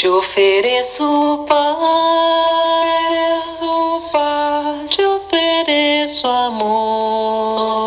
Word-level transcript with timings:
Te 0.00 0.08
ofereço 0.08 1.44
paz. 1.46 1.60
Te 4.88 5.04
ofereço 5.04 6.26
amor, 6.26 7.79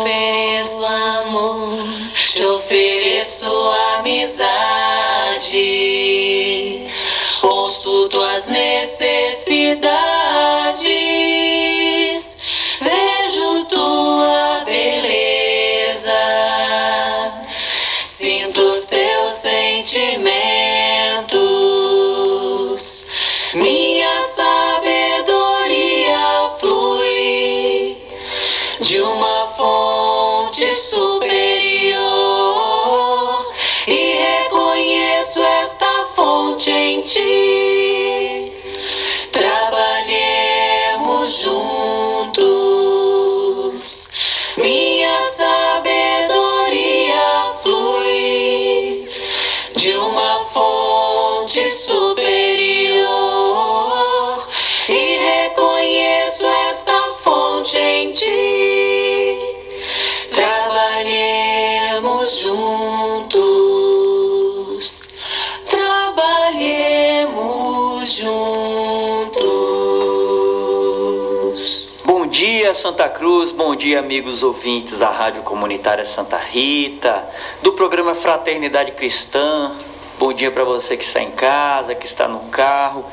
Bom 73.74 73.78
dia, 73.78 73.98
amigos 73.98 74.44
ouvintes 74.44 75.00
da 75.00 75.10
Rádio 75.10 75.42
Comunitária 75.42 76.04
Santa 76.04 76.36
Rita, 76.36 77.28
do 77.60 77.72
programa 77.72 78.14
Fraternidade 78.14 78.92
Cristã. 78.92 79.72
Bom 80.16 80.32
dia 80.32 80.48
para 80.52 80.62
você 80.62 80.96
que 80.96 81.02
está 81.02 81.20
em 81.20 81.32
casa, 81.32 81.92
que 81.92 82.06
está 82.06 82.28
no 82.28 82.38
carro, 82.50 83.04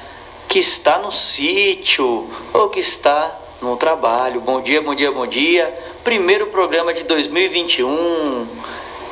que 0.48 0.60
está 0.60 1.00
no 1.00 1.12
sítio 1.12 2.30
ou 2.54 2.70
que 2.70 2.80
está 2.80 3.36
no 3.60 3.76
trabalho. 3.76 4.40
Bom 4.40 4.62
dia, 4.62 4.84
bom 4.84 4.94
dia, 4.94 5.12
bom 5.12 5.26
dia. 5.26 5.74
Primeiro 6.04 6.46
programa 6.46 6.94
de 6.94 7.06
2021. 7.06 8.48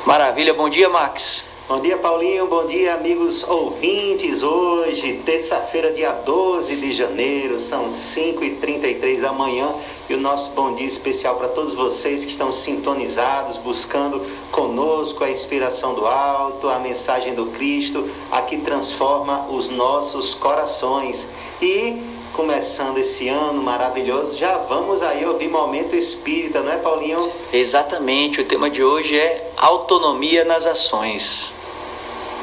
Maravilha, 0.06 0.54
bom 0.54 0.68
dia, 0.68 0.88
Max. 0.88 1.49
Bom 1.70 1.78
dia, 1.78 1.96
Paulinho. 1.96 2.48
Bom 2.48 2.66
dia, 2.66 2.94
amigos 2.94 3.44
ouvintes. 3.44 4.42
Hoje, 4.42 5.22
terça-feira, 5.24 5.92
dia 5.92 6.10
12 6.10 6.74
de 6.74 6.92
janeiro, 6.92 7.60
são 7.60 7.90
5h33 7.90 9.20
da 9.20 9.32
manhã. 9.32 9.72
E 10.08 10.14
o 10.14 10.20
nosso 10.20 10.50
bom 10.50 10.74
dia 10.74 10.88
especial 10.88 11.36
para 11.36 11.46
todos 11.46 11.72
vocês 11.72 12.24
que 12.24 12.32
estão 12.32 12.52
sintonizados, 12.52 13.56
buscando 13.56 14.20
conosco 14.50 15.22
a 15.22 15.30
inspiração 15.30 15.94
do 15.94 16.08
alto, 16.08 16.68
a 16.68 16.80
mensagem 16.80 17.36
do 17.36 17.46
Cristo, 17.46 18.10
a 18.32 18.42
que 18.42 18.56
transforma 18.58 19.46
os 19.48 19.68
nossos 19.68 20.34
corações. 20.34 21.24
E 21.62 22.02
começando 22.32 22.98
esse 22.98 23.28
ano 23.28 23.62
maravilhoso, 23.62 24.36
já 24.36 24.58
vamos 24.58 25.02
aí 25.02 25.24
ouvir 25.24 25.48
Momento 25.48 25.94
Espírita, 25.94 26.62
não 26.62 26.72
é, 26.72 26.78
Paulinho? 26.78 27.30
Exatamente, 27.52 28.40
o 28.40 28.44
tema 28.44 28.68
de 28.68 28.82
hoje 28.82 29.16
é 29.16 29.52
autonomia 29.56 30.44
nas 30.44 30.66
ações. 30.66 31.59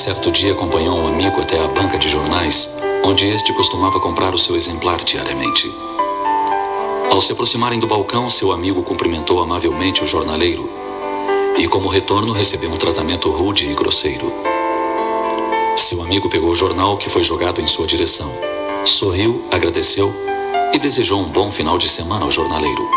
Certo 0.00 0.30
dia 0.30 0.52
acompanhou 0.52 0.98
um 0.98 1.06
amigo 1.06 1.42
até 1.42 1.62
a 1.62 1.68
banca 1.68 1.98
de 1.98 2.08
jornais, 2.08 2.70
onde 3.04 3.28
este 3.28 3.52
costumava 3.52 4.00
comprar 4.00 4.34
o 4.34 4.38
seu 4.38 4.56
exemplar 4.56 5.04
diariamente. 5.04 5.70
Ao 7.10 7.20
se 7.20 7.32
aproximarem 7.32 7.78
do 7.78 7.86
balcão, 7.86 8.30
seu 8.30 8.50
amigo 8.50 8.82
cumprimentou 8.82 9.42
amavelmente 9.42 10.02
o 10.02 10.06
jornaleiro 10.06 10.70
e, 11.58 11.68
como 11.68 11.86
retorno, 11.86 12.32
recebeu 12.32 12.70
um 12.70 12.78
tratamento 12.78 13.30
rude 13.30 13.70
e 13.70 13.74
grosseiro. 13.74 14.32
Seu 15.76 16.00
amigo 16.00 16.30
pegou 16.30 16.50
o 16.50 16.56
jornal 16.56 16.96
que 16.96 17.10
foi 17.10 17.22
jogado 17.22 17.60
em 17.60 17.66
sua 17.66 17.86
direção, 17.86 18.32
sorriu, 18.86 19.44
agradeceu 19.50 20.10
e 20.72 20.78
desejou 20.78 21.20
um 21.20 21.28
bom 21.28 21.50
final 21.50 21.76
de 21.76 21.90
semana 21.90 22.24
ao 22.24 22.30
jornaleiro. 22.30 22.88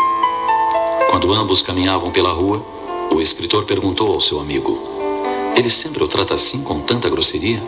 Quando 1.10 1.34
ambos 1.34 1.60
caminhavam 1.60 2.10
pela 2.10 2.32
rua, 2.32 2.64
o 3.12 3.20
escritor 3.20 3.66
perguntou 3.66 4.10
ao 4.10 4.22
seu 4.22 4.40
amigo: 4.40 4.93
Ele 5.56 5.70
sempre 5.70 6.02
o 6.02 6.08
trata 6.08 6.34
assim 6.34 6.62
com 6.62 6.80
tanta 6.80 7.08
grosseria? 7.08 7.62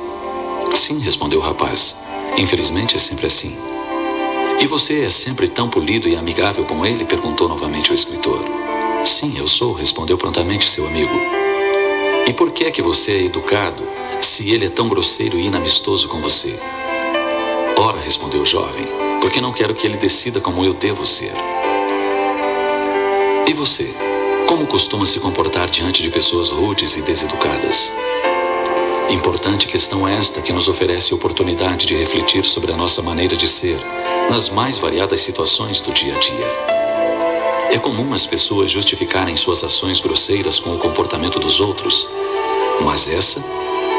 Sim, 0.75 0.99
respondeu 0.99 1.39
o 1.39 1.43
rapaz. 1.43 1.95
Infelizmente 2.37 2.97
é 2.97 2.99
sempre 2.99 3.27
assim. 3.27 3.57
E 4.61 4.67
você 4.67 5.03
é 5.03 5.11
sempre 5.11 5.49
tão 5.49 5.69
polido 5.69 6.09
e 6.09 6.17
amigável 6.17 6.65
com 6.65 6.85
ele? 6.85 7.05
perguntou 7.05 7.49
novamente 7.49 7.93
o 7.93 7.95
escritor. 7.95 8.45
Sim, 9.05 9.39
eu 9.39 9.47
sou, 9.47 9.73
respondeu 9.73 10.19
prontamente 10.19 10.69
seu 10.69 10.87
amigo. 10.87 11.15
E 12.27 12.33
por 12.33 12.51
que 12.51 12.65
é 12.65 12.71
que 12.71 12.83
você 12.83 13.13
é 13.13 13.25
educado 13.25 13.87
se 14.21 14.51
ele 14.51 14.67
é 14.67 14.69
tão 14.69 14.89
grosseiro 14.89 15.39
e 15.39 15.47
inamistoso 15.47 16.09
com 16.09 16.21
você? 16.21 16.59
Ora, 17.77 18.01
respondeu 18.01 18.43
o 18.43 18.47
jovem, 18.47 18.87
porque 19.21 19.41
não 19.41 19.53
quero 19.53 19.75
que 19.75 19.87
ele 19.87 19.97
decida 19.97 20.41
como 20.41 20.65
eu 20.65 20.75
devo 20.75 21.07
ser. 21.07 21.33
E 23.47 23.53
você? 23.53 23.95
Como 24.47 24.65
costuma 24.65 25.05
se 25.07 25.19
comportar 25.19 25.69
diante 25.69 26.01
de 26.01 26.09
pessoas 26.09 26.51
rudes 26.51 26.97
e 26.97 27.03
deseducadas? 27.03 27.93
Importante 29.11 29.67
questão 29.67 30.07
esta 30.07 30.41
que 30.41 30.53
nos 30.53 30.69
oferece 30.69 31.13
oportunidade 31.13 31.85
de 31.85 31.97
refletir 31.97 32.45
sobre 32.45 32.73
a 32.73 32.77
nossa 32.77 33.03
maneira 33.03 33.37
de 33.37 33.49
ser 33.49 33.77
nas 34.31 34.49
mais 34.49 34.79
variadas 34.79 35.21
situações 35.21 35.81
do 35.81 35.93
dia 35.93 36.15
a 36.15 36.19
dia. 36.21 36.47
É 37.73 37.79
comum 37.79 38.15
as 38.15 38.25
pessoas 38.25 38.71
justificarem 38.71 39.37
suas 39.37 39.65
ações 39.65 39.99
grosseiras 39.99 40.61
com 40.61 40.77
o 40.77 40.79
comportamento 40.79 41.41
dos 41.41 41.59
outros, 41.59 42.09
mas 42.83 43.09
essa 43.09 43.45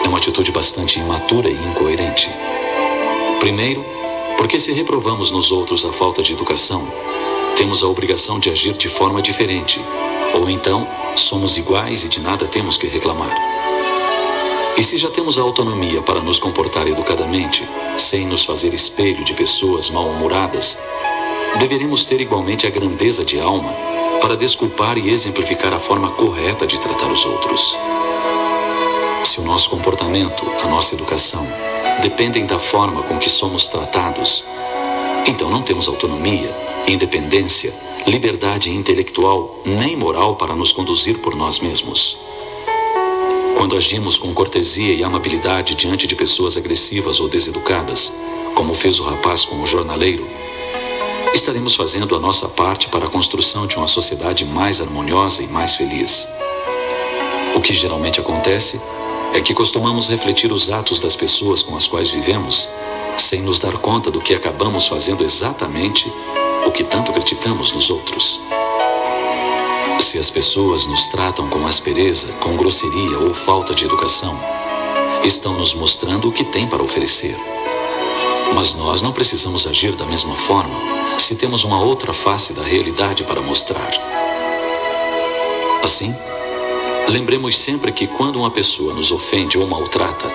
é 0.06 0.08
uma 0.08 0.18
atitude 0.18 0.52
bastante 0.54 0.98
imatura 0.98 1.50
e 1.50 1.62
incoerente. 1.62 2.32
Primeiro, 3.42 3.86
porque 4.38 4.62
se 4.62 4.72
reprovamos 4.72 5.30
nos 5.30 5.52
outros 5.52 5.84
a 5.84 5.92
falta 5.92 6.24
de 6.24 6.32
educação, 6.32 6.88
temos 7.58 7.84
a 7.84 7.88
obrigação 7.88 8.40
de 8.40 8.50
agir 8.50 8.74
de 8.74 8.88
forma 8.88 9.22
diferente, 9.22 9.82
ou 10.34 10.50
então 10.50 10.88
somos 11.16 11.58
iguais 11.58 12.04
e 12.04 12.10
de 12.10 12.20
nada 12.20 12.46
temos 12.46 12.78
que 12.78 12.88
reclamar. 12.88 13.36
E 14.78 14.84
se 14.84 14.96
já 14.98 15.10
temos 15.10 15.40
a 15.40 15.42
autonomia 15.42 16.04
para 16.04 16.22
nos 16.22 16.38
comportar 16.38 16.88
educadamente, 16.88 17.68
sem 17.98 18.28
nos 18.28 18.46
fazer 18.46 18.74
espelho 18.74 19.26
de 19.26 19.34
pessoas 19.34 19.90
mal-humoradas, 19.90 20.78
deveremos 21.58 22.06
ter 22.06 22.22
igualmente 22.22 22.68
a 22.68 22.70
grandeza 22.70 23.26
de 23.26 23.40
alma 23.40 23.74
para 24.22 24.38
desculpar 24.38 24.98
e 24.98 25.10
exemplificar 25.10 25.74
a 25.74 25.80
forma 25.80 26.12
correta 26.12 26.68
de 26.68 26.80
tratar 26.80 27.12
os 27.12 27.26
outros. 27.26 27.76
Se 29.24 29.40
o 29.40 29.44
nosso 29.44 29.70
comportamento, 29.70 30.46
a 30.64 30.68
nossa 30.68 30.94
educação, 30.94 31.46
dependem 32.02 32.46
da 32.46 32.60
forma 32.60 33.02
com 33.04 33.18
que 33.18 33.30
somos 33.30 33.66
tratados, 33.66 34.44
então 35.26 35.50
não 35.50 35.64
temos 35.64 35.88
autonomia, 35.88 36.56
independência, 36.88 37.74
liberdade 38.08 38.72
intelectual 38.72 39.60
nem 39.66 39.98
moral 39.98 40.38
para 40.38 40.56
nos 40.56 40.72
conduzir 40.72 41.18
por 41.18 41.36
nós 41.36 41.60
mesmos. 41.60 42.18
Quando 43.58 43.76
agimos 43.76 44.18
com 44.18 44.34
cortesia 44.34 44.94
e 44.94 45.04
amabilidade 45.04 45.76
diante 45.76 46.08
de 46.08 46.16
pessoas 46.16 46.56
agressivas 46.56 47.20
ou 47.20 47.28
deseducadas, 47.28 48.14
como 48.56 48.74
fez 48.74 48.98
o 49.02 49.04
rapaz 49.04 49.44
com 49.44 49.62
o 49.62 49.68
jornaleiro, 49.68 50.26
estaremos 51.34 51.76
fazendo 51.76 52.16
a 52.16 52.20
nossa 52.20 52.48
parte 52.48 52.88
para 52.88 53.08
a 53.08 53.10
construção 53.10 53.68
de 53.68 53.76
uma 53.76 53.88
sociedade 53.88 54.46
mais 54.46 54.80
harmoniosa 54.80 55.44
e 55.44 55.48
mais 55.48 55.76
feliz. 55.76 56.30
O 57.56 57.60
que 57.60 57.74
geralmente 57.74 58.22
acontece 58.22 58.80
é 59.34 59.42
que 59.42 59.54
costumamos 59.54 60.08
refletir 60.08 60.54
os 60.54 60.70
atos 60.70 60.98
das 60.98 61.18
pessoas 61.18 61.62
com 61.62 61.76
as 61.76 61.88
quais 61.88 62.10
vivemos, 62.10 62.70
sem 63.18 63.42
nos 63.42 63.60
dar 63.60 63.74
conta 63.74 64.10
do 64.10 64.22
que 64.22 64.34
acabamos 64.34 64.88
fazendo 64.88 65.26
exatamente 65.26 66.10
o 66.68 66.72
que 66.72 66.84
tanto 66.84 67.14
criticamos 67.14 67.72
nos 67.72 67.90
outros. 67.90 68.42
Se 70.00 70.20
as 70.20 70.30
pessoas 70.30 70.86
nos 70.86 71.08
tratam 71.08 71.50
com 71.50 71.66
aspereza, 71.66 72.28
com 72.34 72.58
grosseria 72.58 73.18
ou 73.20 73.34
falta 73.34 73.74
de 73.74 73.86
educação, 73.86 74.38
estão 75.24 75.54
nos 75.54 75.74
mostrando 75.74 76.28
o 76.28 76.32
que 76.32 76.44
têm 76.44 76.68
para 76.68 76.84
oferecer. 76.84 77.36
Mas 78.54 78.74
nós 78.74 79.02
não 79.02 79.14
precisamos 79.14 79.66
agir 79.66 79.94
da 79.94 80.06
mesma 80.06 80.36
forma 80.36 80.76
se 81.18 81.36
temos 81.36 81.64
uma 81.64 81.82
outra 81.82 82.14
face 82.14 82.54
da 82.54 82.64
realidade 82.64 83.24
para 83.24 83.42
mostrar. 83.42 83.90
Assim, 85.84 86.14
lembremos 87.08 87.58
sempre 87.58 87.92
que 87.92 88.08
quando 88.08 88.38
uma 88.38 88.52
pessoa 88.52 88.94
nos 88.94 89.12
ofende 89.12 89.58
ou 89.58 89.66
maltrata, 89.66 90.30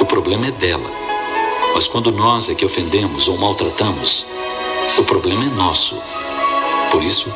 o 0.00 0.04
problema 0.04 0.46
é 0.46 0.50
dela. 0.50 0.90
Mas 1.74 1.88
quando 1.88 2.12
nós 2.12 2.48
é 2.48 2.54
que 2.54 2.64
ofendemos 2.64 3.28
ou 3.28 3.36
maltratamos, 3.36 4.26
o 4.98 5.04
problema 5.04 5.44
é 5.44 5.48
nosso. 5.48 6.00
Por 6.90 7.02
isso, 7.02 7.32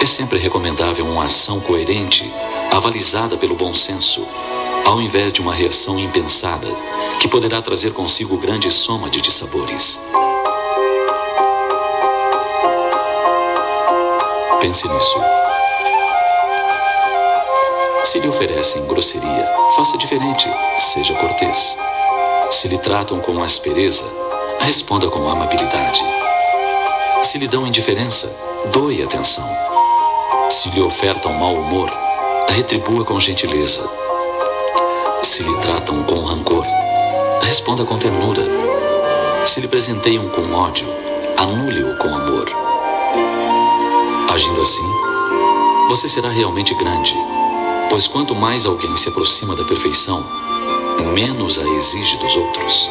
é 0.00 0.06
sempre 0.06 0.38
recomendável 0.38 1.06
uma 1.06 1.24
ação 1.24 1.60
coerente, 1.60 2.30
avalizada 2.72 3.36
pelo 3.36 3.54
bom 3.54 3.74
senso, 3.74 4.26
ao 4.84 5.00
invés 5.00 5.32
de 5.32 5.40
uma 5.40 5.54
reação 5.54 5.98
impensada, 5.98 6.68
que 7.20 7.28
poderá 7.28 7.60
trazer 7.60 7.92
consigo 7.92 8.36
grande 8.38 8.70
soma 8.70 9.10
de 9.10 9.20
dissabores. 9.20 9.98
Pense 14.60 14.88
nisso. 14.88 15.20
Se 18.04 18.18
lhe 18.20 18.28
oferecem 18.28 18.86
grosseria, 18.86 19.46
faça 19.74 19.98
diferente, 19.98 20.48
seja 20.78 21.14
cortês. 21.14 21.76
Se 22.50 22.68
lhe 22.68 22.78
tratam 22.78 23.18
com 23.20 23.42
aspereza, 23.42 24.04
responda 24.60 25.08
com 25.08 25.28
amabilidade. 25.28 26.15
Se 27.22 27.38
lhe 27.38 27.48
dão 27.48 27.66
indiferença, 27.66 28.34
doe 28.72 29.02
atenção. 29.02 29.48
Se 30.48 30.68
lhe 30.70 30.80
ofertam 30.80 31.32
mau 31.32 31.54
humor, 31.54 31.90
retribua 32.48 33.04
com 33.04 33.18
gentileza. 33.18 33.88
Se 35.22 35.42
lhe 35.42 35.56
tratam 35.58 36.02
com 36.04 36.22
rancor, 36.22 36.64
responda 37.42 37.84
com 37.84 37.98
ternura. 37.98 38.44
Se 39.44 39.60
lhe 39.60 39.68
presenteiam 39.68 40.28
com 40.28 40.52
ódio, 40.52 40.86
anule-o 41.36 41.96
com 41.98 42.08
amor. 42.08 42.48
Agindo 44.30 44.60
assim, 44.60 44.86
você 45.88 46.08
será 46.08 46.28
realmente 46.28 46.74
grande, 46.74 47.14
pois 47.90 48.06
quanto 48.06 48.34
mais 48.34 48.66
alguém 48.66 48.94
se 48.96 49.08
aproxima 49.08 49.56
da 49.56 49.64
perfeição, 49.64 50.24
menos 51.12 51.58
a 51.58 51.62
exige 51.62 52.16
dos 52.18 52.36
outros. 52.36 52.90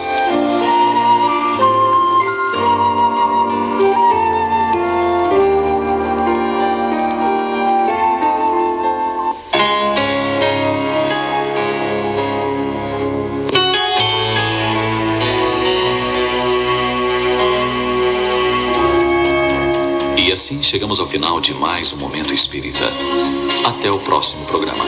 Assim 20.56 20.64
chegamos 20.64 21.00
ao 21.00 21.08
final 21.08 21.40
de 21.42 21.54
mais 21.54 21.92
um 21.94 21.98
Momento 21.98 22.34
Espírita. 22.34 22.92
Até 23.66 23.92
o 23.92 24.00
próximo 24.00 24.46
programa. 24.46 24.86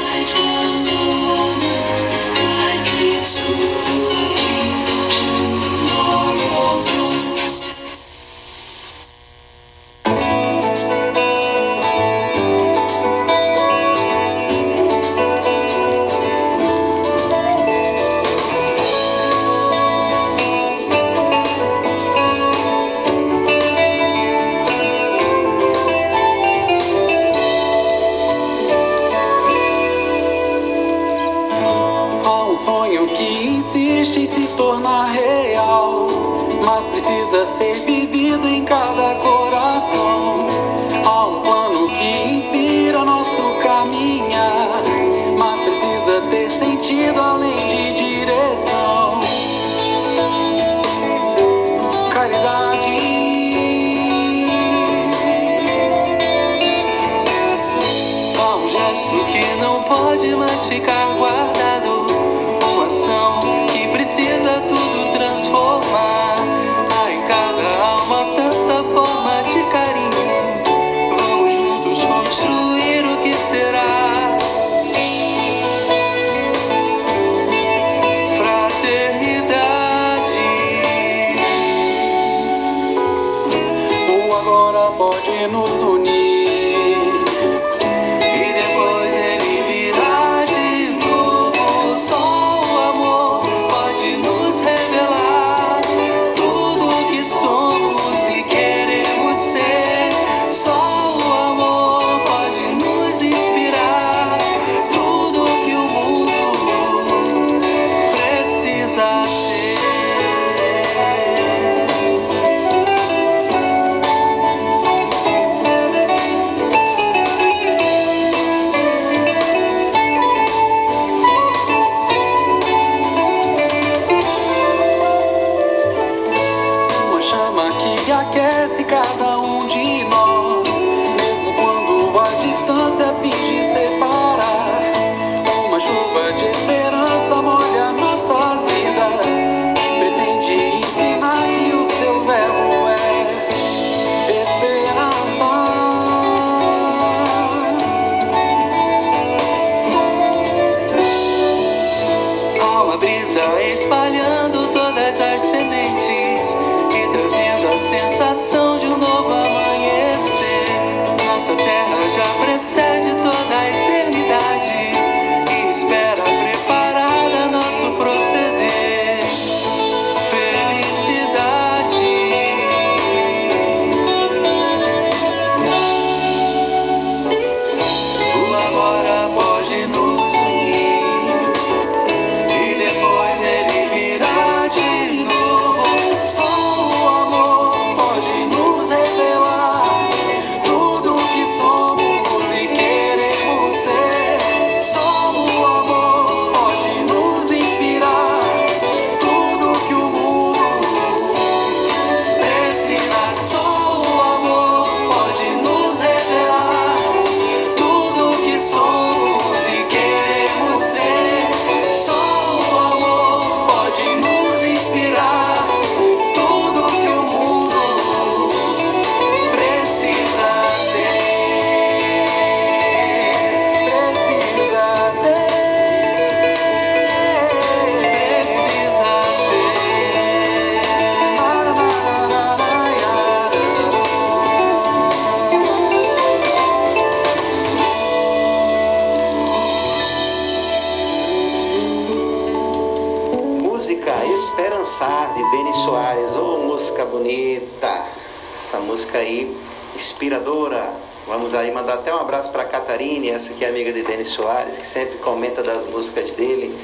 Músicas 256.17 256.31
dele. 256.33 256.75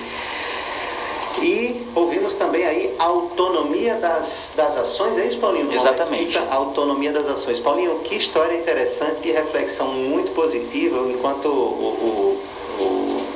E 1.42 1.88
ouvimos 1.96 2.36
também 2.36 2.66
aí 2.66 2.96
a 3.00 3.06
autonomia 3.06 3.96
das, 3.96 4.54
das 4.56 4.78
ações, 4.78 5.18
é 5.18 5.26
isso, 5.26 5.40
Paulinho? 5.40 5.74
Exatamente. 5.74 6.38
A 6.38 6.54
autonomia 6.54 7.12
das 7.12 7.28
ações. 7.28 7.60
Paulinho, 7.60 8.00
que 8.00 8.16
história 8.16 8.56
interessante, 8.56 9.20
que 9.20 9.32
reflexão 9.32 9.88
muito 9.88 10.32
positiva, 10.32 10.98
enquanto 11.10 11.48
o, 11.48 12.40
o, 12.80 12.82
o 12.82 13.28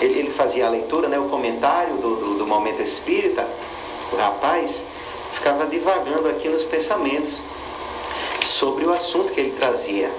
ele, 0.00 0.18
ele, 0.18 0.30
fazia 0.30 0.66
a 0.66 0.70
leitura, 0.70 1.08
né, 1.08 1.18
o 1.18 1.28
comentário 1.28 1.96
do, 1.98 2.16
do, 2.16 2.38
do 2.38 2.46
momento 2.46 2.80
espírita, 2.80 3.46
o 4.12 4.16
rapaz 4.16 4.82
ficava 5.34 5.66
divagando 5.66 6.26
aqui 6.28 6.48
nos 6.48 6.64
pensamentos 6.64 7.42
sobre 8.42 8.86
o 8.86 8.92
assunto 8.92 9.30
que 9.32 9.40
ele 9.40 9.50
trazia 9.52 10.10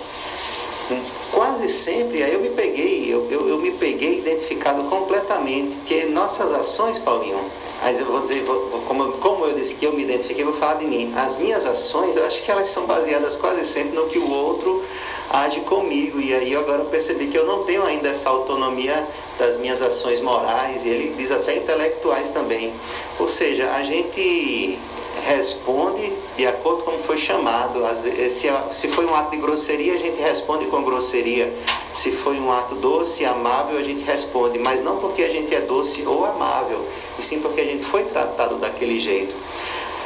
quase 1.31 1.67
sempre 1.69 2.23
aí 2.23 2.33
eu 2.33 2.39
me 2.39 2.50
peguei, 2.50 3.11
eu, 3.11 3.27
eu, 3.31 3.47
eu, 3.47 3.57
me 3.57 3.71
peguei 3.71 4.19
identificado 4.19 4.83
completamente, 4.83 5.77
porque 5.77 6.05
nossas 6.05 6.53
ações, 6.53 7.00
Paulinho, 7.00 7.39
mas 7.81 8.00
eu 8.00 8.05
vou 8.05 8.21
dizer, 8.21 8.43
vou, 8.43 8.83
como, 8.88 9.13
como 9.13 9.45
eu 9.45 9.53
disse 9.53 9.75
que 9.75 9.85
eu 9.85 9.93
me 9.93 10.03
identifiquei, 10.03 10.43
vou 10.43 10.53
falar 10.53 10.75
de 10.75 10.85
mim. 10.85 11.11
As 11.15 11.35
minhas 11.38 11.65
ações, 11.65 12.15
eu 12.15 12.25
acho 12.25 12.43
que 12.43 12.51
elas 12.51 12.69
são 12.69 12.85
baseadas 12.85 13.35
quase 13.38 13.65
sempre 13.65 13.95
no 13.95 14.05
que 14.05 14.19
o 14.19 14.29
outro 14.29 14.83
age 15.31 15.61
comigo. 15.61 16.21
E 16.21 16.33
aí 16.33 16.55
agora 16.55 16.83
eu 16.83 16.85
percebi 16.85 17.27
que 17.27 17.38
eu 17.38 17.45
não 17.45 17.63
tenho 17.63 17.83
ainda 17.83 18.09
essa 18.09 18.29
autonomia 18.29 19.07
das 19.39 19.57
minhas 19.57 19.81
ações 19.81 20.21
morais, 20.21 20.85
e 20.85 20.89
ele 20.89 21.15
diz 21.17 21.31
até 21.31 21.57
intelectuais 21.57 22.29
também. 22.29 22.71
Ou 23.19 23.27
seja, 23.27 23.71
a 23.71 23.81
gente 23.81 24.77
responde 25.25 26.13
de 26.36 26.46
acordo 26.46 26.84
com 26.84 26.91
como 26.91 27.03
foi 27.03 27.18
chamado. 27.18 27.82
Se, 28.30 28.48
se 28.72 28.88
foi 28.89 29.06
um 29.06 29.15
ato 29.15 29.32
de 29.32 29.38
grosseria, 29.38 29.94
a 29.94 29.98
gente 29.98 30.22
responde 30.22 30.65
com 30.65 30.84
grosseria. 30.84 31.53
Se 31.94 32.12
foi 32.12 32.39
um 32.39 32.51
ato 32.51 32.75
doce, 32.75 33.25
amável, 33.25 33.77
a 33.77 33.84
gente 33.84 34.03
responde. 34.03 34.60
Mas 34.60 34.82
não 34.82 34.98
porque 34.98 35.24
a 35.24 35.30
gente 35.30 35.53
é 35.53 35.62
doce 35.62 36.06
ou 36.06 36.25
amável, 36.25 36.86
e 37.18 37.22
sim 37.22 37.39
porque 37.39 37.62
a 37.62 37.65
gente 37.65 37.86
foi 37.86 38.03
tratado 38.06 38.56
daquele 38.56 39.00
jeito. 39.00 39.34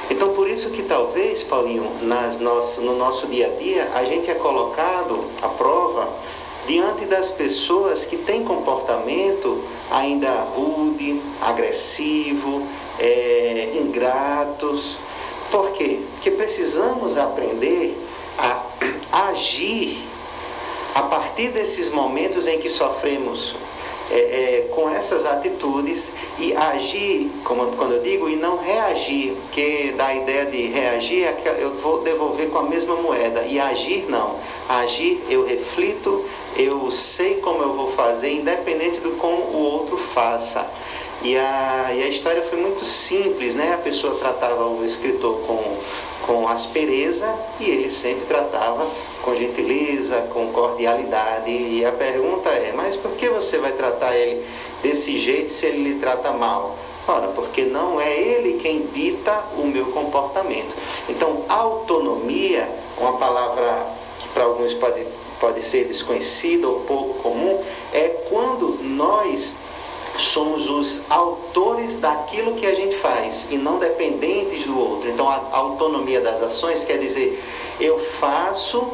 Então, 0.10 0.30
por 0.34 0.48
isso 0.48 0.70
que 0.70 0.84
talvez, 0.84 1.42
Paulinho, 1.42 1.92
nas 2.02 2.38
nosso, 2.40 2.80
no 2.82 2.96
nosso 2.96 3.26
dia 3.28 3.48
a 3.48 3.60
dia, 3.60 3.92
a 3.96 4.04
gente 4.04 4.30
é 4.30 4.36
colocado 4.36 5.20
à 5.42 5.48
prova 5.48 6.08
diante 6.68 7.06
das 7.06 7.32
pessoas 7.32 8.06
que 8.06 8.18
têm 8.18 8.44
comportamento 8.44 9.64
ainda 9.90 10.32
rude, 10.56 11.22
agressivo, 11.42 12.68
é, 13.00 13.72
ingratos. 13.76 14.98
Por 15.52 15.72
quê? 15.72 16.00
Porque 16.14 16.32
precisamos 16.32 17.18
aprender 17.18 17.98
a 18.38 18.62
agir 19.30 20.04
a 20.94 21.04
partir 21.04 21.50
desses 21.50 21.90
momentos 21.90 22.48
em 22.48 22.60
que 22.60 22.70
sofremos 22.70 23.56
é, 24.12 24.16
é, 24.18 24.62
com 24.74 24.88
essas 24.90 25.26
atitudes 25.26 26.12
e 26.38 26.56
agir, 26.56 27.32
como 27.44 27.76
quando 27.76 27.96
eu 27.96 28.04
digo, 28.04 28.30
e 28.30 28.36
não 28.36 28.58
reagir, 28.58 29.36
porque 29.42 29.94
da 29.98 30.14
ideia 30.14 30.46
de 30.46 30.68
reagir 30.68 31.24
é 31.24 31.36
eu 31.60 31.76
vou 31.78 32.02
devolver 32.02 32.50
com 32.50 32.60
a 32.60 32.64
mesma 32.64 32.96
moeda 32.96 33.42
e 33.42 33.60
agir 33.60 34.06
não. 34.08 34.38
Agir 34.70 35.24
eu 35.28 35.44
reflito, 35.44 36.24
eu 36.56 36.92
sei 36.92 37.36
como 37.36 37.64
eu 37.64 37.74
vou 37.74 37.94
fazer, 37.94 38.32
independente 38.32 39.00
do 39.00 39.12
como 39.18 39.38
o 39.38 39.64
outro 39.64 39.98
faça. 39.98 40.66
E 41.26 41.36
a, 41.36 41.92
e 41.92 42.04
a 42.04 42.08
história 42.08 42.44
foi 42.44 42.60
muito 42.60 42.86
simples, 42.86 43.56
né? 43.56 43.74
A 43.74 43.80
pessoa 43.80 44.14
tratava 44.20 44.68
o 44.68 44.86
escritor 44.86 45.40
com, 45.40 45.78
com 46.24 46.48
aspereza 46.48 47.36
e 47.60 47.68
ele 47.68 47.90
sempre 47.90 48.28
tratava 48.28 48.88
com 49.24 49.36
gentileza, 49.36 50.18
com 50.32 50.52
cordialidade. 50.52 51.50
E 51.50 51.84
a 51.84 51.92
pergunta 51.92 52.50
é: 52.50 52.72
mas 52.76 52.96
por 52.96 53.14
que 53.14 53.28
você 53.28 53.58
vai 53.58 53.72
tratar 53.72 54.16
ele 54.16 54.46
desse 54.84 55.18
jeito 55.18 55.52
se 55.52 55.66
ele 55.66 55.94
lhe 55.94 56.00
trata 56.00 56.32
mal? 56.32 56.78
Ora, 57.08 57.30
porque 57.30 57.64
não 57.64 58.00
é 58.00 58.16
ele 58.16 58.60
quem 58.60 58.86
dita 58.94 59.46
o 59.58 59.66
meu 59.66 59.88
comportamento. 59.88 60.76
Então, 61.10 61.44
autonomia, 61.50 62.70
uma 63.00 63.18
palavra 63.18 63.88
que 64.20 64.28
para 64.28 64.44
alguns 64.44 64.76
pode, 64.76 65.04
pode 65.40 65.64
ser 65.64 65.86
desconhecida 65.86 66.68
ou 66.68 66.82
pouco 66.82 67.16
comum, 67.24 67.64
é 67.92 68.10
quando 68.30 68.78
nós 68.84 69.56
somos 70.18 70.70
os 70.70 71.02
autores 71.10 71.98
daquilo 71.98 72.54
que 72.56 72.66
a 72.66 72.74
gente 72.74 72.96
faz 72.96 73.46
e 73.50 73.58
não 73.58 73.80
dependentes 73.80 74.66
do 74.66 74.78
outro. 74.78 75.10
Então, 75.10 75.30
a 75.30 75.50
autonomia 75.52 76.22
das 76.22 76.42
ações 76.42 76.84
quer 76.84 76.98
dizer 76.98 77.44
eu 77.80 78.00
faço 78.00 78.94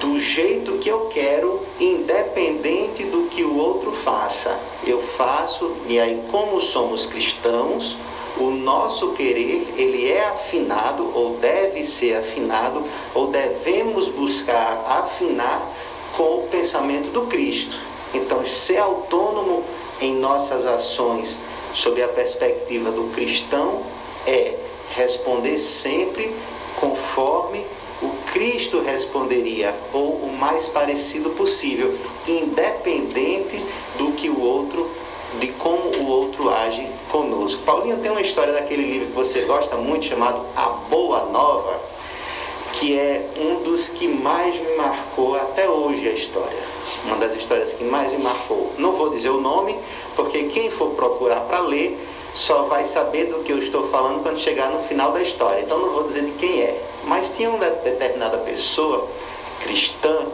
do 0.00 0.20
jeito 0.20 0.78
que 0.78 0.88
eu 0.88 1.06
quero, 1.06 1.60
independente 1.80 3.04
do 3.04 3.28
que 3.28 3.42
o 3.42 3.56
outro 3.56 3.92
faça. 3.92 4.58
Eu 4.86 5.02
faço, 5.02 5.72
e 5.88 5.98
aí, 5.98 6.22
como 6.30 6.60
somos 6.60 7.06
cristãos, 7.06 7.96
o 8.38 8.50
nosso 8.50 9.12
querer 9.12 9.66
ele 9.76 10.08
é 10.10 10.28
afinado 10.28 11.10
ou 11.12 11.34
deve 11.38 11.84
ser 11.84 12.14
afinado 12.14 12.84
ou 13.12 13.26
devemos 13.26 14.08
buscar 14.08 14.84
afinar 14.86 15.68
com 16.16 16.36
o 16.36 16.48
pensamento 16.48 17.10
do 17.10 17.22
Cristo. 17.22 17.76
Então, 18.14 18.46
ser 18.46 18.78
autônomo 18.78 19.64
em 20.00 20.14
nossas 20.14 20.66
ações 20.66 21.38
sob 21.74 22.02
a 22.02 22.08
perspectiva 22.08 22.90
do 22.90 23.04
cristão 23.12 23.82
é 24.26 24.54
responder 24.90 25.58
sempre 25.58 26.34
conforme 26.80 27.66
o 28.00 28.10
Cristo 28.32 28.80
responderia, 28.80 29.74
ou 29.92 30.12
o 30.12 30.32
mais 30.32 30.68
parecido 30.68 31.30
possível, 31.30 31.98
independente 32.26 33.64
do 33.96 34.12
que 34.12 34.28
o 34.28 34.40
outro, 34.40 34.88
de 35.40 35.48
como 35.48 35.90
o 35.96 36.06
outro 36.06 36.48
age 36.48 36.88
conosco. 37.10 37.62
Paulinho 37.62 37.98
tem 37.98 38.10
uma 38.10 38.20
história 38.20 38.52
daquele 38.52 38.82
livro 38.82 39.08
que 39.08 39.14
você 39.14 39.40
gosta 39.42 39.76
muito, 39.76 40.06
chamado 40.06 40.42
A 40.54 40.68
Boa 40.68 41.24
Nova, 41.24 41.80
que 42.74 42.98
é 42.98 43.28
um 43.36 43.62
dos 43.62 43.88
que 43.88 44.08
mais 44.08 44.58
me 44.58 44.76
marcou 44.76 45.36
até 45.36 45.68
hoje 45.68 46.08
a 46.08 46.12
história 46.12 46.78
uma 47.04 47.16
das 47.16 47.34
histórias 47.34 47.72
que 47.72 47.84
mais 47.84 48.12
me 48.12 48.18
marcou. 48.18 48.72
Não 48.78 48.92
vou 48.92 49.10
dizer 49.10 49.30
o 49.30 49.40
nome, 49.40 49.78
porque 50.16 50.44
quem 50.44 50.70
for 50.70 50.90
procurar 50.90 51.40
para 51.42 51.60
ler 51.60 51.98
só 52.34 52.62
vai 52.62 52.84
saber 52.84 53.26
do 53.26 53.42
que 53.42 53.52
eu 53.52 53.58
estou 53.58 53.88
falando 53.88 54.22
quando 54.22 54.38
chegar 54.38 54.70
no 54.70 54.80
final 54.80 55.12
da 55.12 55.22
história. 55.22 55.60
Então 55.60 55.78
não 55.78 55.90
vou 55.90 56.04
dizer 56.04 56.24
de 56.24 56.32
quem 56.32 56.62
é. 56.62 56.82
Mas 57.04 57.30
tinha 57.30 57.50
uma 57.50 57.58
determinada 57.58 58.38
pessoa 58.38 59.08
cristã 59.60 60.26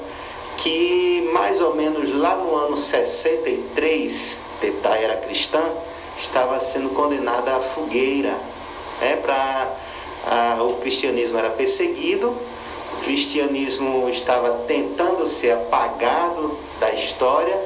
que 0.56 1.28
mais 1.32 1.60
ou 1.60 1.74
menos 1.74 2.10
lá 2.14 2.36
no 2.36 2.54
ano 2.54 2.76
63, 2.76 4.38
Tetá 4.60 4.96
era 4.96 5.16
cristã, 5.16 5.62
estava 6.20 6.60
sendo 6.60 6.90
condenada 6.90 7.56
à 7.56 7.60
fogueira. 7.60 8.38
É, 9.02 9.16
pra, 9.16 9.74
a, 10.26 10.62
o 10.62 10.74
cristianismo 10.74 11.38
era 11.38 11.50
perseguido 11.50 12.36
o 12.94 12.96
cristianismo 13.04 14.08
estava 14.08 14.50
tentando 14.66 15.26
ser 15.26 15.50
apagado 15.52 16.56
da 16.78 16.92
história 16.92 17.60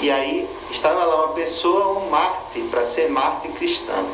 e 0.00 0.10
aí 0.10 0.48
estava 0.70 1.04
lá 1.04 1.26
uma 1.26 1.34
pessoa, 1.34 1.98
um 1.98 2.08
mártir, 2.08 2.64
para 2.64 2.84
ser 2.84 3.08
mártir 3.10 3.52
cristão. 3.52 4.04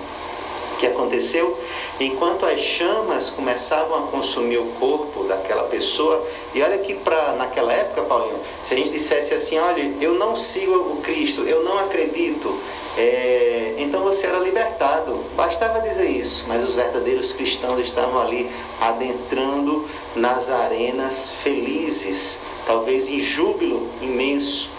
O 0.74 0.76
que 0.76 0.86
aconteceu? 0.86 1.56
Enquanto 2.00 2.46
as 2.46 2.58
chamas 2.58 3.28
começavam 3.28 4.04
a 4.04 4.06
consumir 4.08 4.56
o 4.56 4.64
corpo 4.80 5.24
daquela 5.24 5.64
pessoa, 5.64 6.26
e 6.54 6.62
olha 6.62 6.78
que 6.78 6.94
para 6.94 7.34
naquela 7.34 7.74
época, 7.74 8.00
Paulinho, 8.04 8.40
se 8.62 8.72
a 8.72 8.76
gente 8.78 8.88
dissesse 8.88 9.34
assim, 9.34 9.58
olha, 9.58 9.92
eu 10.00 10.14
não 10.14 10.34
sigo 10.34 10.72
o 10.72 11.02
Cristo, 11.02 11.42
eu 11.42 11.62
não 11.62 11.78
acredito, 11.78 12.58
é, 12.96 13.74
então 13.76 14.02
você 14.02 14.26
era 14.26 14.38
libertado. 14.38 15.22
Bastava 15.36 15.82
dizer 15.82 16.08
isso, 16.08 16.42
mas 16.48 16.66
os 16.66 16.74
verdadeiros 16.74 17.32
cristãos 17.32 17.78
estavam 17.80 18.18
ali 18.18 18.50
adentrando 18.80 19.84
nas 20.16 20.48
arenas 20.48 21.28
felizes, 21.42 22.38
talvez 22.66 23.08
em 23.08 23.20
júbilo 23.20 23.86
imenso, 24.00 24.70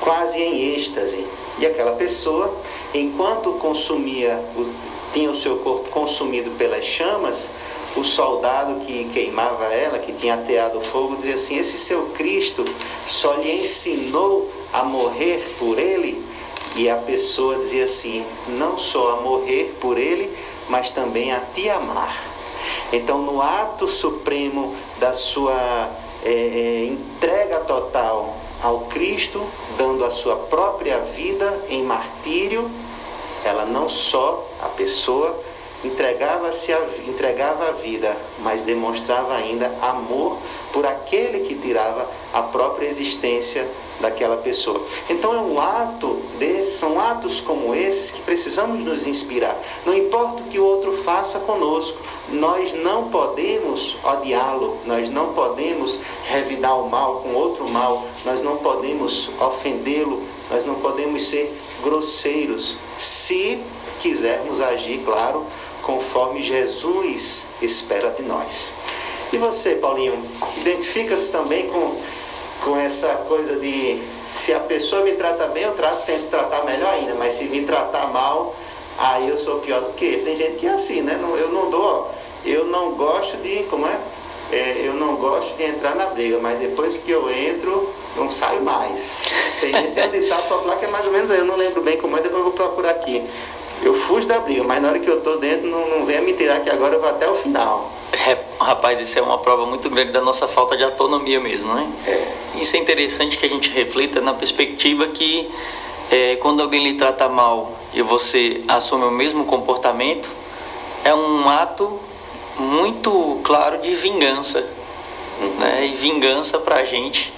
quase 0.00 0.40
em 0.40 0.76
êxtase. 0.76 1.26
E 1.58 1.66
aquela 1.66 1.92
pessoa, 1.92 2.56
enquanto 2.94 3.52
consumia, 3.54 4.40
tinha 5.12 5.30
o 5.30 5.36
seu 5.36 5.58
corpo 5.58 5.90
consumido 5.90 6.50
pelas 6.52 6.84
chamas, 6.84 7.48
o 7.96 8.04
soldado 8.04 8.80
que 8.86 9.04
queimava 9.12 9.64
ela, 9.66 9.98
que 9.98 10.12
tinha 10.12 10.34
ateado 10.34 10.78
o 10.78 10.84
fogo, 10.84 11.16
dizia 11.16 11.34
assim: 11.34 11.58
Esse 11.58 11.78
seu 11.78 12.06
Cristo 12.10 12.64
só 13.06 13.34
lhe 13.34 13.60
ensinou 13.60 14.50
a 14.72 14.82
morrer 14.82 15.56
por 15.58 15.78
ele 15.78 16.24
e 16.74 16.88
a 16.88 16.96
pessoa 16.96 17.56
dizia 17.56 17.84
assim: 17.84 18.24
não 18.48 18.78
só 18.78 19.18
a 19.18 19.20
morrer 19.20 19.76
por 19.80 19.98
ele, 19.98 20.36
mas 20.68 20.90
também 20.90 21.32
a 21.32 21.40
te 21.40 21.68
amar. 21.68 22.32
Então, 22.92 23.18
no 23.22 23.42
ato 23.42 23.88
supremo 23.88 24.74
da 24.98 25.12
sua 25.12 25.90
é, 26.24 26.86
entrega 26.86 27.60
total 27.60 28.36
ao 28.62 28.80
Cristo, 28.82 29.44
dando 29.76 30.04
a 30.04 30.10
sua 30.10 30.36
própria 30.36 30.98
vida 30.98 31.64
em 31.68 31.82
martírio, 31.82 32.70
ela 33.44 33.64
não 33.64 33.88
só 33.88 34.46
a 34.60 34.68
pessoa 34.68 35.42
entregava-se 35.84 36.72
entregava 37.08 37.68
a 37.68 37.72
vida, 37.72 38.16
mas 38.38 38.62
demonstrava 38.62 39.34
ainda 39.34 39.66
amor 39.82 40.38
por 40.72 40.86
aquele 40.86 41.40
que 41.40 41.54
tirava 41.56 42.08
a 42.32 42.42
própria 42.42 42.86
existência 42.86 43.68
daquela 44.00 44.36
pessoa. 44.36 44.86
Então 45.10 45.32
é 45.34 45.38
um 45.38 45.60
ato 45.60 46.22
são 46.82 46.98
atos 46.98 47.40
como 47.40 47.74
esses 47.74 48.10
que 48.10 48.20
precisamos 48.22 48.82
nos 48.82 49.06
inspirar. 49.06 49.56
Não 49.84 49.96
importa 49.96 50.42
o 50.42 50.46
que 50.46 50.58
o 50.58 50.64
outro 50.64 51.02
faça 51.04 51.38
conosco, 51.40 51.96
nós 52.30 52.72
não 52.72 53.08
podemos 53.08 53.96
odiá-lo, 54.02 54.78
nós 54.86 55.10
não 55.10 55.32
podemos 55.32 55.98
revidar 56.24 56.78
o 56.80 56.88
mal 56.88 57.16
com 57.16 57.34
outro 57.34 57.68
mal, 57.68 58.04
nós 58.24 58.42
não 58.42 58.56
podemos 58.56 59.30
ofendê-lo, 59.40 60.22
nós 60.50 60.64
não 60.64 60.76
podemos 60.76 61.24
ser 61.24 61.52
grosseiros, 61.82 62.76
se 62.98 63.60
quisermos 64.00 64.60
agir, 64.60 65.02
claro, 65.04 65.46
conforme 65.82 66.42
Jesus 66.42 67.44
espera 67.60 68.10
de 68.10 68.22
nós. 68.22 68.72
E 69.32 69.38
você, 69.38 69.76
Paulinho, 69.76 70.22
identifica-se 70.58 71.30
também 71.30 71.68
com, 71.68 72.00
com 72.64 72.76
essa 72.76 73.08
coisa 73.28 73.56
de 73.56 74.02
se 74.28 74.52
a 74.52 74.60
pessoa 74.60 75.02
me 75.02 75.12
trata 75.12 75.46
bem, 75.48 75.64
eu 75.64 75.72
trato, 75.72 76.06
tento 76.06 76.28
tratar 76.28 76.64
melhor 76.64 76.94
ainda, 76.94 77.14
mas 77.14 77.34
se 77.34 77.44
me 77.44 77.64
tratar 77.64 78.08
mal, 78.08 78.54
aí 78.98 79.28
eu 79.28 79.36
sou 79.36 79.60
pior 79.60 79.80
do 79.82 79.92
que 79.92 80.04
ele. 80.04 80.22
Tem 80.22 80.36
gente 80.36 80.56
que 80.56 80.66
é 80.66 80.70
assim, 80.70 81.02
né? 81.02 81.18
Eu 81.38 81.50
não 81.50 81.70
dou, 81.70 82.10
eu 82.44 82.66
não 82.66 82.92
gosto 82.92 83.36
de, 83.38 83.64
como 83.64 83.86
é? 83.86 83.98
é 84.50 84.82
eu 84.84 84.94
não 84.94 85.16
gosto 85.16 85.54
de 85.56 85.64
entrar 85.64 85.94
na 85.94 86.06
briga, 86.06 86.38
mas 86.38 86.58
depois 86.58 86.96
que 86.96 87.10
eu 87.10 87.30
entro, 87.30 87.90
não 88.16 88.30
saio 88.30 88.62
mais. 88.62 89.12
Tem 89.60 89.72
gente 89.72 89.88
que 89.88 89.94
tem 89.94 90.08
um 90.08 90.22
ditado 90.22 90.48
popular 90.48 90.76
que 90.78 90.84
é 90.84 90.88
mais 90.88 91.06
ou 91.06 91.12
menos 91.12 91.30
aí, 91.30 91.38
eu 91.38 91.44
não 91.44 91.56
lembro 91.56 91.82
bem 91.82 91.96
como 91.96 92.16
é, 92.16 92.20
depois 92.20 92.38
eu 92.38 92.44
vou 92.44 92.52
procurar 92.52 92.90
aqui. 92.90 93.26
Eu 93.82 93.94
fujo 93.94 94.28
da 94.28 94.38
briga, 94.38 94.62
mas 94.62 94.80
na 94.80 94.88
hora 94.88 94.98
que 94.98 95.08
eu 95.08 95.20
tô 95.20 95.36
dentro, 95.36 95.66
não, 95.66 95.88
não 95.88 96.06
venha 96.06 96.22
me 96.22 96.32
tirar 96.34 96.60
que 96.60 96.70
agora 96.70 96.94
eu 96.94 97.00
vou 97.00 97.08
até 97.08 97.28
o 97.28 97.34
final. 97.34 97.90
É, 98.12 98.38
rapaz, 98.60 99.00
isso 99.00 99.18
é 99.18 99.22
uma 99.22 99.38
prova 99.38 99.66
muito 99.66 99.90
grande 99.90 100.12
da 100.12 100.20
nossa 100.20 100.46
falta 100.46 100.76
de 100.76 100.84
autonomia 100.84 101.40
mesmo, 101.40 101.74
né? 101.74 101.90
É. 102.06 102.60
Isso 102.60 102.76
é 102.76 102.78
interessante 102.78 103.36
que 103.36 103.46
a 103.46 103.48
gente 103.48 103.70
reflita 103.70 104.20
na 104.20 104.34
perspectiva 104.34 105.08
que 105.08 105.50
é, 106.10 106.36
quando 106.36 106.62
alguém 106.62 106.84
lhe 106.84 106.94
trata 106.94 107.28
mal 107.28 107.72
e 107.92 108.02
você 108.02 108.62
assume 108.68 109.04
o 109.04 109.10
mesmo 109.10 109.46
comportamento, 109.46 110.30
é 111.04 111.14
um 111.14 111.48
ato 111.48 111.98
muito 112.58 113.40
claro 113.42 113.78
de 113.78 113.94
vingança. 113.94 114.64
Né? 115.58 115.86
E 115.86 115.94
vingança 115.94 116.58
pra 116.58 116.84
gente, 116.84 117.32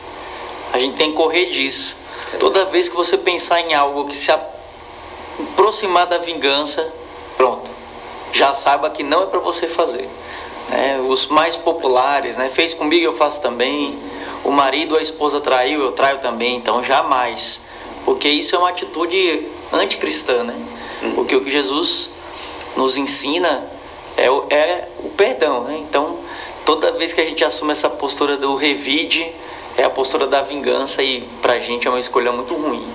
a 0.72 0.78
gente 0.78 0.94
tem 0.94 1.10
que 1.10 1.16
correr 1.16 1.46
disso. 1.46 1.96
Toda 2.38 2.64
vez 2.64 2.88
que 2.88 2.96
você 2.96 3.16
pensar 3.16 3.60
em 3.60 3.74
algo 3.74 4.06
que 4.08 4.16
se 4.16 4.30
aproximar 4.30 6.06
da 6.06 6.18
vingança, 6.18 6.92
pronto. 7.36 7.70
Já 8.32 8.52
saiba 8.52 8.90
que 8.90 9.02
não 9.02 9.24
é 9.24 9.26
para 9.26 9.40
você 9.40 9.68
fazer. 9.68 10.08
É, 10.70 10.98
os 10.98 11.26
mais 11.26 11.56
populares, 11.56 12.36
né? 12.36 12.48
Fez 12.48 12.74
comigo, 12.74 13.04
eu 13.04 13.12
faço 13.12 13.40
também. 13.40 13.98
O 14.42 14.50
marido, 14.50 14.96
a 14.96 15.02
esposa 15.02 15.40
traiu, 15.40 15.80
eu 15.80 15.92
traio 15.92 16.18
também. 16.18 16.56
Então, 16.56 16.82
jamais. 16.82 17.60
Porque 18.04 18.28
isso 18.28 18.56
é 18.56 18.58
uma 18.58 18.70
atitude 18.70 19.46
anticristã, 19.72 20.42
né? 20.42 20.58
Porque 21.14 21.36
o 21.36 21.40
que 21.42 21.50
Jesus 21.50 22.10
nos 22.76 22.96
ensina 22.96 23.64
é 24.16 24.30
o, 24.30 24.46
é 24.50 24.88
o 24.98 25.08
perdão, 25.10 25.64
né? 25.64 25.78
Então, 25.78 26.18
toda 26.64 26.92
vez 26.92 27.12
que 27.12 27.20
a 27.20 27.24
gente 27.24 27.44
assume 27.44 27.72
essa 27.72 27.90
postura 27.90 28.36
do 28.36 28.54
revide, 28.54 29.32
é 29.76 29.82
a 29.82 29.90
postura 29.90 30.26
da 30.26 30.42
vingança 30.42 31.02
e 31.02 31.22
pra 31.42 31.58
gente 31.58 31.86
é 31.86 31.90
uma 31.90 32.00
escolha 32.00 32.30
muito 32.30 32.54
ruim. 32.54 32.86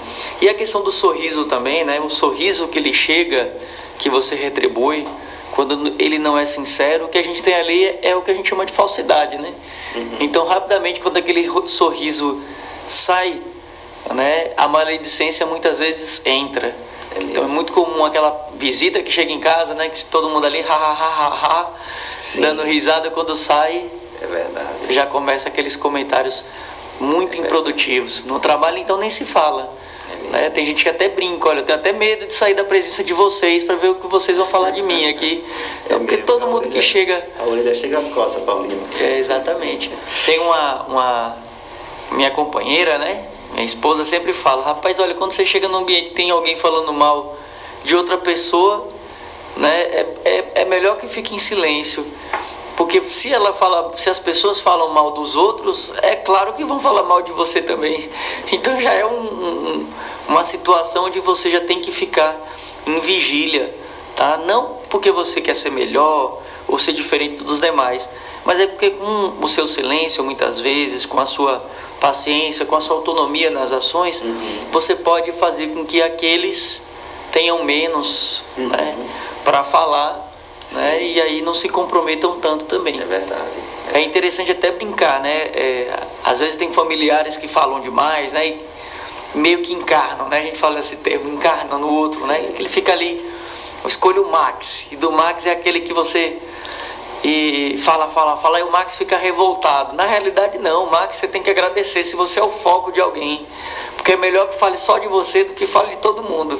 E 0.42 0.48
a 0.48 0.54
questão 0.54 0.82
do 0.82 0.92
sorriso 0.92 1.46
também, 1.46 1.84
né? 1.84 2.00
O 2.00 2.10
sorriso 2.10 2.68
que 2.68 2.80
ele 2.80 2.94
chega, 2.94 3.54
que 3.98 4.10
você 4.10 4.36
retribui, 4.36 5.06
quando 5.52 5.94
ele 6.00 6.18
não 6.18 6.38
é 6.38 6.46
sincero, 6.46 7.06
o 7.06 7.08
que 7.10 7.18
a 7.18 7.24
gente 7.24 7.44
tem 7.44 7.54
ali 7.54 7.84
é 8.02 8.16
o 8.16 8.22
que 8.22 8.32
a 8.32 8.34
gente 8.34 8.48
chama 8.48 8.66
de 8.66 8.72
falsidade, 8.72 9.38
né? 9.38 9.54
Uhum. 9.96 10.18
Então, 10.22 10.46
rapidamente, 10.46 11.02
quando 11.02 11.18
aquele 11.18 11.50
sorriso 11.68 12.42
sai, 12.88 13.42
né, 14.14 14.52
a 14.56 14.68
maledicência 14.68 15.46
muitas 15.46 15.80
vezes 15.80 16.22
entra. 16.26 16.68
É 17.16 17.24
então 17.24 17.44
é 17.44 17.48
muito 17.48 17.74
comum 17.74 18.06
aquela 18.06 18.50
visita 18.56 19.02
que 19.02 19.12
chega 19.12 19.32
em 19.32 19.40
casa, 19.40 19.74
né, 19.74 19.90
que 19.90 20.06
todo 20.06 20.30
mundo 20.30 20.46
ali 20.46 20.62
ha 20.62 20.74
ha 20.74 20.94
ha 20.94 21.28
ha, 21.28 21.62
ha 21.62 21.72
dando 22.40 22.64
risada 22.64 23.10
quando 23.10 23.36
sai. 23.36 23.90
É 24.22 24.28
verdade. 24.28 24.94
Já 24.94 25.06
começa 25.06 25.50
aqueles 25.50 25.76
comentários 25.76 26.46
muito 27.00 27.38
é 27.38 27.42
improdutivos. 27.42 28.24
No 28.24 28.40
trabalho 28.40 28.78
então 28.78 28.98
nem 28.98 29.10
se 29.10 29.26
fala. 29.26 29.74
Né? 30.32 30.50
Tem 30.50 30.66
gente 30.66 30.84
que 30.84 30.90
até 30.90 31.10
brinca, 31.10 31.50
olha, 31.50 31.60
eu 31.60 31.64
tenho 31.64 31.78
até 31.78 31.92
medo 31.92 32.28
de 32.28 32.34
sair 32.34 32.54
da 32.54 32.64
presença 32.64 33.04
de 33.04 33.14
vocês 33.14 33.64
para 33.64 33.76
ver 33.76 33.90
o 33.90 33.96
que 33.96 34.08
vocês 34.08 34.38
vão 34.38 34.48
falar 34.48 34.72
de 34.72 34.82
mim 34.82 35.08
aqui. 35.08 35.44
É 35.90 35.96
porque 35.96 36.12
mesmo, 36.12 36.26
todo 36.26 36.48
mundo 36.48 36.70
que 36.70 36.82
chega. 36.82 37.28
A 37.40 37.46
orelha 37.46 37.74
chega 37.74 38.00
a 38.00 38.04
coça, 38.12 38.40
Paulinho. 38.42 38.80
É, 39.00 39.18
exatamente. 39.18 39.92
Tem 40.26 40.40
uma, 40.40 40.84
uma. 40.84 41.38
Minha 42.12 42.32
companheira, 42.32 42.98
né? 42.98 43.26
Minha 43.54 43.66
esposa 43.66 44.04
sempre 44.04 44.34
fala: 44.34 44.64
rapaz, 44.64 45.00
olha, 45.00 45.16
quando 45.16 45.32
você 45.32 45.46
chega 45.46 45.68
no 45.68 45.78
ambiente 45.78 46.12
tem 46.12 46.30
alguém 46.30 46.56
falando 46.56 46.94
mal 46.94 47.38
de 47.84 47.96
outra 47.96 48.18
pessoa, 48.18 48.88
né? 49.58 49.82
É, 49.82 50.08
é, 50.26 50.52
é 50.56 50.66
melhor 50.66 50.98
que 50.98 51.08
fique 51.08 51.34
em 51.34 51.40
silêncio. 51.40 52.06
Porque 52.80 53.02
se 53.02 53.30
ela 53.30 53.52
fala, 53.52 53.92
se 53.98 54.10
as 54.10 54.20
pessoas 54.20 54.62
falam 54.62 54.94
mal 54.94 55.12
dos 55.12 55.36
outros, 55.36 55.92
é 56.02 56.16
claro 56.16 56.54
que 56.54 56.64
vão 56.64 56.80
falar 56.80 57.04
mal 57.04 57.22
de 57.22 57.34
você 57.34 57.62
também. 57.62 58.10
Então 58.54 58.80
já 58.80 58.94
é 58.94 59.06
um, 59.06 59.20
um, 59.22 59.88
uma 60.30 60.46
situação 60.46 61.04
onde 61.04 61.20
você 61.20 61.50
já 61.50 61.60
tem 61.60 61.82
que 61.82 61.92
ficar 61.92 62.38
em 62.88 62.98
vigília, 63.02 63.76
tá? 64.16 64.38
Não 64.38 64.78
porque 64.90 65.12
você 65.12 65.42
quer 65.42 65.56
ser 65.56 65.72
melhor 65.72 66.42
ou 66.70 66.80
ser 66.80 66.94
diferente 66.94 67.44
dos 67.44 67.60
demais, 67.60 68.10
mas 68.46 68.62
é 68.62 68.66
porque 68.66 68.92
com 68.92 69.34
o 69.42 69.48
seu 69.50 69.68
silêncio, 69.68 70.24
muitas 70.24 70.62
vezes, 70.62 71.06
com 71.06 71.20
a 71.20 71.26
sua 71.26 71.62
paciência, 72.00 72.66
com 72.66 72.78
a 72.78 72.82
sua 72.82 72.96
autonomia 72.96 73.50
nas 73.50 73.74
ações, 73.74 74.22
uhum. 74.22 74.40
você 74.72 74.96
pode 74.96 75.34
fazer 75.34 75.68
com 75.74 75.86
que 75.86 76.02
aqueles 76.02 76.82
tenham 77.30 77.62
menos 77.66 78.42
uhum. 78.58 78.70
né, 78.70 78.96
para 79.44 79.66
falar 79.66 80.29
né? 80.72 81.04
E 81.04 81.22
aí 81.22 81.42
não 81.42 81.54
se 81.54 81.70
comprometam 81.70 82.40
tanto 82.40 82.66
também. 82.66 83.00
É 83.00 83.06
verdade. 83.06 83.50
É 83.94 84.02
interessante 84.02 84.52
até 84.52 84.72
brincar, 84.72 85.20
né? 85.22 85.36
É, 85.54 86.00
às 86.24 86.40
vezes 86.40 86.58
tem 86.58 86.72
familiares 86.72 87.38
que 87.38 87.48
falam 87.48 87.80
demais, 87.80 88.34
né? 88.34 88.48
E 88.48 88.62
meio 89.34 89.62
que 89.62 89.74
encarnam, 89.74 90.30
né? 90.30 90.40
A 90.40 90.44
gente 90.44 90.58
fala 90.58 90.80
esse 90.80 90.98
termo, 90.98 91.30
encarna 91.30 91.78
no 91.78 91.92
outro, 91.92 92.26
né? 92.26 92.36
Sim. 92.36 92.42
né? 92.42 92.56
Ele 92.60 92.70
fica 92.70 92.92
ali, 92.92 93.26
eu 93.84 93.88
escolho 93.88 94.24
o 94.24 94.32
Max, 94.32 94.88
e 94.92 94.96
do 94.96 95.12
Max 95.12 95.46
é 95.46 95.52
aquele 95.52 95.82
que 95.82 95.94
você 95.94 96.38
e 97.24 97.78
fala, 97.80 98.08
fala, 98.08 98.38
fala, 98.38 98.60
e 98.60 98.64
o 98.64 98.72
Max 98.72 98.98
fica 98.98 99.18
revoltado. 99.18 99.96
Na 99.96 100.06
realidade, 100.06 100.58
não, 100.58 100.86
Max 100.86 101.18
você 101.18 101.28
tem 101.28 101.44
que 101.44 101.50
agradecer 101.50 102.04
se 102.04 102.16
você 102.16 102.40
é 102.40 102.44
o 102.44 102.50
foco 102.50 102.92
de 102.92 103.02
alguém, 103.02 103.46
porque 103.96 104.14
é 104.14 104.18
melhor 104.18 104.48
que 104.48 104.58
fale 104.58 104.78
só 104.78 104.98
de 104.98 105.08
você 105.08 105.44
do 105.44 105.54
que 105.54 105.66
fale 105.66 105.90
de 105.90 105.98
todo 105.98 106.24
mundo. 106.24 106.60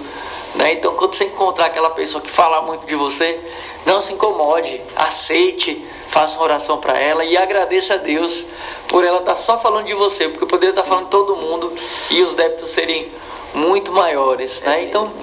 Né? 0.56 0.74
Então, 0.74 0.96
quando 0.96 1.14
você 1.14 1.26
encontrar 1.26 1.68
aquela 1.68 1.92
pessoa 1.92 2.22
que 2.22 2.30
fala 2.30 2.62
muito 2.62 2.86
de 2.86 2.96
você, 2.96 3.40
não 3.86 4.02
se 4.02 4.14
incomode, 4.14 4.82
aceite, 4.96 5.86
faça 6.08 6.36
uma 6.36 6.44
oração 6.44 6.80
para 6.80 6.98
ela 7.00 7.24
e 7.24 7.38
agradeça 7.38 7.94
a 7.94 7.98
Deus 7.98 8.46
por 8.88 9.06
ela 9.06 9.20
estar 9.20 9.32
tá 9.32 9.36
só 9.36 9.58
falando 9.58 9.86
de 9.86 9.94
você, 9.94 10.28
porque 10.28 10.46
poderia 10.46 10.72
estar 10.72 10.82
tá 10.82 10.88
falando 10.88 11.06
de 11.06 11.12
todo 11.12 11.36
mundo 11.36 11.74
e 12.10 12.22
os 12.22 12.34
débitos 12.34 12.70
serem 12.70 13.10
muito 13.54 13.92
maiores. 13.92 14.62
Né? 14.62 14.84
Então, 14.84 15.14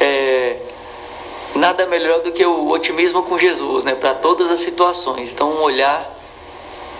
é, 0.00 0.56
nada 1.54 1.86
melhor 1.86 2.20
do 2.20 2.32
que 2.32 2.44
o 2.44 2.68
otimismo 2.70 3.22
com 3.22 3.38
Jesus 3.38 3.84
né? 3.84 3.94
para 3.94 4.14
todas 4.14 4.50
as 4.50 4.60
situações. 4.60 5.32
Então, 5.32 5.50
um 5.50 5.62
olhar 5.62 6.10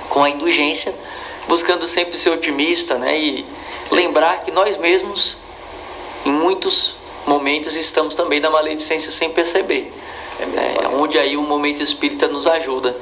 com 0.09 0.23
a 0.23 0.31
indulgência, 0.31 0.95
buscando 1.49 1.87
sempre 1.87 2.17
ser 2.17 2.31
otimista 2.31 2.97
né? 2.97 3.19
e 3.19 3.47
lembrar 3.91 4.43
que 4.43 4.51
nós 4.51 4.77
mesmos, 4.77 5.37
em 6.25 6.33
muitos 6.33 6.97
momentos 7.27 7.75
estamos 7.77 8.15
também 8.15 8.41
na 8.41 8.51
maledicência 8.51 9.11
sem 9.11 9.31
perceber. 9.31 9.93
É, 10.39 10.85
é 10.85 10.89
onde 10.89 11.19
aí 11.19 11.37
o 11.37 11.43
momento 11.43 11.83
espírita 11.83 12.29
nos 12.29 12.47
ajuda. 12.47 12.97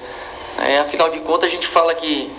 É, 0.59 0.79
afinal 0.79 1.11
de 1.11 1.21
contas, 1.21 1.49
a 1.49 1.53
gente 1.53 1.67
fala 1.67 1.95
que 1.95 2.31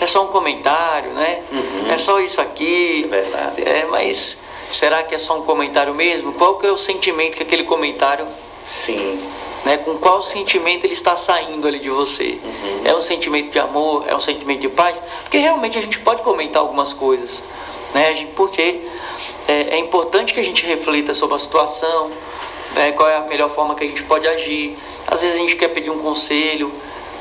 é 0.00 0.06
só 0.06 0.24
um 0.24 0.28
comentário, 0.28 1.10
né? 1.12 1.42
Uhum. 1.50 1.90
É 1.90 1.98
só 1.98 2.20
isso 2.20 2.40
aqui. 2.40 3.04
É 3.04 3.08
verdade. 3.08 3.62
É, 3.62 3.86
mas 3.90 4.36
será 4.70 5.02
que 5.02 5.14
é 5.14 5.18
só 5.18 5.38
um 5.38 5.42
comentário 5.42 5.94
mesmo? 5.94 6.32
Qual 6.34 6.58
que 6.58 6.66
é 6.66 6.70
o 6.70 6.78
sentimento 6.78 7.36
que 7.36 7.42
aquele 7.42 7.64
comentário... 7.64 8.26
Sim. 8.64 9.20
Né, 9.64 9.76
com 9.76 9.96
qual 9.96 10.22
sentimento 10.22 10.84
ele 10.84 10.92
está 10.92 11.16
saindo 11.16 11.68
ali 11.68 11.78
de 11.78 11.88
você? 11.88 12.38
Uhum. 12.42 12.80
É 12.84 12.94
um 12.94 13.00
sentimento 13.00 13.50
de 13.50 13.58
amor? 13.60 14.04
É 14.08 14.16
um 14.16 14.20
sentimento 14.20 14.60
de 14.60 14.68
paz? 14.68 15.00
Porque 15.22 15.38
realmente 15.38 15.78
a 15.78 15.80
gente 15.80 16.00
pode 16.00 16.22
comentar 16.22 16.60
algumas 16.60 16.92
coisas, 16.92 17.44
né? 17.94 18.26
Porque 18.34 18.80
é, 19.46 19.76
é 19.76 19.78
importante 19.78 20.34
que 20.34 20.40
a 20.40 20.42
gente 20.42 20.66
reflita 20.66 21.14
sobre 21.14 21.36
a 21.36 21.38
situação, 21.38 22.10
né, 22.74 22.92
qual 22.92 23.08
é 23.08 23.16
a 23.16 23.20
melhor 23.20 23.50
forma 23.50 23.74
que 23.74 23.84
a 23.84 23.86
gente 23.86 24.02
pode 24.02 24.26
agir. 24.26 24.76
Às 25.06 25.22
vezes 25.22 25.36
a 25.36 25.38
gente 25.38 25.54
quer 25.54 25.68
pedir 25.68 25.90
um 25.90 25.98
conselho, 25.98 26.72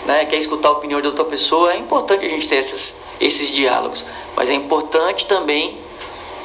né, 0.05 0.25
quer 0.25 0.37
escutar 0.37 0.69
a 0.69 0.71
opinião 0.71 0.99
de 0.99 1.07
outra 1.07 1.25
pessoa. 1.25 1.73
É 1.73 1.77
importante 1.77 2.25
a 2.25 2.29
gente 2.29 2.47
ter 2.47 2.55
esses, 2.55 2.95
esses 3.19 3.49
diálogos, 3.49 4.03
mas 4.35 4.49
é 4.49 4.53
importante 4.53 5.27
também 5.27 5.77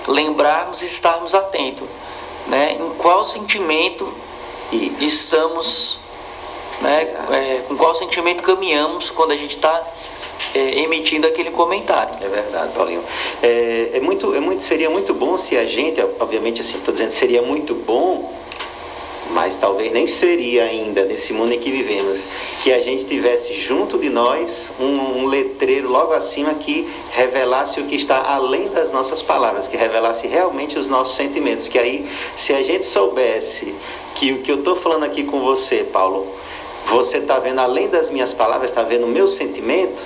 lembrarmos 0.06 0.82
e 0.82 0.84
estarmos 0.84 1.34
atentos 1.34 1.88
né, 2.46 2.76
em 2.78 2.90
qual 2.94 3.24
sentimento 3.24 4.12
Isso. 4.72 5.04
estamos, 5.04 6.00
né, 6.80 7.02
é, 7.30 7.62
com 7.68 7.76
qual 7.76 7.94
sentimento 7.94 8.42
caminhamos 8.42 9.10
quando 9.10 9.32
a 9.32 9.36
gente 9.36 9.56
está 9.56 9.82
é, 10.54 10.80
emitindo 10.80 11.26
aquele 11.26 11.50
comentário. 11.50 12.14
É 12.20 12.28
verdade, 12.28 12.72
Paulinho. 12.72 13.04
É, 13.42 13.90
é 13.94 14.00
muito, 14.00 14.34
é 14.34 14.40
muito, 14.40 14.62
seria 14.62 14.90
muito 14.90 15.14
bom 15.14 15.38
se 15.38 15.56
a 15.56 15.66
gente, 15.66 16.00
obviamente, 16.20 16.60
assim, 16.60 16.78
estou 16.78 16.92
dizendo, 16.92 17.10
seria 17.10 17.42
muito 17.42 17.74
bom, 17.74 18.34
mas 19.30 19.56
talvez 19.56 19.92
nem 19.92 20.06
seria 20.06 20.64
ainda 20.64 21.04
nesse 21.04 21.32
mundo 21.32 21.52
em 21.52 21.58
que 21.58 21.70
vivemos, 21.70 22.26
que 22.62 22.72
a 22.72 22.80
gente 22.80 23.04
tivesse 23.04 23.54
junto 23.54 23.98
de 23.98 24.08
nós 24.08 24.72
um, 24.78 25.20
um 25.20 25.26
letreiro 25.26 25.90
logo 25.90 26.12
acima 26.12 26.54
que 26.54 26.88
revelasse 27.10 27.80
o 27.80 27.84
que 27.84 27.96
está 27.96 28.22
além 28.22 28.68
das 28.68 28.92
nossas 28.92 29.22
palavras, 29.22 29.68
que 29.68 29.76
revelasse 29.76 30.26
realmente 30.26 30.78
os 30.78 30.88
nossos 30.88 31.16
sentimentos. 31.16 31.64
Porque 31.64 31.78
aí, 31.78 32.06
se 32.36 32.52
a 32.52 32.62
gente 32.62 32.84
soubesse 32.84 33.74
que 34.14 34.32
o 34.32 34.42
que 34.42 34.50
eu 34.50 34.56
estou 34.56 34.76
falando 34.76 35.04
aqui 35.04 35.24
com 35.24 35.40
você, 35.40 35.84
Paulo, 35.84 36.26
você 36.86 37.18
está 37.18 37.38
vendo 37.38 37.58
além 37.58 37.88
das 37.88 38.08
minhas 38.10 38.32
palavras, 38.32 38.70
está 38.70 38.82
vendo 38.82 39.04
o 39.04 39.08
meu 39.08 39.28
sentimento, 39.28 40.02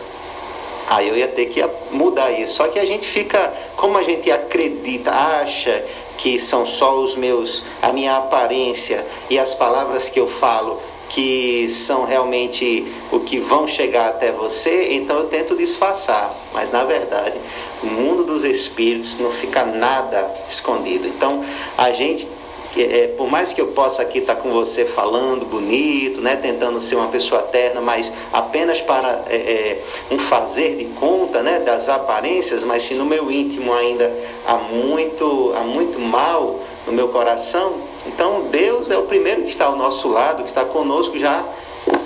Aí 0.90 1.08
eu 1.08 1.16
ia 1.16 1.28
ter 1.28 1.46
que 1.46 1.64
mudar 1.92 2.32
isso. 2.32 2.54
Só 2.54 2.66
que 2.66 2.76
a 2.76 2.84
gente 2.84 3.06
fica, 3.06 3.54
como 3.76 3.96
a 3.96 4.02
gente 4.02 4.28
acredita, 4.28 5.12
acha 5.12 5.84
que 6.20 6.38
são 6.38 6.66
só 6.66 6.98
os 6.98 7.14
meus, 7.14 7.64
a 7.80 7.92
minha 7.92 8.16
aparência 8.16 9.06
e 9.30 9.38
as 9.38 9.54
palavras 9.54 10.08
que 10.08 10.20
eu 10.20 10.28
falo 10.28 10.80
que 11.08 11.68
são 11.68 12.04
realmente 12.04 12.86
o 13.10 13.18
que 13.18 13.40
vão 13.40 13.66
chegar 13.66 14.10
até 14.10 14.30
você, 14.30 14.92
então 14.92 15.18
eu 15.18 15.26
tento 15.26 15.56
disfarçar. 15.56 16.32
Mas 16.52 16.70
na 16.70 16.84
verdade, 16.84 17.36
o 17.82 17.86
mundo 17.86 18.22
dos 18.22 18.44
espíritos 18.44 19.18
não 19.18 19.30
fica 19.32 19.64
nada 19.64 20.32
escondido. 20.48 21.08
Então 21.08 21.44
a 21.76 21.90
gente 21.90 22.28
é, 22.76 23.08
por 23.16 23.28
mais 23.28 23.52
que 23.52 23.60
eu 23.60 23.68
possa 23.68 24.02
aqui 24.02 24.18
estar 24.18 24.36
com 24.36 24.50
você 24.50 24.84
falando 24.84 25.44
bonito, 25.44 26.20
né, 26.20 26.36
tentando 26.36 26.80
ser 26.80 26.96
uma 26.96 27.08
pessoa 27.08 27.42
terna, 27.42 27.80
mas 27.80 28.12
apenas 28.32 28.80
para 28.80 29.24
é, 29.28 29.36
é, 29.36 29.82
um 30.10 30.18
fazer 30.18 30.76
de 30.76 30.84
conta 30.84 31.42
né, 31.42 31.58
das 31.60 31.88
aparências, 31.88 32.62
mas 32.62 32.84
se 32.84 32.94
no 32.94 33.04
meu 33.04 33.30
íntimo 33.30 33.72
ainda 33.72 34.12
há 34.46 34.54
muito, 34.54 35.52
há 35.56 35.60
muito 35.60 35.98
mal 35.98 36.60
no 36.86 36.92
meu 36.92 37.08
coração, 37.08 37.74
então 38.06 38.42
Deus 38.50 38.88
é 38.90 38.96
o 38.96 39.02
primeiro 39.02 39.42
que 39.42 39.50
está 39.50 39.66
ao 39.66 39.76
nosso 39.76 40.08
lado, 40.08 40.42
que 40.42 40.48
está 40.48 40.64
conosco 40.64 41.18
já 41.18 41.44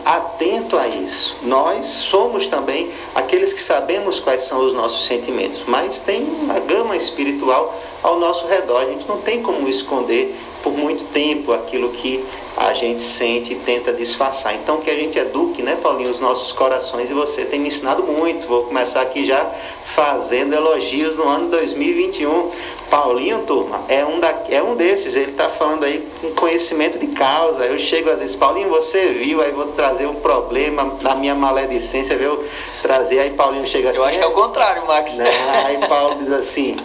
atento 0.05 0.79
a 0.79 0.87
isso. 0.87 1.37
Nós 1.42 1.87
somos 1.87 2.46
também 2.46 2.90
aqueles 3.14 3.53
que 3.53 3.61
sabemos 3.61 4.20
quais 4.20 4.42
são 4.42 4.64
os 4.66 4.74
nossos 4.74 5.07
sentimentos, 5.07 5.62
mas 5.66 6.00
tem 6.00 6.22
uma 6.22 6.61
gama 6.61 6.96
espiritual 6.96 7.74
ao 8.04 8.18
nosso 8.18 8.46
redor. 8.46 8.82
A 8.82 8.84
gente 8.84 9.08
não 9.08 9.18
tem 9.22 9.42
como 9.42 9.66
esconder 9.66 10.36
por 10.62 10.72
muito 10.72 11.04
tempo 11.06 11.52
aquilo 11.52 11.90
que 11.90 12.24
a 12.56 12.72
gente 12.72 13.02
sente 13.02 13.52
e 13.52 13.56
tenta 13.56 13.92
disfarçar. 13.92 14.54
Então 14.54 14.78
que 14.78 14.90
a 14.90 14.94
gente 14.94 15.18
eduque, 15.18 15.62
né, 15.62 15.76
Paulinho, 15.82 16.10
os 16.10 16.20
nossos 16.20 16.52
corações 16.52 17.10
e 17.10 17.14
você 17.14 17.44
tem 17.44 17.58
me 17.58 17.68
ensinado 17.68 18.02
muito. 18.04 18.46
Vou 18.46 18.64
começar 18.64 19.00
aqui 19.00 19.24
já 19.24 19.50
fazendo 19.84 20.54
elogios 20.54 21.16
no 21.16 21.28
ano 21.28 21.50
2021. 21.50 22.50
Paulinho, 22.90 23.42
turma, 23.44 23.82
é 23.88 24.04
um, 24.04 24.20
da, 24.20 24.44
é 24.48 24.62
um 24.62 24.76
desses, 24.76 25.16
ele 25.16 25.32
está 25.32 25.48
falando 25.48 25.84
aí 25.84 26.06
com 26.20 26.30
conhecimento 26.30 26.98
de 26.98 27.08
causa. 27.08 27.64
Eu 27.64 27.78
chego 27.78 28.10
às 28.10 28.20
vezes, 28.20 28.36
Paulinho, 28.36 28.68
você 28.68 29.08
viu, 29.08 29.40
aí 29.42 29.50
vou 29.50 29.68
trazer 29.68 30.06
um 30.06 30.14
problema 30.14 30.96
na 31.00 31.14
minha 31.14 31.34
maledicência, 31.34 32.16
viu? 32.16 32.44
Trazer, 32.84 33.18
aí 33.18 33.30
Paulinho 33.30 33.66
chega 33.66 33.88
assim. 33.88 33.98
Eu 33.98 34.04
acho 34.04 34.18
que 34.18 34.24
é 34.24 34.26
o 34.26 34.32
contrário, 34.32 34.86
Max. 34.86 35.16
Né? 35.16 35.24
Aí 35.64 35.78
Paulo 35.88 36.16
diz 36.16 36.30
assim: 36.30 36.76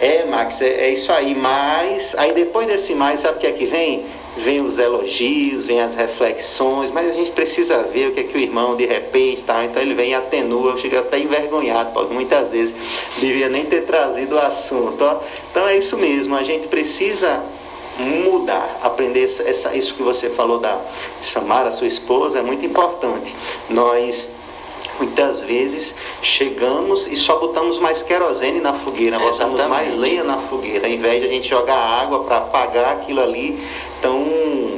É, 0.00 0.24
Max, 0.24 0.60
é, 0.60 0.86
é 0.86 0.92
isso 0.92 1.12
aí, 1.12 1.32
mas. 1.32 2.12
Aí 2.18 2.32
depois 2.32 2.66
desse 2.66 2.92
mais, 2.92 3.20
sabe 3.20 3.36
o 3.36 3.40
que 3.40 3.46
é 3.46 3.52
que 3.52 3.66
vem? 3.66 4.04
Vem 4.36 4.60
os 4.60 4.80
elogios, 4.80 5.64
vem 5.64 5.80
as 5.80 5.94
reflexões, 5.94 6.90
mas 6.90 7.08
a 7.08 7.14
gente 7.14 7.30
precisa 7.30 7.84
ver 7.84 8.08
o 8.08 8.12
que 8.12 8.18
é 8.18 8.24
que 8.24 8.36
o 8.36 8.40
irmão 8.40 8.74
de 8.74 8.84
repente 8.84 9.44
tá, 9.44 9.64
então 9.64 9.80
ele 9.80 9.94
vem 9.94 10.10
e 10.10 10.14
atenua, 10.14 10.72
eu 10.72 10.76
chego 10.76 10.98
até 10.98 11.20
envergonhado, 11.20 11.92
Paulo, 11.92 12.12
muitas 12.12 12.50
vezes 12.50 12.74
devia 13.18 13.48
nem 13.48 13.64
ter 13.64 13.82
trazido 13.82 14.34
o 14.34 14.40
assunto. 14.40 15.04
Ó. 15.04 15.20
Então 15.52 15.68
é 15.68 15.76
isso 15.76 15.96
mesmo, 15.96 16.34
a 16.34 16.42
gente 16.42 16.66
precisa 16.66 17.44
mudar, 17.98 18.80
aprender 18.82 19.22
essa, 19.22 19.72
isso 19.76 19.94
que 19.94 20.02
você 20.02 20.28
falou 20.30 20.58
da 20.58 20.80
Samara, 21.20 21.70
sua 21.70 21.86
esposa, 21.86 22.40
é 22.40 22.42
muito 22.42 22.66
importante. 22.66 23.32
Nós 23.70 24.33
Muitas 24.98 25.42
vezes 25.42 25.94
chegamos 26.22 27.06
e 27.06 27.16
só 27.16 27.38
botamos 27.38 27.78
mais 27.78 28.02
querosene 28.02 28.60
na 28.60 28.74
fogueira, 28.74 29.18
botamos 29.18 29.54
Exatamente. 29.54 29.68
mais 29.68 29.94
lenha 29.94 30.22
na 30.22 30.38
fogueira, 30.38 30.86
ao 30.86 30.92
invés 30.92 31.20
de 31.20 31.28
a 31.28 31.32
gente 31.32 31.48
jogar 31.48 31.76
água 31.76 32.22
para 32.24 32.38
apagar 32.38 32.92
aquilo 32.92 33.20
ali. 33.20 33.58
Então 33.98 34.22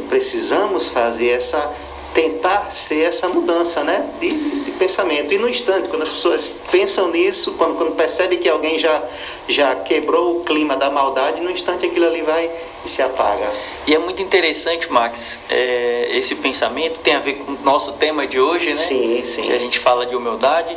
precisamos 0.08 0.86
fazer 0.88 1.30
essa 1.30 1.70
tentar 2.16 2.72
ser 2.72 3.02
essa 3.02 3.28
mudança 3.28 3.84
né, 3.84 4.08
de, 4.18 4.30
de, 4.30 4.70
pensamento. 4.72 5.34
E 5.34 5.38
no 5.38 5.46
instante, 5.46 5.86
quando 5.90 6.02
as 6.02 6.08
pessoas 6.08 6.50
pensam 6.70 7.10
nisso, 7.10 7.52
quando, 7.58 7.76
quando 7.76 7.94
percebem 7.94 8.38
que 8.38 8.48
alguém 8.48 8.78
já, 8.78 9.04
já 9.46 9.76
quebrou 9.76 10.38
o 10.38 10.44
clima 10.44 10.78
da 10.78 10.88
maldade, 10.88 11.42
no 11.42 11.50
instante 11.50 11.84
aquilo 11.84 12.06
ali 12.06 12.22
vai 12.22 12.50
e 12.86 12.88
se 12.88 13.02
apaga. 13.02 13.52
E 13.86 13.94
é 13.94 13.98
muito 13.98 14.22
interessante, 14.22 14.90
Max, 14.90 15.38
é, 15.50 16.08
esse 16.10 16.34
pensamento 16.36 17.00
tem 17.00 17.14
a 17.14 17.18
ver 17.18 17.34
com 17.34 17.52
o 17.52 17.58
nosso 17.62 17.92
tema 17.92 18.26
de 18.26 18.40
hoje, 18.40 18.70
né? 18.70 18.76
Sim, 18.76 19.22
sim. 19.22 19.42
Que 19.42 19.52
a 19.52 19.58
gente 19.58 19.78
fala 19.78 20.06
de 20.06 20.16
humildade. 20.16 20.74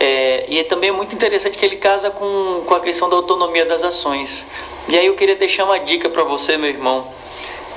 É, 0.00 0.44
e 0.48 0.64
também 0.64 0.90
é 0.90 0.92
muito 0.92 1.14
interessante 1.14 1.56
que 1.56 1.64
ele 1.64 1.76
casa 1.76 2.10
com, 2.10 2.64
com 2.66 2.74
a 2.74 2.80
questão 2.80 3.08
da 3.08 3.14
autonomia 3.14 3.64
das 3.64 3.84
ações. 3.84 4.44
E 4.88 4.98
aí 4.98 5.06
eu 5.06 5.14
queria 5.14 5.36
deixar 5.36 5.66
uma 5.66 5.78
dica 5.78 6.08
para 6.10 6.24
você, 6.24 6.56
meu 6.56 6.68
irmão. 6.68 7.06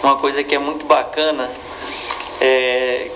Uma 0.01 0.15
coisa 0.15 0.43
que 0.43 0.55
é 0.55 0.59
muito 0.59 0.85
bacana 0.87 1.51
é, 2.39 3.09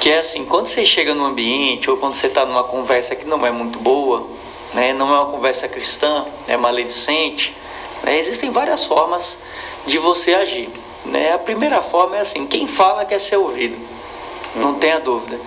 que 0.00 0.10
é 0.10 0.18
assim, 0.18 0.44
quando 0.44 0.66
você 0.66 0.84
chega 0.84 1.14
num 1.14 1.24
ambiente 1.24 1.90
ou 1.90 1.96
quando 1.96 2.14
você 2.14 2.28
está 2.28 2.44
numa 2.46 2.64
conversa 2.64 3.16
que 3.16 3.26
não 3.26 3.44
é 3.44 3.50
muito 3.50 3.78
boa, 3.78 4.26
né, 4.72 4.92
não 4.92 5.12
é 5.12 5.18
uma 5.18 5.26
conversa 5.26 5.68
cristã, 5.68 6.26
é 6.46 6.56
maledicente, 6.56 7.56
né, 8.02 8.18
existem 8.18 8.50
várias 8.50 8.84
formas 8.84 9.38
de 9.86 9.98
você 9.98 10.34
agir. 10.34 10.68
Né? 11.04 11.32
A 11.32 11.38
primeira 11.38 11.80
forma 11.80 12.16
é 12.16 12.20
assim, 12.20 12.46
quem 12.46 12.66
fala 12.66 13.04
quer 13.04 13.18
ser 13.18 13.36
ouvido, 13.36 13.76
não 14.54 14.74
tenha 14.74 15.00
dúvida. 15.00 15.40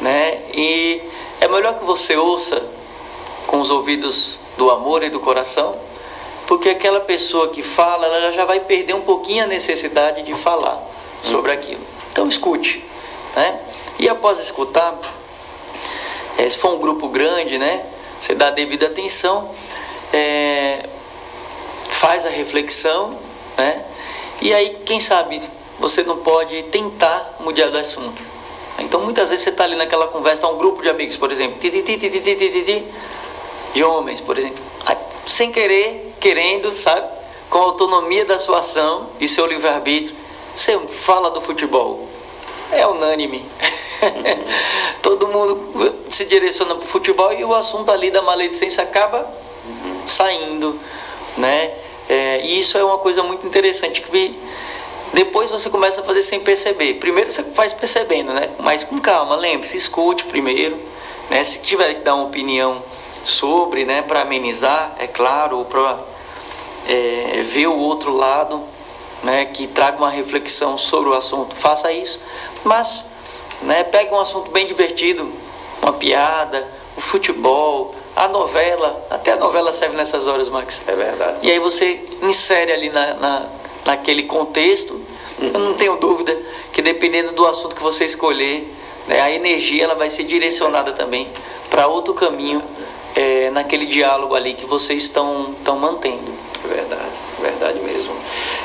Né? 0.00 0.42
E 0.54 1.02
é 1.40 1.48
melhor 1.48 1.78
que 1.78 1.84
você 1.84 2.16
ouça 2.16 2.62
com 3.46 3.60
os 3.60 3.70
ouvidos 3.70 4.38
do 4.56 4.70
amor 4.70 5.02
e 5.02 5.10
do 5.10 5.20
coração, 5.20 5.74
porque 6.46 6.68
aquela 6.68 7.00
pessoa 7.00 7.48
que 7.48 7.62
fala, 7.62 8.06
ela 8.06 8.32
já 8.32 8.44
vai 8.44 8.60
perder 8.60 8.94
um 8.94 9.02
pouquinho 9.02 9.44
a 9.44 9.46
necessidade 9.46 10.22
de 10.22 10.34
falar 10.34 10.82
sobre 11.22 11.52
aquilo. 11.52 11.97
Então 12.18 12.26
escute, 12.26 12.84
né? 13.36 13.60
E 13.96 14.08
após 14.08 14.40
escutar, 14.40 14.98
é, 16.36 16.48
se 16.48 16.58
for 16.58 16.74
um 16.74 16.78
grupo 16.78 17.06
grande, 17.06 17.58
né? 17.58 17.86
Você 18.20 18.34
dá 18.34 18.48
a 18.48 18.50
devida 18.50 18.86
atenção, 18.86 19.54
é, 20.12 20.88
faz 21.88 22.26
a 22.26 22.28
reflexão, 22.28 23.16
né? 23.56 23.84
E 24.42 24.52
aí, 24.52 24.78
quem 24.84 24.98
sabe, 24.98 25.40
você 25.78 26.02
não 26.02 26.16
pode 26.16 26.60
tentar 26.64 27.36
mudar 27.38 27.70
do 27.70 27.78
assunto. 27.78 28.20
Então, 28.80 29.00
muitas 29.00 29.30
vezes 29.30 29.44
você 29.44 29.50
está 29.50 29.62
ali 29.62 29.76
naquela 29.76 30.08
conversa, 30.08 30.42
tá 30.42 30.48
um 30.48 30.58
grupo 30.58 30.82
de 30.82 30.88
amigos, 30.88 31.16
por 31.16 31.30
exemplo, 31.30 31.56
de 33.74 33.84
homens, 33.84 34.20
por 34.20 34.36
exemplo, 34.36 34.60
sem 35.24 35.52
querer, 35.52 36.16
querendo, 36.18 36.74
sabe? 36.74 37.06
Com 37.48 37.58
a 37.58 37.62
autonomia 37.62 38.24
da 38.24 38.40
sua 38.40 38.58
ação 38.58 39.10
e 39.20 39.28
seu 39.28 39.46
livre-arbítrio, 39.46 40.16
você 40.60 40.78
fala 40.88 41.30
do 41.30 41.40
futebol. 41.40 42.08
É 42.70 42.86
unânime. 42.86 43.44
Todo 45.02 45.28
mundo 45.28 45.94
se 46.08 46.24
direciona 46.24 46.74
para 46.74 46.84
o 46.84 46.88
futebol 46.88 47.32
e 47.32 47.44
o 47.44 47.54
assunto 47.54 47.90
ali 47.90 48.10
da 48.10 48.22
maledicência 48.22 48.82
acaba 48.82 49.28
saindo, 50.04 50.78
né? 51.36 51.72
É, 52.08 52.40
e 52.44 52.58
isso 52.58 52.78
é 52.78 52.84
uma 52.84 52.98
coisa 52.98 53.22
muito 53.22 53.46
interessante 53.46 54.00
que 54.00 54.38
depois 55.12 55.50
você 55.50 55.68
começa 55.70 56.00
a 56.00 56.04
fazer 56.04 56.22
sem 56.22 56.40
perceber. 56.40 56.94
Primeiro 56.94 57.30
você 57.30 57.42
faz 57.42 57.72
percebendo, 57.72 58.32
né? 58.32 58.50
Mas 58.58 58.84
com 58.84 58.98
calma, 58.98 59.36
lembre-se, 59.36 59.76
escute 59.76 60.24
primeiro, 60.24 60.78
né? 61.30 61.44
Se 61.44 61.60
tiver 61.60 61.94
que 61.94 62.00
dar 62.00 62.14
uma 62.14 62.24
opinião 62.24 62.82
sobre, 63.24 63.84
né? 63.84 64.02
Para 64.02 64.22
amenizar, 64.22 64.94
é 64.98 65.06
claro, 65.06 65.58
ou 65.58 65.64
para 65.64 65.98
é, 66.86 67.42
ver 67.42 67.68
o 67.68 67.76
outro 67.76 68.12
lado, 68.12 68.62
né? 69.22 69.44
Que 69.46 69.66
traga 69.66 69.98
uma 69.98 70.10
reflexão 70.10 70.76
sobre 70.76 71.10
o 71.10 71.14
assunto, 71.14 71.56
faça 71.56 71.92
isso. 71.92 72.20
Mas, 72.64 73.04
né? 73.62 73.84
Pegue 73.84 74.12
um 74.12 74.20
assunto 74.20 74.50
bem 74.50 74.66
divertido, 74.66 75.30
uma 75.82 75.92
piada, 75.92 76.66
o 76.96 77.00
futebol, 77.00 77.94
a 78.16 78.26
novela, 78.28 79.06
até 79.10 79.32
a 79.32 79.36
novela 79.36 79.72
serve 79.72 79.96
nessas 79.96 80.26
horas, 80.26 80.48
Max. 80.48 80.80
É 80.86 80.94
verdade. 80.94 81.38
E 81.42 81.50
aí 81.50 81.58
você 81.58 82.04
insere 82.22 82.72
ali 82.72 82.90
na, 82.90 83.14
na 83.14 83.46
naquele 83.88 84.24
contexto. 84.24 85.00
Eu 85.40 85.58
não 85.58 85.74
tenho 85.74 85.96
dúvida 85.96 86.36
que 86.72 86.82
dependendo 86.82 87.32
do 87.32 87.46
assunto 87.46 87.74
que 87.74 87.82
você 87.82 88.04
escolher, 88.04 88.74
né, 89.06 89.20
a 89.20 89.30
energia 89.30 89.84
ela 89.84 89.94
vai 89.94 90.10
ser 90.10 90.24
direcionada 90.24 90.92
também 90.92 91.28
para 91.70 91.86
outro 91.86 92.12
caminho 92.12 92.62
é, 93.16 93.50
naquele 93.50 93.86
diálogo 93.86 94.34
ali 94.34 94.54
que 94.54 94.66
vocês 94.66 95.04
estão, 95.04 95.54
mantendo. 95.80 96.32
É 96.64 96.68
verdade, 96.68 97.12
verdade 97.40 97.80
mesmo. 97.80 98.12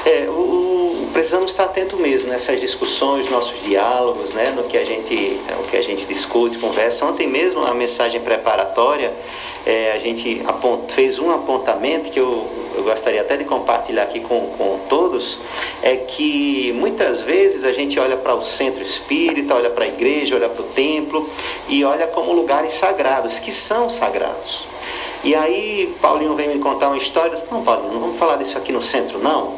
É, 0.06 0.28
o, 0.30 1.08
precisamos 1.14 1.52
estar 1.52 1.66
atento 1.66 1.98
mesmo 1.98 2.30
nessas 2.30 2.60
discussões, 2.60 3.30
nossos 3.30 3.62
diálogos, 3.62 4.34
né, 4.34 4.46
no 4.56 4.64
que 4.64 4.78
a 4.78 4.84
gente, 4.84 5.40
o 5.60 5.64
que 5.70 5.78
a 5.78 5.82
gente 5.82 6.06
discute, 6.06 6.58
conversa. 6.58 7.06
Ontem 7.06 7.28
mesmo, 7.28 7.64
a 7.66 7.74
mensagem 7.74 8.20
preparatória, 8.22 9.14
é, 9.66 9.92
a 9.94 10.00
gente 10.00 10.42
apont, 10.46 10.92
fez 10.92 11.20
um 11.20 11.32
apontamento 11.32 12.12
que 12.12 12.20
eu, 12.20 12.48
eu 12.76 12.84
gostaria 12.84 13.22
até 13.22 13.38
de 13.38 13.46
compartilhar 13.46 14.04
aqui 14.04 14.20
com, 14.20 14.48
com 14.58 14.80
todos, 14.90 15.38
é 15.82 15.96
que 15.96 16.74
muitas 16.74 17.22
vezes 17.22 17.64
a 17.64 17.72
gente 17.72 18.00
olha 18.00 18.18
para 18.18 18.34
o 18.34 18.44
centro 18.44 18.82
espírita, 18.82 19.56
olha 19.56 19.70
para 19.70 19.86
a 19.86 19.88
igreja, 19.88 20.36
olha 20.36 20.50
para 20.50 20.64
o 20.64 20.68
templo 20.70 21.30
e 21.70 21.84
olha 21.84 22.08
como 22.08 22.34
lugares 22.34 22.74
sagrados, 22.74 23.40
que 23.40 23.52
são 23.52 23.90
sagrados. 23.90 24.66
E 25.24 25.34
aí 25.34 25.96
Paulinho 26.02 26.36
vem 26.36 26.50
me 26.50 26.60
contar 26.60 26.90
uma 26.90 26.98
história, 26.98 27.32
disse, 27.32 27.48
não 27.50 27.64
Paulinho, 27.64 27.94
não 27.94 28.00
vamos 28.02 28.20
falar 28.20 28.36
disso 28.36 28.58
aqui 28.58 28.74
no 28.74 28.82
centro 28.82 29.20
não. 29.20 29.56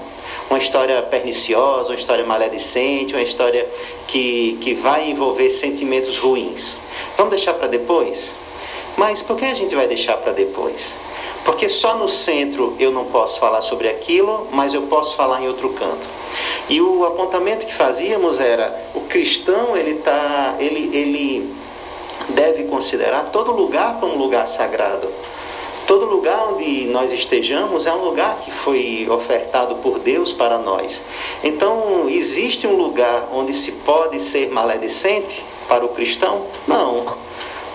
Uma 0.48 0.60
história 0.60 1.02
perniciosa, 1.02 1.90
uma 1.90 1.96
história 1.96 2.24
maledicente, 2.24 3.16
uma 3.16 3.24
história 3.24 3.68
que, 4.08 4.60
que 4.62 4.76
vai 4.76 5.10
envolver 5.10 5.50
sentimentos 5.50 6.20
ruins. 6.20 6.78
Vamos 7.18 7.32
deixar 7.32 7.56
para 7.56 7.68
depois? 7.68 8.32
Mas 8.96 9.24
por 9.24 9.36
que 9.36 9.46
a 9.46 9.56
gente 9.56 9.76
vai 9.76 9.88
deixar 9.88 10.18
para 10.18 10.34
depois? 10.34 10.94
Porque 11.44 11.68
só 11.68 11.96
no 11.96 12.08
centro 12.08 12.76
eu 12.80 12.92
não 12.92 13.06
posso 13.06 13.40
falar 13.40 13.62
sobre 13.62 13.90
aquilo, 13.90 14.48
mas 14.52 14.74
eu 14.74 14.84
posso 14.84 15.16
falar 15.16 15.42
em 15.42 15.48
outro 15.48 15.70
canto. 15.70 16.08
E 16.70 16.80
o 16.80 17.06
apontamento 17.06 17.66
que 17.66 17.74
fazíamos 17.74 18.40
era 18.40 18.88
o 18.94 19.02
cristão 19.02 19.76
ele 19.76 19.96
tá, 19.96 20.56
ele, 20.60 20.96
ele 20.96 21.56
deve 22.30 22.64
considerar 22.66 23.32
todo 23.32 23.52
lugar 23.52 24.00
como 24.00 24.16
lugar 24.16 24.48
sagrado. 24.48 25.08
Todo 25.88 26.08
lugar 26.08 26.48
onde 26.52 26.86
nós 26.88 27.12
estejamos 27.12 27.86
é 27.86 27.94
um 27.94 28.04
lugar 28.06 28.40
que 28.40 28.50
foi 28.50 29.08
ofertado 29.08 29.76
por 29.76 30.00
Deus 30.00 30.34
para 30.34 30.58
nós. 30.58 31.00
Então, 31.44 32.10
existe 32.10 32.66
um 32.66 32.76
lugar 32.76 33.30
onde 33.32 33.54
se 33.54 33.72
pode 33.72 34.20
ser 34.24 34.50
maledicente 34.50 35.46
para 35.68 35.86
o 35.86 35.90
cristão? 35.90 36.48
Não. 36.68 37.06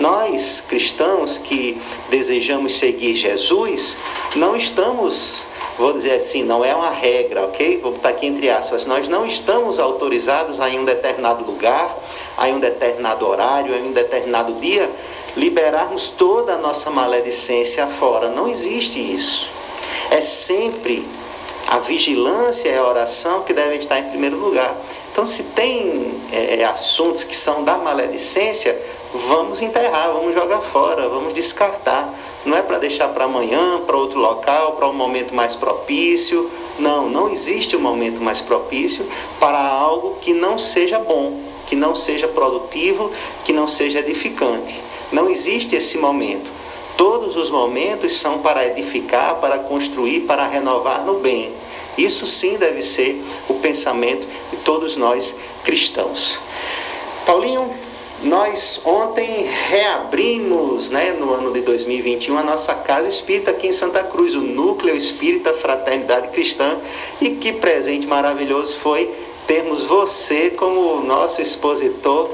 Nós, 0.01 0.61
cristãos 0.67 1.39
que 1.39 1.81
desejamos 2.09 2.75
seguir 2.75 3.15
Jesus, 3.15 3.95
não 4.35 4.57
estamos, 4.57 5.45
vou 5.79 5.93
dizer 5.93 6.15
assim, 6.15 6.43
não 6.43 6.65
é 6.65 6.75
uma 6.75 6.91
regra, 6.91 7.45
ok? 7.45 7.79
Vou 7.79 7.93
botar 7.93 8.09
aqui 8.09 8.27
entre 8.27 8.51
aspas, 8.51 8.87
nós 8.87 9.07
não 9.07 9.25
estamos 9.25 9.79
autorizados 9.79 10.59
a 10.59 10.69
em 10.69 10.81
um 10.81 10.85
determinado 10.85 11.45
lugar, 11.45 11.97
a 12.37 12.49
em 12.49 12.55
um 12.55 12.59
determinado 12.59 13.29
horário, 13.29 13.75
a 13.75 13.79
em 13.79 13.89
um 13.89 13.93
determinado 13.93 14.55
dia, 14.55 14.91
liberarmos 15.37 16.11
toda 16.11 16.55
a 16.55 16.59
nossa 16.59 16.91
maledicência 16.91 17.87
fora. 17.87 18.31
Não 18.31 18.49
existe 18.49 18.99
isso. 18.99 19.49
É 20.11 20.21
sempre 20.21 21.07
a 21.69 21.79
vigilância 21.79 22.69
e 22.69 22.77
a 22.77 22.85
oração 22.85 23.43
que 23.43 23.53
devem 23.53 23.79
estar 23.79 23.99
em 23.99 24.11
primeiro 24.11 24.37
lugar. 24.37 24.77
Então, 25.13 25.25
se 25.25 25.43
tem 25.43 26.21
é, 26.33 26.65
assuntos 26.65 27.25
que 27.25 27.37
são 27.37 27.63
da 27.63 27.77
maledicência, 27.77 28.81
vamos 29.13 29.61
enterrar, 29.61 30.13
vamos 30.13 30.35
jogar 30.35 30.61
fora, 30.61 31.09
vamos 31.09 31.35
descartar. 31.35 32.13
Não 32.45 32.57
é 32.57 32.63
para 32.63 32.79
deixar 32.79 33.09
para 33.09 33.25
amanhã, 33.25 33.81
para 33.87 33.97
outro 33.97 34.19
local, 34.19 34.73
para 34.73 34.89
um 34.89 34.93
momento 34.93 35.35
mais 35.35 35.55
propício. 35.55 36.51
Não, 36.79 37.09
não 37.09 37.31
existe 37.31 37.77
um 37.77 37.81
momento 37.81 38.21
mais 38.21 38.41
propício 38.41 39.07
para 39.39 39.59
algo 39.59 40.17
que 40.21 40.33
não 40.33 40.59
seja 40.59 40.99
bom, 40.99 41.39
que 41.71 41.77
não 41.77 41.95
seja 41.95 42.27
produtivo, 42.27 43.13
que 43.45 43.53
não 43.53 43.69
seja 43.69 44.01
edificante. 44.01 44.75
Não 45.13 45.31
existe 45.31 45.77
esse 45.77 45.97
momento. 45.97 46.51
Todos 46.97 47.37
os 47.37 47.49
momentos 47.49 48.17
são 48.17 48.41
para 48.41 48.67
edificar, 48.67 49.37
para 49.37 49.57
construir, 49.57 50.23
para 50.23 50.49
renovar 50.49 51.05
no 51.07 51.21
bem. 51.21 51.53
Isso 51.97 52.27
sim 52.27 52.57
deve 52.59 52.83
ser 52.83 53.23
o 53.49 53.55
pensamento 53.55 54.27
de 54.51 54.57
todos 54.59 54.97
nós 54.97 55.33
cristãos. 55.63 56.37
Paulinho, 57.25 57.73
nós 58.25 58.81
ontem 58.85 59.49
reabrimos, 59.69 60.91
né, 60.91 61.13
no 61.13 61.33
ano 61.33 61.53
de 61.53 61.61
2021, 61.61 62.37
a 62.37 62.43
nossa 62.43 62.75
casa 62.75 63.07
espírita 63.07 63.53
aqui 63.53 63.69
em 63.69 63.73
Santa 63.73 64.03
Cruz, 64.03 64.35
o 64.35 64.41
Núcleo 64.41 64.97
Espírita 64.97 65.55
Fraternidade 65.55 66.29
Cristã. 66.29 66.79
E 67.21 67.31
que 67.31 67.53
presente 67.53 68.09
maravilhoso 68.09 68.77
foi 68.77 69.30
termos 69.47 69.85
você 69.85 70.51
como 70.51 71.01
nosso 71.01 71.41
expositor 71.41 72.31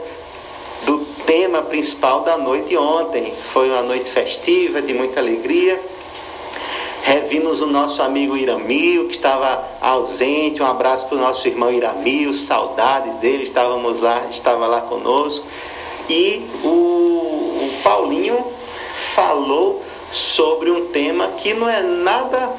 do 0.85 0.99
tema 1.27 1.62
principal 1.62 2.21
da 2.21 2.37
noite 2.37 2.77
ontem. 2.77 3.33
Foi 3.53 3.71
uma 3.71 3.83
noite 3.83 4.11
festiva, 4.11 4.81
de 4.81 4.95
muita 4.95 5.21
alegria. 5.21 5.81
Revimos 7.03 7.61
o 7.61 7.66
nosso 7.66 8.03
amigo 8.03 8.37
Iramil, 8.37 9.07
que 9.07 9.14
estava 9.14 9.64
ausente. 9.81 10.61
Um 10.61 10.66
abraço 10.66 11.07
para 11.07 11.16
o 11.16 11.21
nosso 11.21 11.47
irmão 11.47 11.71
Iramil, 11.71 12.35
saudades 12.35 13.16
dele, 13.16 13.45
estávamos 13.45 14.01
lá, 14.01 14.27
estava 14.31 14.66
lá 14.66 14.81
conosco. 14.81 15.47
E 16.09 16.49
o, 16.64 16.69
o 16.69 17.71
Paulinho 17.83 18.45
falou 19.14 19.83
sobre 20.11 20.71
um 20.71 20.87
tema 20.88 21.29
que 21.29 21.55
não 21.55 21.69
é 21.69 21.83
nada 21.83 22.53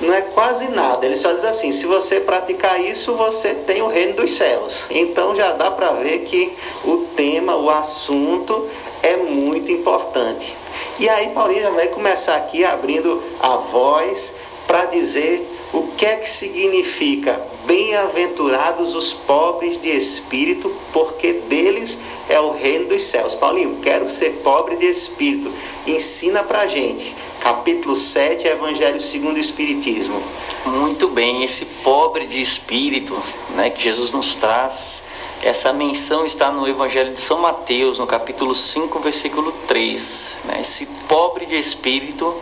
não 0.00 0.12
é 0.12 0.20
quase 0.20 0.68
nada. 0.68 1.06
Ele 1.06 1.16
só 1.16 1.32
diz 1.32 1.44
assim: 1.44 1.72
se 1.72 1.86
você 1.86 2.20
praticar 2.20 2.80
isso, 2.80 3.14
você 3.14 3.54
tem 3.54 3.82
o 3.82 3.88
reino 3.88 4.14
dos 4.14 4.30
céus. 4.30 4.84
Então 4.90 5.34
já 5.34 5.52
dá 5.52 5.70
para 5.70 5.92
ver 5.92 6.20
que 6.20 6.56
o 6.84 6.98
tema, 7.16 7.56
o 7.56 7.70
assunto 7.70 8.68
é 9.02 9.16
muito 9.16 9.70
importante. 9.70 10.56
E 10.98 11.08
aí 11.08 11.30
Paulinho 11.30 11.62
já 11.62 11.70
vai 11.70 11.88
começar 11.88 12.36
aqui 12.36 12.64
abrindo 12.64 13.22
a 13.40 13.56
voz 13.56 14.34
para 14.66 14.86
dizer 14.86 15.46
o 15.72 15.88
que 15.96 16.04
é 16.04 16.16
que 16.16 16.28
significa 16.28 17.40
bem-aventurados 17.66 18.94
os 18.94 19.12
pobres 19.12 19.80
de 19.80 19.90
espírito, 19.90 20.74
porque 20.92 21.32
deles 21.32 21.98
é 22.28 22.38
o 22.40 22.52
reino 22.52 22.86
dos 22.86 23.02
céus. 23.02 23.34
Paulinho, 23.34 23.78
quero 23.82 24.08
ser 24.08 24.40
pobre 24.42 24.76
de 24.76 24.86
espírito. 24.86 25.52
Ensina 25.86 26.42
para 26.42 26.66
gente 26.66 27.14
capítulo 27.46 27.94
7, 27.94 28.48
Evangelho 28.48 29.00
segundo 29.00 29.36
o 29.36 29.38
Espiritismo. 29.38 30.20
Muito 30.64 31.06
bem, 31.06 31.44
esse 31.44 31.64
pobre 31.64 32.26
de 32.26 32.42
espírito 32.42 33.16
né, 33.50 33.70
que 33.70 33.84
Jesus 33.84 34.10
nos 34.10 34.34
traz, 34.34 35.00
essa 35.40 35.72
menção 35.72 36.26
está 36.26 36.50
no 36.50 36.66
Evangelho 36.66 37.12
de 37.12 37.20
São 37.20 37.38
Mateus, 37.38 38.00
no 38.00 38.06
capítulo 38.06 38.52
5, 38.52 38.98
versículo 38.98 39.52
3. 39.68 40.38
Né? 40.44 40.60
Esse 40.60 40.86
pobre 41.06 41.46
de 41.46 41.54
espírito 41.56 42.34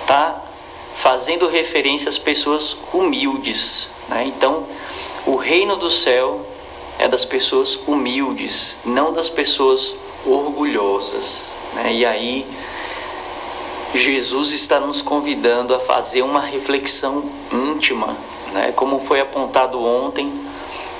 está 0.00 0.42
fazendo 0.96 1.46
referência 1.46 2.08
às 2.08 2.18
pessoas 2.18 2.76
humildes. 2.92 3.88
Né? 4.08 4.24
Então, 4.26 4.66
o 5.26 5.36
reino 5.36 5.76
do 5.76 5.88
céu 5.88 6.44
é 6.98 7.06
das 7.06 7.24
pessoas 7.24 7.78
humildes, 7.86 8.80
não 8.84 9.12
das 9.12 9.28
pessoas 9.28 9.94
orgulhosas. 10.26 11.54
Né? 11.74 11.94
E 11.94 12.04
aí 12.04 12.44
Jesus 13.94 14.50
está 14.50 14.80
nos 14.80 15.00
convidando 15.00 15.74
a 15.74 15.78
fazer 15.78 16.22
uma 16.22 16.40
reflexão 16.40 17.30
íntima, 17.52 18.16
né? 18.52 18.72
como 18.72 18.98
foi 18.98 19.20
apontado 19.20 19.80
ontem, 19.80 20.32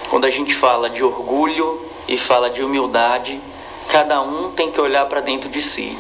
quando 0.09 0.27
a 0.27 0.31
gente 0.31 0.55
fala 0.55 0.89
de 0.89 1.03
orgulho 1.03 1.85
e 2.07 2.17
fala 2.17 2.49
de 2.49 2.63
humildade, 2.63 3.41
cada 3.89 4.21
um 4.23 4.51
tem 4.53 4.71
que 4.71 4.81
olhar 4.81 5.07
para 5.07 5.21
dentro 5.21 5.51
de 5.51 5.61
si, 5.61 5.99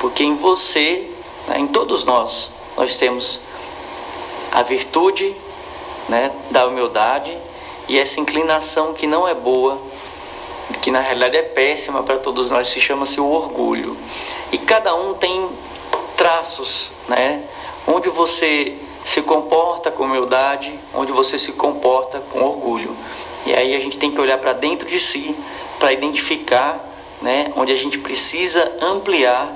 porque 0.00 0.24
em 0.24 0.34
você, 0.34 1.08
né, 1.46 1.58
em 1.58 1.68
todos 1.68 2.04
nós, 2.04 2.50
nós 2.76 2.96
temos 2.96 3.40
a 4.50 4.62
virtude 4.62 5.34
né, 6.08 6.32
da 6.50 6.66
humildade 6.66 7.36
e 7.88 7.98
essa 7.98 8.18
inclinação 8.18 8.92
que 8.92 9.06
não 9.06 9.28
é 9.28 9.34
boa, 9.34 9.80
que 10.80 10.90
na 10.90 11.00
realidade 11.00 11.36
é 11.36 11.42
péssima 11.42 12.02
para 12.02 12.18
todos 12.18 12.50
nós, 12.50 12.68
se 12.68 12.80
chama-se 12.80 13.20
o 13.20 13.30
orgulho. 13.30 13.96
E 14.50 14.58
cada 14.58 14.94
um 14.94 15.14
tem 15.14 15.48
traços, 16.16 16.92
né? 17.08 17.42
Onde 17.86 18.08
você 18.08 18.76
se 19.04 19.20
comporta 19.22 19.90
com 19.90 20.04
humildade, 20.04 20.78
onde 20.94 21.12
você 21.12 21.38
se 21.38 21.52
comporta 21.52 22.20
com 22.32 22.42
orgulho. 22.42 22.96
E 23.44 23.54
aí 23.54 23.74
a 23.76 23.80
gente 23.80 23.98
tem 23.98 24.10
que 24.10 24.20
olhar 24.20 24.38
para 24.38 24.54
dentro 24.54 24.88
de 24.88 24.98
si 24.98 25.36
para 25.78 25.92
identificar, 25.92 26.82
né? 27.20 27.52
Onde 27.56 27.72
a 27.72 27.76
gente 27.76 27.98
precisa 27.98 28.72
ampliar 28.80 29.54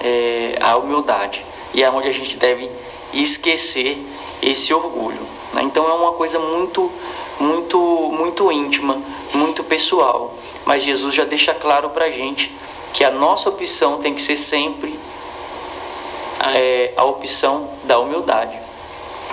é, 0.00 0.56
a 0.60 0.76
humildade 0.76 1.44
e 1.74 1.82
é 1.82 1.90
onde 1.90 2.08
a 2.08 2.12
gente 2.12 2.36
deve 2.36 2.70
esquecer 3.12 3.98
esse 4.42 4.72
orgulho. 4.72 5.20
Né? 5.52 5.62
Então 5.62 5.88
é 5.88 5.92
uma 5.92 6.12
coisa 6.12 6.38
muito, 6.38 6.90
muito, 7.38 7.78
muito 7.78 8.50
íntima, 8.50 9.02
muito 9.34 9.62
pessoal. 9.64 10.34
Mas 10.64 10.82
Jesus 10.82 11.14
já 11.14 11.24
deixa 11.24 11.54
claro 11.54 11.90
para 11.90 12.06
a 12.06 12.10
gente 12.10 12.54
que 12.92 13.04
a 13.04 13.10
nossa 13.10 13.48
opção 13.48 13.98
tem 13.98 14.14
que 14.14 14.22
ser 14.22 14.36
sempre 14.36 14.98
é, 16.54 16.92
a 16.96 17.04
opção 17.04 17.70
da 17.84 17.98
humildade. 17.98 18.58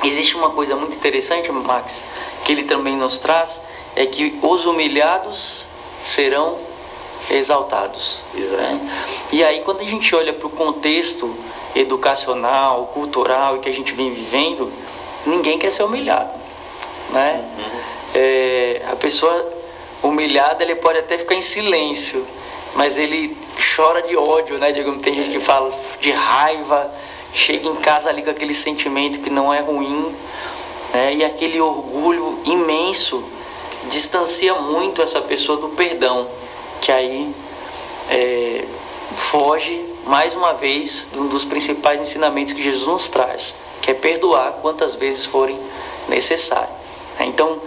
Existe 0.04 0.36
uma 0.36 0.50
coisa 0.50 0.76
muito 0.76 0.96
interessante, 0.96 1.52
Max, 1.52 2.04
que 2.44 2.52
ele 2.52 2.64
também 2.64 2.96
nos 2.96 3.18
traz, 3.20 3.62
é 3.96 4.06
que 4.06 4.38
os 4.42 4.66
humilhados 4.66 5.66
serão 6.06 6.58
exaltados. 7.30 8.22
Né? 8.34 8.92
E 9.32 9.44
aí, 9.44 9.62
quando 9.62 9.82
a 9.82 9.86
gente 9.86 10.14
olha 10.14 10.34
para 10.34 10.48
o 10.48 10.50
contexto 10.50 11.34
educacional, 11.76 12.88
cultural 12.88 13.58
e 13.58 13.60
que 13.60 13.70
a 13.70 13.74
gente 13.74 13.94
vem 13.94 14.12
vivendo, 14.12 14.72
ninguém 15.26 15.58
quer 15.58 15.72
ser 15.72 15.84
humilhado. 15.84 16.32
né? 17.10 17.46
É, 18.14 18.82
a 18.92 18.96
pessoa 18.96 19.52
humilhada, 20.02 20.64
ele 20.64 20.76
pode 20.76 21.00
até 21.00 21.18
ficar 21.18 21.36
em 21.36 21.42
silêncio, 21.42 22.26
mas 22.76 22.98
ele 22.98 23.38
chora 23.76 24.02
de 24.02 24.16
ódio, 24.16 24.58
né? 24.58 24.72
Digamos, 24.72 25.02
tem 25.02 25.16
gente 25.16 25.30
que 25.30 25.40
fala 25.40 25.72
de 26.00 26.12
raiva, 26.12 26.92
chega 27.32 27.68
em 27.68 27.76
casa 27.76 28.10
ali 28.10 28.22
com 28.22 28.30
aquele 28.30 28.54
sentimento 28.54 29.20
que 29.20 29.30
não 29.30 29.54
é 29.54 29.60
ruim, 29.60 30.16
né? 30.94 31.14
E 31.14 31.24
aquele 31.24 31.60
orgulho 31.62 32.40
imenso 32.46 33.24
distancia 33.90 34.54
muito 34.56 35.02
essa 35.02 35.22
pessoa 35.22 35.58
do 35.58 35.70
perdão, 35.70 36.28
que 36.82 36.92
aí 36.92 37.34
é, 38.10 38.66
foge 39.16 39.86
mais 40.06 40.36
uma 40.36 40.54
vez 40.54 41.10
um 41.16 41.28
dos 41.28 41.46
principais 41.46 42.00
ensinamentos 42.02 42.54
que 42.54 42.62
Jesus 42.62 42.88
nos 42.88 43.10
traz, 43.10 43.56
que 43.82 43.92
é 43.92 43.94
perdoar 43.94 44.54
quantas 44.62 44.96
vezes 44.96 45.26
forem 45.26 45.60
necessário. 46.08 46.74
Então 47.20 47.62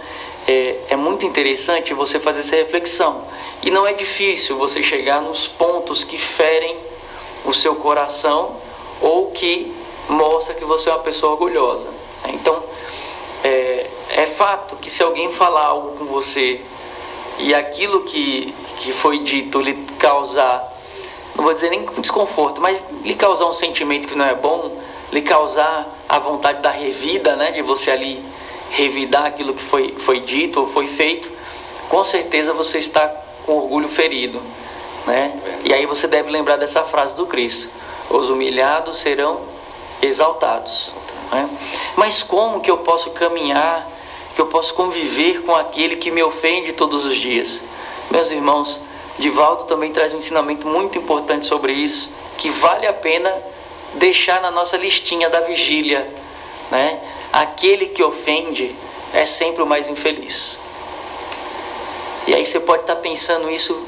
é, 0.47 0.77
é 0.89 0.95
muito 0.95 1.25
interessante 1.25 1.93
você 1.93 2.19
fazer 2.19 2.39
essa 2.39 2.55
reflexão 2.55 3.25
e 3.61 3.69
não 3.69 3.85
é 3.85 3.91
difícil 3.91 4.57
você 4.57 4.81
chegar 4.81 5.21
nos 5.21 5.47
pontos 5.47 6.05
que 6.05 6.17
ferem 6.17 6.77
o 7.43 7.53
seu 7.53 7.75
coração 7.75 8.55
ou 9.01 9.31
que 9.31 9.73
mostra 10.07 10.55
que 10.55 10.63
você 10.63 10.89
é 10.89 10.93
uma 10.93 10.99
pessoa 10.99 11.33
orgulhosa. 11.33 11.89
Então 12.29 12.63
é, 13.43 13.89
é 14.09 14.25
fato 14.25 14.77
que 14.77 14.89
se 14.89 15.03
alguém 15.03 15.29
falar 15.31 15.65
algo 15.65 15.97
com 15.97 16.05
você 16.05 16.61
e 17.39 17.53
aquilo 17.53 18.03
que, 18.03 18.55
que 18.79 18.93
foi 18.93 19.19
dito 19.19 19.59
lhe 19.59 19.73
causar, 19.99 20.73
não 21.35 21.43
vou 21.43 21.53
dizer 21.53 21.69
nem 21.69 21.85
desconforto, 21.99 22.61
mas 22.61 22.81
lhe 23.03 23.15
causar 23.15 23.45
um 23.45 23.53
sentimento 23.53 24.07
que 24.07 24.15
não 24.15 24.25
é 24.25 24.33
bom, 24.33 24.81
lhe 25.11 25.21
causar 25.21 25.87
a 26.07 26.19
vontade 26.19 26.61
da 26.61 26.69
revida, 26.69 27.35
né, 27.35 27.51
de 27.51 27.61
você 27.61 27.91
ali 27.91 28.23
revidar 28.69 29.25
aquilo 29.25 29.53
que 29.53 29.63
foi, 29.63 29.95
foi 29.97 30.19
dito 30.19 30.61
ou 30.61 30.67
foi 30.67 30.87
feito, 30.87 31.31
com 31.89 32.03
certeza 32.03 32.53
você 32.53 32.79
está 32.79 33.07
com 33.45 33.53
orgulho 33.53 33.87
ferido. 33.87 34.41
Né? 35.05 35.39
E 35.63 35.73
aí 35.73 35.85
você 35.85 36.07
deve 36.07 36.29
lembrar 36.29 36.57
dessa 36.57 36.83
frase 36.83 37.15
do 37.15 37.25
Cristo: 37.25 37.69
os 38.09 38.29
humilhados 38.29 38.97
serão 38.97 39.41
exaltados. 40.01 40.91
Né? 41.31 41.49
Mas 41.95 42.21
como 42.21 42.59
que 42.59 42.69
eu 42.69 42.79
posso 42.79 43.11
caminhar, 43.11 43.87
que 44.35 44.41
eu 44.41 44.47
posso 44.47 44.73
conviver 44.73 45.43
com 45.43 45.55
aquele 45.55 45.95
que 45.95 46.11
me 46.11 46.21
ofende 46.21 46.73
todos 46.73 47.05
os 47.05 47.15
dias? 47.15 47.61
Meus 48.11 48.31
irmãos, 48.31 48.79
Divaldo 49.17 49.63
também 49.63 49.91
traz 49.91 50.13
um 50.13 50.17
ensinamento 50.17 50.67
muito 50.67 50.97
importante 50.97 51.45
sobre 51.45 51.73
isso, 51.73 52.11
que 52.37 52.49
vale 52.49 52.85
a 52.85 52.93
pena 52.93 53.33
deixar 53.95 54.41
na 54.41 54.51
nossa 54.51 54.77
listinha 54.77 55.29
da 55.29 55.41
vigília, 55.41 56.07
né? 56.69 56.99
Aquele 57.31 57.87
que 57.87 58.03
ofende 58.03 58.75
é 59.13 59.25
sempre 59.25 59.61
o 59.61 59.65
mais 59.65 59.89
infeliz. 59.89 60.59
E 62.27 62.33
aí 62.33 62.45
você 62.45 62.59
pode 62.59 62.81
estar 62.81 62.97
pensando 62.97 63.49
isso 63.49 63.79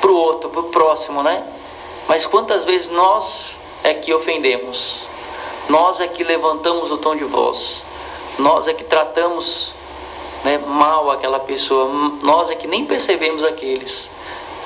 para 0.00 0.10
o 0.10 0.16
outro, 0.16 0.50
para 0.50 0.60
o 0.60 0.64
próximo, 0.64 1.22
né? 1.22 1.44
Mas 2.06 2.24
quantas 2.24 2.64
vezes 2.64 2.88
nós 2.88 3.56
é 3.82 3.92
que 3.92 4.14
ofendemos? 4.14 5.02
Nós 5.68 6.00
é 6.00 6.08
que 6.08 6.24
levantamos 6.24 6.90
o 6.90 6.96
tom 6.96 7.14
de 7.14 7.24
voz. 7.24 7.82
Nós 8.38 8.68
é 8.68 8.72
que 8.72 8.84
tratamos 8.84 9.74
né, 10.44 10.58
mal 10.58 11.10
aquela 11.10 11.40
pessoa. 11.40 11.90
Nós 12.22 12.50
é 12.50 12.54
que 12.54 12.66
nem 12.66 12.86
percebemos 12.86 13.44
aqueles. 13.44 14.10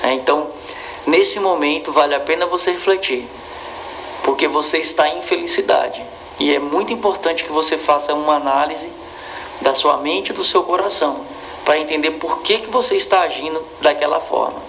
É, 0.01 0.13
então, 0.13 0.49
nesse 1.05 1.39
momento, 1.39 1.91
vale 1.91 2.15
a 2.15 2.19
pena 2.19 2.45
você 2.45 2.71
refletir. 2.71 3.27
Porque 4.23 4.47
você 4.47 4.77
está 4.77 5.09
em 5.09 5.21
felicidade. 5.21 6.01
E 6.43 6.53
é 6.53 6.59
muito 6.59 6.91
importante 6.91 7.45
que 7.45 7.53
você 7.53 7.77
faça 7.77 8.13
uma 8.13 8.35
análise 8.35 8.91
da 9.61 9.73
sua 9.73 9.95
mente 9.95 10.31
e 10.31 10.33
do 10.33 10.43
seu 10.43 10.61
coração. 10.61 11.25
Para 11.63 11.79
entender 11.79 12.11
por 12.11 12.41
que, 12.41 12.57
que 12.57 12.69
você 12.69 12.97
está 12.97 13.21
agindo 13.21 13.65
daquela 13.79 14.19
forma. 14.19 14.61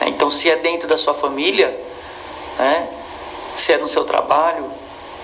É, 0.00 0.08
então, 0.08 0.30
se 0.30 0.48
é 0.48 0.56
dentro 0.56 0.88
da 0.88 0.96
sua 0.96 1.12
família, 1.12 1.78
né, 2.58 2.88
se 3.54 3.74
é 3.74 3.76
no 3.76 3.86
seu 3.86 4.06
trabalho, 4.06 4.72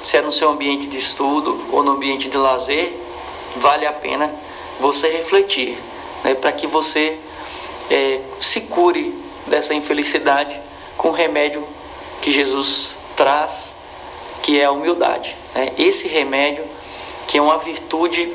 se 0.02 0.18
é 0.18 0.20
no 0.20 0.30
seu 0.30 0.50
ambiente 0.50 0.86
de 0.88 0.98
estudo 0.98 1.58
ou 1.72 1.82
no 1.82 1.92
ambiente 1.92 2.28
de 2.28 2.36
lazer, 2.36 2.92
vale 3.56 3.86
a 3.86 3.92
pena 3.92 4.30
você 4.78 5.08
refletir, 5.08 5.78
né, 6.22 6.34
para 6.34 6.52
que 6.52 6.66
você 6.66 7.18
é, 7.90 8.20
se 8.42 8.60
cure 8.60 9.18
dessa 9.46 9.72
infelicidade 9.72 10.60
com 10.98 11.08
o 11.08 11.12
remédio 11.12 11.66
que 12.20 12.30
Jesus 12.30 12.94
traz, 13.16 13.74
que 14.42 14.60
é 14.60 14.66
a 14.66 14.70
humildade. 14.70 15.43
Né? 15.54 15.72
Esse 15.78 16.08
remédio 16.08 16.64
que 17.26 17.38
é 17.38 17.42
uma 17.42 17.58
virtude, 17.58 18.30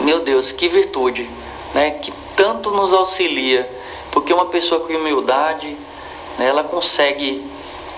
meu 0.00 0.20
Deus, 0.20 0.52
que 0.52 0.68
virtude, 0.68 1.28
né? 1.74 1.92
que 1.92 2.12
tanto 2.36 2.70
nos 2.70 2.92
auxilia, 2.92 3.68
porque 4.10 4.32
uma 4.32 4.46
pessoa 4.46 4.80
com 4.80 4.92
humildade, 4.92 5.76
né, 6.38 6.46
ela 6.46 6.62
consegue 6.62 7.44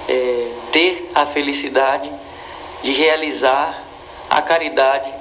é, 0.09 0.51
ter 0.73 1.11
a 1.14 1.27
felicidade 1.27 2.11
de 2.83 2.93
realizar 2.93 3.85
a 4.29 4.40
caridade 4.40 5.12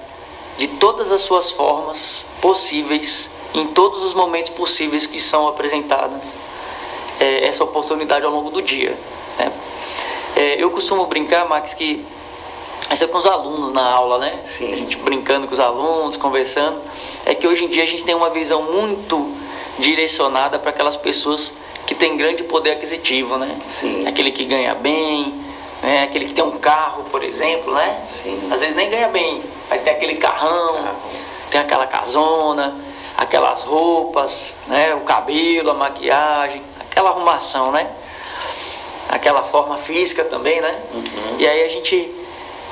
de 0.57 0.67
todas 0.67 1.11
as 1.11 1.21
suas 1.21 1.51
formas 1.51 2.25
possíveis, 2.41 3.29
em 3.53 3.67
todos 3.67 4.01
os 4.03 4.13
momentos 4.13 4.51
possíveis 4.51 5.05
que 5.05 5.19
são 5.19 5.47
apresentadas 5.47 6.21
é, 7.19 7.45
essa 7.47 7.63
oportunidade 7.63 8.25
ao 8.25 8.31
longo 8.31 8.49
do 8.51 8.61
dia. 8.61 8.97
Né? 9.37 9.51
É, 10.35 10.63
eu 10.63 10.69
costumo 10.69 11.05
brincar, 11.05 11.47
Max, 11.47 11.73
que 11.73 12.05
isso 12.93 13.03
é 13.03 13.07
com 13.07 13.17
os 13.17 13.25
alunos 13.25 13.71
na 13.71 13.83
aula, 13.83 14.17
né? 14.17 14.39
Sim. 14.45 14.73
A 14.73 14.75
gente 14.75 14.97
brincando 14.97 15.47
com 15.47 15.53
os 15.53 15.59
alunos, 15.59 16.17
conversando. 16.17 16.81
É 17.25 17.35
que 17.35 17.47
hoje 17.47 17.65
em 17.65 17.67
dia 17.67 17.83
a 17.83 17.85
gente 17.85 18.03
tem 18.03 18.15
uma 18.15 18.29
visão 18.29 18.63
muito 18.63 19.31
direcionada 19.77 20.57
para 20.57 20.71
aquelas 20.71 20.97
pessoas 20.97 21.53
que 21.85 21.95
têm 21.95 22.17
grande 22.17 22.43
poder 22.43 22.71
aquisitivo, 22.71 23.37
né? 23.37 23.57
Sim. 23.67 24.07
Aquele 24.07 24.31
que 24.31 24.43
ganha 24.43 24.73
bem, 24.75 25.33
né? 25.81 26.03
aquele 26.03 26.25
que 26.25 26.33
tem 26.33 26.43
um 26.43 26.57
carro, 26.57 27.05
por 27.05 27.23
exemplo, 27.23 27.73
né? 27.73 28.03
Sim. 28.07 28.49
Às 28.51 28.61
vezes 28.61 28.75
nem 28.75 28.89
ganha 28.89 29.07
bem, 29.07 29.43
vai 29.69 29.79
ter 29.79 29.91
aquele 29.91 30.15
carrão, 30.15 30.87
tem 31.49 31.61
aquela 31.61 31.87
casona, 31.87 32.75
aquelas 33.17 33.63
roupas, 33.63 34.53
né? 34.67 34.93
O 34.95 35.01
cabelo, 35.01 35.71
a 35.71 35.73
maquiagem, 35.73 36.61
aquela 36.79 37.09
arrumação, 37.09 37.71
né? 37.71 37.87
Aquela 39.07 39.41
forma 39.41 39.77
física 39.77 40.23
também, 40.23 40.61
né? 40.61 40.79
E 41.39 41.47
aí 41.47 41.63
a 41.63 41.67
gente 41.67 42.18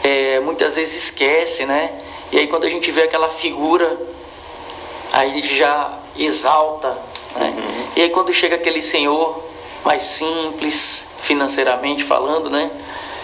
é, 0.03 0.39
muitas 0.39 0.75
vezes 0.75 1.05
esquece, 1.05 1.65
né? 1.65 1.91
E 2.31 2.37
aí 2.39 2.47
quando 2.47 2.65
a 2.65 2.69
gente 2.69 2.91
vê 2.91 3.03
aquela 3.03 3.29
figura, 3.29 3.97
a 5.11 5.25
gente 5.27 5.55
já 5.55 5.99
exalta, 6.17 6.97
né? 7.35 7.53
E 7.95 8.01
aí 8.01 8.09
quando 8.09 8.33
chega 8.33 8.55
aquele 8.55 8.81
senhor 8.81 9.43
mais 9.83 10.03
simples, 10.03 11.05
financeiramente 11.19 12.03
falando, 12.03 12.49
né? 12.49 12.69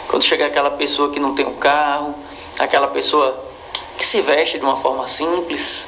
Quando 0.08 0.24
chega 0.24 0.46
aquela 0.46 0.72
pessoa 0.72 1.12
que 1.12 1.20
não 1.20 1.34
tem 1.34 1.46
um 1.46 1.56
carro, 1.56 2.16
aquela 2.60 2.88
pessoa 2.88 3.44
que 3.98 4.06
se 4.06 4.22
veste 4.22 4.58
de 4.58 4.64
uma 4.64 4.78
forma 4.78 5.08
simples, 5.08 5.86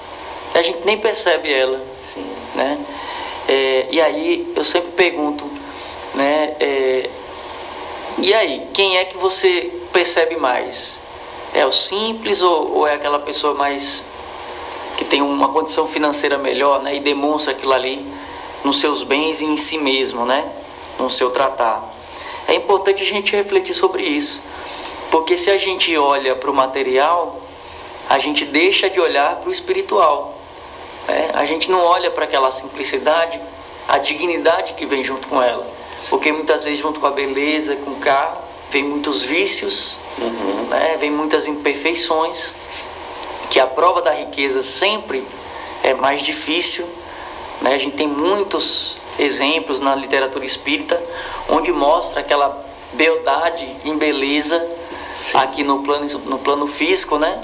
a 0.54 0.62
gente 0.62 0.80
nem 0.86 0.98
percebe 0.98 1.52
ela, 1.52 1.82
Sim. 2.02 2.26
né? 2.56 2.80
É, 3.48 3.88
e 3.92 4.02
aí 4.02 4.52
eu 4.56 4.64
sempre 4.64 4.92
pergunto, 4.92 5.46
né? 6.16 6.56
é, 6.60 7.10
e 8.18 8.34
aí, 8.34 8.70
quem 8.74 8.98
é 8.98 9.04
que 9.04 9.18
você 9.18 9.72
percebe 9.96 10.36
mais? 10.36 11.00
É 11.54 11.66
o 11.66 11.72
simples 11.72 12.42
ou, 12.42 12.80
ou 12.80 12.88
é 12.88 12.96
aquela 12.96 13.18
pessoa 13.18 13.54
mais 13.54 14.04
que 14.98 15.06
tem 15.06 15.22
uma 15.22 15.48
condição 15.48 15.88
financeira 15.88 16.38
melhor, 16.38 16.84
né? 16.84 16.98
E 16.98 17.00
demonstra 17.00 17.54
aquilo 17.54 17.72
ali 17.72 18.06
nos 18.62 18.82
seus 18.82 19.04
bens 19.04 19.40
e 19.40 19.46
em 19.46 19.56
si 19.56 19.78
mesmo, 19.78 20.26
né? 20.26 20.52
No 21.00 21.10
seu 21.10 21.30
tratar. 21.30 21.82
É 22.46 22.54
importante 22.54 23.04
a 23.04 23.06
gente 23.06 23.34
refletir 23.34 23.74
sobre 23.74 24.04
isso, 24.04 24.44
porque 25.10 25.38
se 25.38 25.50
a 25.50 25.56
gente 25.56 25.96
olha 25.98 26.36
para 26.36 26.52
o 26.52 26.54
material, 26.54 27.40
a 28.10 28.20
gente 28.20 28.44
deixa 28.44 28.90
de 28.90 29.00
olhar 29.00 29.38
para 29.38 29.50
o 29.50 29.52
espiritual. 29.52 30.38
né? 31.08 31.32
A 31.34 31.46
gente 31.46 31.72
não 31.72 31.82
olha 31.82 32.12
para 32.12 32.26
aquela 32.26 32.52
simplicidade, 32.52 33.40
a 33.88 33.98
dignidade 33.98 34.74
que 34.74 34.86
vem 34.86 35.02
junto 35.02 35.26
com 35.30 35.42
ela, 35.42 35.66
porque 36.10 36.34
muitas 36.34 36.66
vezes 36.66 36.82
junto 36.82 37.00
com 37.00 37.08
a 37.08 37.12
beleza, 37.12 37.78
com 37.78 37.92
o 37.92 37.96
carro, 37.96 38.45
vem 38.76 38.84
muitos 38.84 39.24
vícios, 39.24 39.98
né? 40.70 40.98
vem 41.00 41.10
muitas 41.10 41.48
imperfeições, 41.48 42.54
que 43.50 43.58
a 43.58 43.66
prova 43.66 44.02
da 44.02 44.12
riqueza 44.12 44.62
sempre 44.62 45.26
é 45.82 45.94
mais 45.94 46.22
difícil. 46.22 46.86
Né? 47.62 47.74
A 47.74 47.78
gente 47.78 47.96
tem 47.96 48.06
muitos 48.06 48.98
exemplos 49.18 49.80
na 49.80 49.96
literatura 49.96 50.46
espírita 50.46 51.02
onde 51.48 51.72
mostra 51.72 52.20
aquela 52.20 52.66
beldade 52.92 53.66
em 53.86 53.98
beleza 53.98 54.62
aqui 55.36 55.64
no 55.64 55.82
plano, 55.82 56.06
no 56.26 56.38
plano 56.38 56.68
físico, 56.68 57.18
né? 57.18 57.40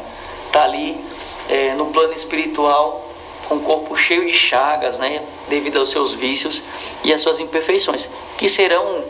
Tá 0.52 0.64
ali 0.64 1.00
é, 1.48 1.74
no 1.76 1.86
plano 1.86 2.14
espiritual 2.14 3.10
com 3.48 3.56
o 3.56 3.62
corpo 3.62 3.96
cheio 3.96 4.26
de 4.26 4.34
chagas, 4.34 5.00
né? 5.00 5.24
Devido 5.48 5.80
aos 5.80 5.92
seus 5.92 6.12
vícios 6.12 6.62
e 7.06 7.14
às 7.14 7.22
suas 7.22 7.40
imperfeições, 7.40 8.10
que 8.38 8.50
serão 8.50 9.06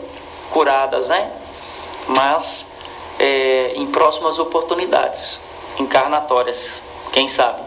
curadas, 0.52 1.08
né? 1.08 1.41
Mas 2.08 2.66
é, 3.18 3.72
em 3.74 3.86
próximas 3.86 4.38
oportunidades 4.38 5.40
encarnatórias, 5.78 6.82
quem 7.12 7.28
sabe. 7.28 7.62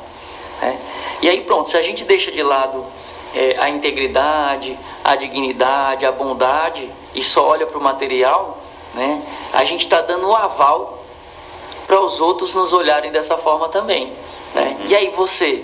Né? 0.61 0.79
E 1.21 1.29
aí 1.29 1.41
pronto, 1.41 1.69
se 1.69 1.77
a 1.77 1.81
gente 1.81 2.03
deixa 2.03 2.31
de 2.31 2.43
lado 2.43 2.85
é, 3.33 3.57
a 3.59 3.69
integridade, 3.69 4.77
a 5.03 5.15
dignidade, 5.15 6.05
a 6.05 6.11
bondade 6.11 6.89
e 7.13 7.21
só 7.21 7.47
olha 7.47 7.65
para 7.65 7.77
o 7.77 7.81
material, 7.81 8.57
né, 8.93 9.21
a 9.51 9.63
gente 9.63 9.81
está 9.81 10.01
dando 10.01 10.27
um 10.27 10.35
aval 10.35 11.03
para 11.85 11.99
os 12.01 12.19
outros 12.19 12.55
nos 12.55 12.73
olharem 12.73 13.11
dessa 13.11 13.37
forma 13.37 13.69
também. 13.69 14.13
Né? 14.53 14.77
E 14.87 14.95
aí 14.95 15.09
você, 15.09 15.63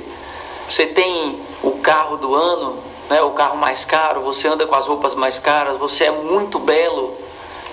você 0.68 0.86
tem 0.86 1.40
o 1.64 1.72
carro 1.80 2.18
do 2.18 2.36
ano, 2.36 2.78
né, 3.10 3.22
o 3.22 3.32
carro 3.32 3.58
mais 3.58 3.86
caro, 3.86 4.22
você 4.22 4.48
anda 4.48 4.68
com 4.68 4.76
as 4.76 4.88
roupas 4.88 5.16
mais 5.16 5.40
caras, 5.40 5.78
você 5.78 6.06
é 6.06 6.12
muito 6.12 6.60
belo, 6.60 7.18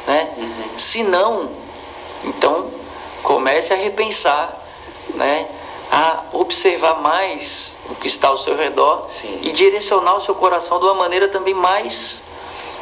né? 0.09 0.31
Uhum. 0.39 0.79
Se 0.79 1.05
não, 1.05 1.51
então 2.25 2.71
comece 3.23 3.73
a 3.73 3.77
repensar, 3.77 4.59
né? 5.15 5.47
A 5.91 6.25
observar 6.33 7.01
mais 7.01 7.75
o 7.89 7.95
que 7.95 8.09
está 8.09 8.29
ao 8.29 8.37
seu 8.37 8.57
redor 8.57 9.07
Sim. 9.09 9.39
e 9.43 9.53
direcionar 9.53 10.17
o 10.17 10.21
seu 10.21 10.35
coração 10.35 10.79
de 10.79 10.85
uma 10.85 10.95
maneira 10.95 11.29
também 11.29 11.55
mais 11.55 12.23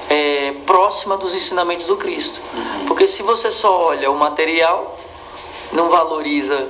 é, 0.09 0.53
próxima 0.65 1.17
dos 1.17 1.35
ensinamentos 1.35 1.87
do 1.87 1.97
Cristo. 1.97 2.41
Uhum. 2.55 2.87
Porque 2.87 3.07
se 3.07 3.23
você 3.23 3.51
só 3.51 3.87
olha 3.87 4.11
o 4.11 4.17
material, 4.17 4.97
não 5.73 5.89
valoriza 5.89 6.69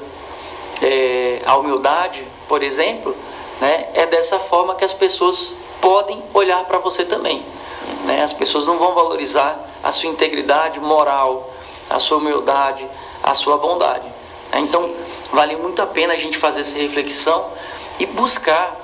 é, 0.82 1.40
a 1.46 1.56
humildade, 1.56 2.26
por 2.48 2.62
exemplo, 2.62 3.14
né, 3.60 3.88
é 3.94 4.06
dessa 4.06 4.38
forma 4.38 4.74
que 4.74 4.84
as 4.84 4.94
pessoas 4.94 5.54
podem 5.80 6.22
olhar 6.34 6.64
para 6.64 6.78
você 6.78 7.04
também. 7.04 7.44
Né? 8.04 8.22
As 8.22 8.32
pessoas 8.32 8.66
não 8.66 8.78
vão 8.78 8.94
valorizar 8.94 9.58
a 9.82 9.92
sua 9.92 10.08
integridade 10.08 10.80
moral, 10.80 11.50
a 11.88 11.98
sua 11.98 12.18
humildade, 12.18 12.86
a 13.22 13.34
sua 13.34 13.58
bondade. 13.58 14.06
Né? 14.52 14.60
Então, 14.60 14.94
vale 15.32 15.56
muito 15.56 15.80
a 15.82 15.86
pena 15.86 16.14
a 16.14 16.16
gente 16.16 16.38
fazer 16.38 16.60
essa 16.60 16.76
reflexão 16.76 17.46
e 17.98 18.06
buscar 18.06 18.76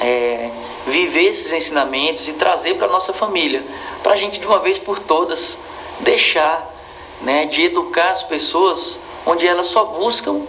é, 0.00 0.50
viver 0.86 1.24
esses 1.24 1.52
ensinamentos 1.52 2.28
e 2.28 2.32
trazer 2.34 2.74
para 2.74 2.86
a 2.86 2.90
nossa 2.90 3.12
família, 3.12 3.64
para 4.02 4.12
a 4.12 4.16
gente 4.16 4.40
de 4.40 4.46
uma 4.46 4.58
vez 4.58 4.78
por 4.78 4.98
todas 4.98 5.58
deixar 6.00 6.74
né, 7.20 7.46
de 7.46 7.64
educar 7.64 8.10
as 8.10 8.22
pessoas 8.22 8.98
onde 9.26 9.46
elas 9.46 9.66
só 9.66 9.84
buscam 9.84 10.42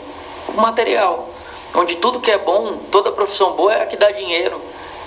o 0.48 0.62
material, 0.62 1.30
onde 1.76 1.98
tudo 1.98 2.20
que 2.20 2.32
é 2.32 2.38
bom, 2.38 2.78
toda 2.92 3.12
profissão 3.12 3.54
boa 3.54 3.74
é 3.74 3.84
a 3.84 3.86
que 3.86 3.98
dá 3.98 4.12
dinheiro. 4.12 4.62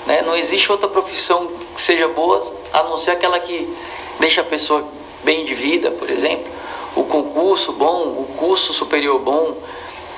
Né? 0.06 0.22
Não 0.22 0.36
existe 0.36 0.70
outra 0.70 0.88
profissão 0.88 1.52
que 1.74 1.82
seja 1.82 2.08
boa 2.08 2.42
a 2.72 2.82
não 2.84 2.96
ser 2.96 3.12
aquela 3.12 3.38
que 3.38 3.74
deixa 4.18 4.40
a 4.40 4.44
pessoa 4.44 4.84
bem 5.22 5.44
de 5.44 5.54
vida, 5.54 5.90
por 5.90 6.10
exemplo. 6.10 6.50
O 6.94 7.04
concurso 7.04 7.72
bom, 7.72 8.08
o 8.08 8.34
curso 8.36 8.72
superior 8.72 9.18
bom, 9.18 9.56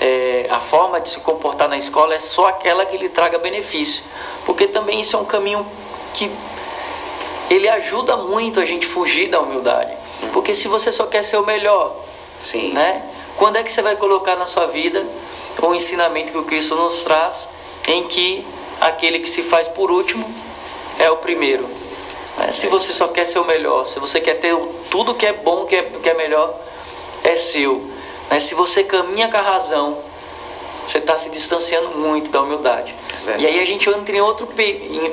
é, 0.00 0.46
a 0.50 0.58
forma 0.58 1.00
de 1.00 1.10
se 1.10 1.20
comportar 1.20 1.68
na 1.68 1.76
escola 1.76 2.14
é 2.14 2.18
só 2.18 2.48
aquela 2.48 2.84
que 2.84 2.96
lhe 2.96 3.08
traga 3.08 3.38
benefício. 3.38 4.04
Porque 4.44 4.66
também 4.66 5.00
isso 5.00 5.16
é 5.16 5.18
um 5.18 5.24
caminho 5.24 5.66
que 6.12 6.30
ele 7.50 7.68
ajuda 7.68 8.16
muito 8.16 8.60
a 8.60 8.64
gente 8.64 8.86
fugir 8.86 9.28
da 9.28 9.40
humildade. 9.40 9.94
Porque 10.32 10.54
se 10.54 10.68
você 10.68 10.90
só 10.90 11.06
quer 11.06 11.22
ser 11.22 11.36
o 11.36 11.44
melhor, 11.44 11.96
Sim. 12.38 12.72
né? 12.72 13.02
Quando 13.36 13.56
é 13.56 13.62
que 13.62 13.70
você 13.70 13.82
vai 13.82 13.96
colocar 13.96 14.36
na 14.36 14.46
sua 14.46 14.66
vida 14.66 15.06
o 15.62 15.74
ensinamento 15.74 16.32
que 16.32 16.38
o 16.38 16.44
Cristo 16.44 16.74
nos 16.74 17.02
traz, 17.02 17.48
em 17.86 18.04
que 18.04 18.46
aquele 18.80 19.18
que 19.18 19.28
se 19.28 19.42
faz 19.42 19.68
por 19.68 19.90
último 19.90 20.32
é 20.98 21.10
o 21.10 21.16
primeiro? 21.16 21.68
Né? 22.38 22.52
Se 22.52 22.66
você 22.66 22.92
só 22.92 23.08
quer 23.08 23.26
ser 23.26 23.38
o 23.38 23.44
melhor, 23.44 23.86
se 23.86 23.98
você 23.98 24.20
quer 24.20 24.34
ter 24.34 24.56
tudo 24.90 25.14
que 25.14 25.26
é 25.26 25.32
bom, 25.32 25.64
que 25.66 25.76
é, 25.76 25.82
que 25.82 26.08
é 26.08 26.14
melhor, 26.14 26.54
é 27.22 27.34
seu. 27.34 27.90
Né? 28.30 28.40
Se 28.40 28.54
você 28.54 28.84
caminha 28.84 29.28
com 29.28 29.36
a 29.36 29.42
razão, 29.42 29.98
você 30.86 30.98
está 30.98 31.16
se 31.16 31.30
distanciando 31.30 31.90
muito 31.92 32.30
da 32.30 32.42
humildade. 32.42 32.94
É. 33.26 33.40
E 33.40 33.46
aí 33.46 33.60
a 33.60 33.64
gente 33.64 33.88
entra 33.88 34.16
em 34.16 34.20
outro, 34.20 34.48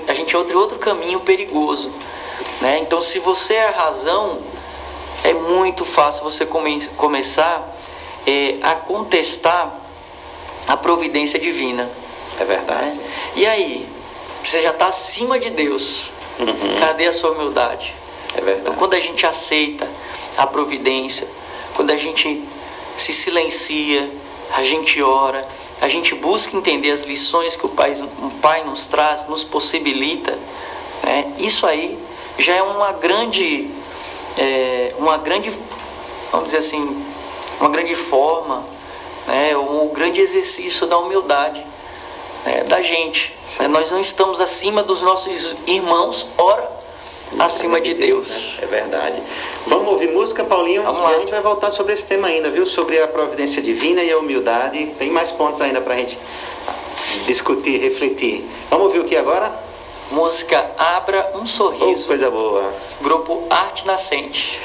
a 0.07 0.13
gente 0.13 0.35
entra 0.35 0.53
em 0.53 0.57
outro 0.57 0.77
caminho 0.77 1.21
perigoso. 1.21 1.91
Né? 2.59 2.79
Então, 2.79 3.01
se 3.01 3.19
você 3.19 3.55
é 3.55 3.67
a 3.67 3.71
razão, 3.71 4.41
é 5.23 5.33
muito 5.33 5.85
fácil 5.85 6.23
você 6.23 6.45
come 6.45 6.85
começar 6.97 7.75
é, 8.25 8.57
a 8.61 8.75
contestar 8.75 9.73
a 10.67 10.77
providência 10.77 11.39
divina. 11.39 11.89
É 12.41 12.45
verdade. 12.45 12.99
E 13.35 13.45
aí, 13.45 13.87
você 14.43 14.63
já 14.63 14.71
está 14.71 14.87
acima 14.87 15.39
de 15.39 15.51
Deus. 15.51 16.11
Uhum. 16.39 16.79
Cadê 16.79 17.05
a 17.05 17.13
sua 17.13 17.31
humildade? 17.31 17.93
É 18.35 18.41
verdade. 18.41 18.61
Então, 18.61 18.73
quando 18.73 18.95
a 18.95 18.99
gente 18.99 19.27
aceita 19.27 19.87
a 20.35 20.47
providência, 20.47 21.27
quando 21.75 21.91
a 21.91 21.97
gente 21.97 22.43
se 22.97 23.13
silencia, 23.13 24.09
a 24.51 24.63
gente 24.63 24.99
ora, 25.03 25.47
a 25.79 25.87
gente 25.87 26.15
busca 26.15 26.57
entender 26.57 26.89
as 26.89 27.03
lições 27.03 27.55
que 27.55 27.65
o 27.65 27.69
Pai, 27.69 27.91
o 27.91 28.33
pai 28.41 28.63
nos 28.63 28.87
traz, 28.87 29.27
nos 29.27 29.43
possibilita, 29.43 30.35
né? 31.03 31.33
isso 31.37 31.67
aí 31.67 31.97
já 32.39 32.55
é 32.55 32.63
uma 32.63 32.91
grande, 32.91 33.69
é, 34.35 34.95
uma 34.97 35.17
grande, 35.17 35.55
vamos 36.31 36.45
dizer 36.45 36.57
assim, 36.57 37.05
uma 37.59 37.69
grande 37.69 37.93
forma, 37.93 38.63
né, 39.27 39.55
um 39.55 39.89
grande 39.89 40.21
exercício 40.21 40.87
da 40.87 40.97
humildade 40.97 41.63
né, 42.45 42.63
da 42.63 42.81
gente. 42.81 43.33
Né? 43.59 43.67
Nós 43.67 43.91
não 43.91 43.99
estamos 43.99 44.39
acima 44.39 44.83
dos 44.83 45.01
nossos 45.01 45.55
irmãos, 45.67 46.27
ora 46.37 46.69
acima 47.39 47.79
de 47.79 47.93
Deus. 47.93 48.57
É 48.61 48.65
verdade. 48.65 49.21
Vamos 49.67 49.87
ouvir 49.87 50.09
música, 50.09 50.43
Paulinho? 50.43 50.83
Vamos 50.83 51.01
lá. 51.01 51.13
E 51.13 51.15
a 51.15 51.19
gente 51.19 51.31
vai 51.31 51.41
voltar 51.41 51.71
sobre 51.71 51.93
esse 51.93 52.05
tema 52.05 52.27
ainda, 52.27 52.49
viu? 52.49 52.65
Sobre 52.65 53.01
a 53.01 53.07
providência 53.07 53.61
divina 53.61 54.03
e 54.03 54.11
a 54.11 54.17
humildade. 54.17 54.87
Tem 54.99 55.09
mais 55.09 55.31
pontos 55.31 55.61
ainda 55.61 55.81
para 55.81 55.93
a 55.93 55.97
gente 55.97 56.19
discutir, 57.25 57.79
refletir. 57.79 58.47
Vamos 58.69 58.87
ouvir 58.87 58.99
o 58.99 59.05
que 59.05 59.15
agora? 59.15 59.51
Música 60.11 60.71
Abra 60.77 61.31
um 61.35 61.45
Sorriso. 61.47 62.03
Oh, 62.05 62.07
coisa 62.07 62.29
boa. 62.29 62.73
Grupo 63.01 63.47
Arte 63.49 63.87
Nascente. 63.87 64.59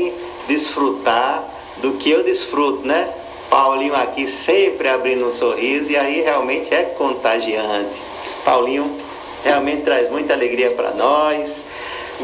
Consegue 0.00 0.14
desfrutar 0.48 1.44
do 1.82 1.92
que 1.92 2.10
eu 2.10 2.24
desfruto, 2.24 2.86
né? 2.86 3.12
Paulinho 3.48 3.94
aqui 3.94 4.26
sempre 4.26 4.88
abrindo 4.88 5.26
um 5.26 5.32
sorriso 5.32 5.90
e 5.90 5.96
aí 5.96 6.20
realmente 6.20 6.72
é 6.72 6.84
contagiante. 6.84 8.00
Paulinho 8.44 8.96
realmente 9.42 9.82
traz 9.82 10.10
muita 10.10 10.32
alegria 10.32 10.70
para 10.70 10.92
nós. 10.92 11.60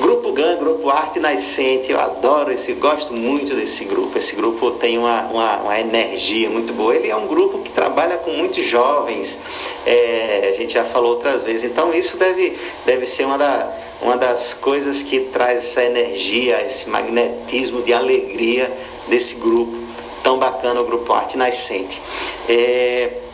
Grupo 0.00 0.32
GAN, 0.32 0.56
Grupo 0.56 0.90
Arte 0.90 1.18
Nascente, 1.18 1.90
eu 1.90 1.98
adoro 1.98 2.52
esse, 2.52 2.72
gosto 2.74 3.12
muito 3.14 3.54
desse 3.54 3.84
grupo. 3.84 4.18
Esse 4.18 4.36
grupo 4.36 4.72
tem 4.72 4.98
uma, 4.98 5.22
uma, 5.22 5.56
uma 5.58 5.80
energia 5.80 6.50
muito 6.50 6.72
boa. 6.72 6.94
Ele 6.94 7.08
é 7.08 7.16
um 7.16 7.26
grupo 7.26 7.58
que 7.62 7.70
trabalha 7.70 8.18
com 8.18 8.30
muitos 8.30 8.64
jovens, 8.64 9.38
é, 9.86 10.50
a 10.52 10.56
gente 10.56 10.74
já 10.74 10.84
falou 10.84 11.12
outras 11.12 11.42
vezes. 11.42 11.64
Então 11.64 11.94
isso 11.94 12.16
deve, 12.16 12.56
deve 12.84 13.06
ser 13.06 13.24
uma, 13.24 13.38
da, 13.38 13.72
uma 14.02 14.16
das 14.16 14.52
coisas 14.52 15.02
que 15.02 15.20
traz 15.20 15.60
essa 15.60 15.82
energia, 15.82 16.62
esse 16.64 16.88
magnetismo 16.88 17.82
de 17.82 17.94
alegria 17.94 18.72
desse 19.08 19.36
grupo 19.36 19.76
tão 20.22 20.38
bacana, 20.38 20.80
o 20.80 20.84
Grupo 20.84 21.12
Arte 21.12 21.38
Nascente. 21.38 22.02
É, 22.48 23.25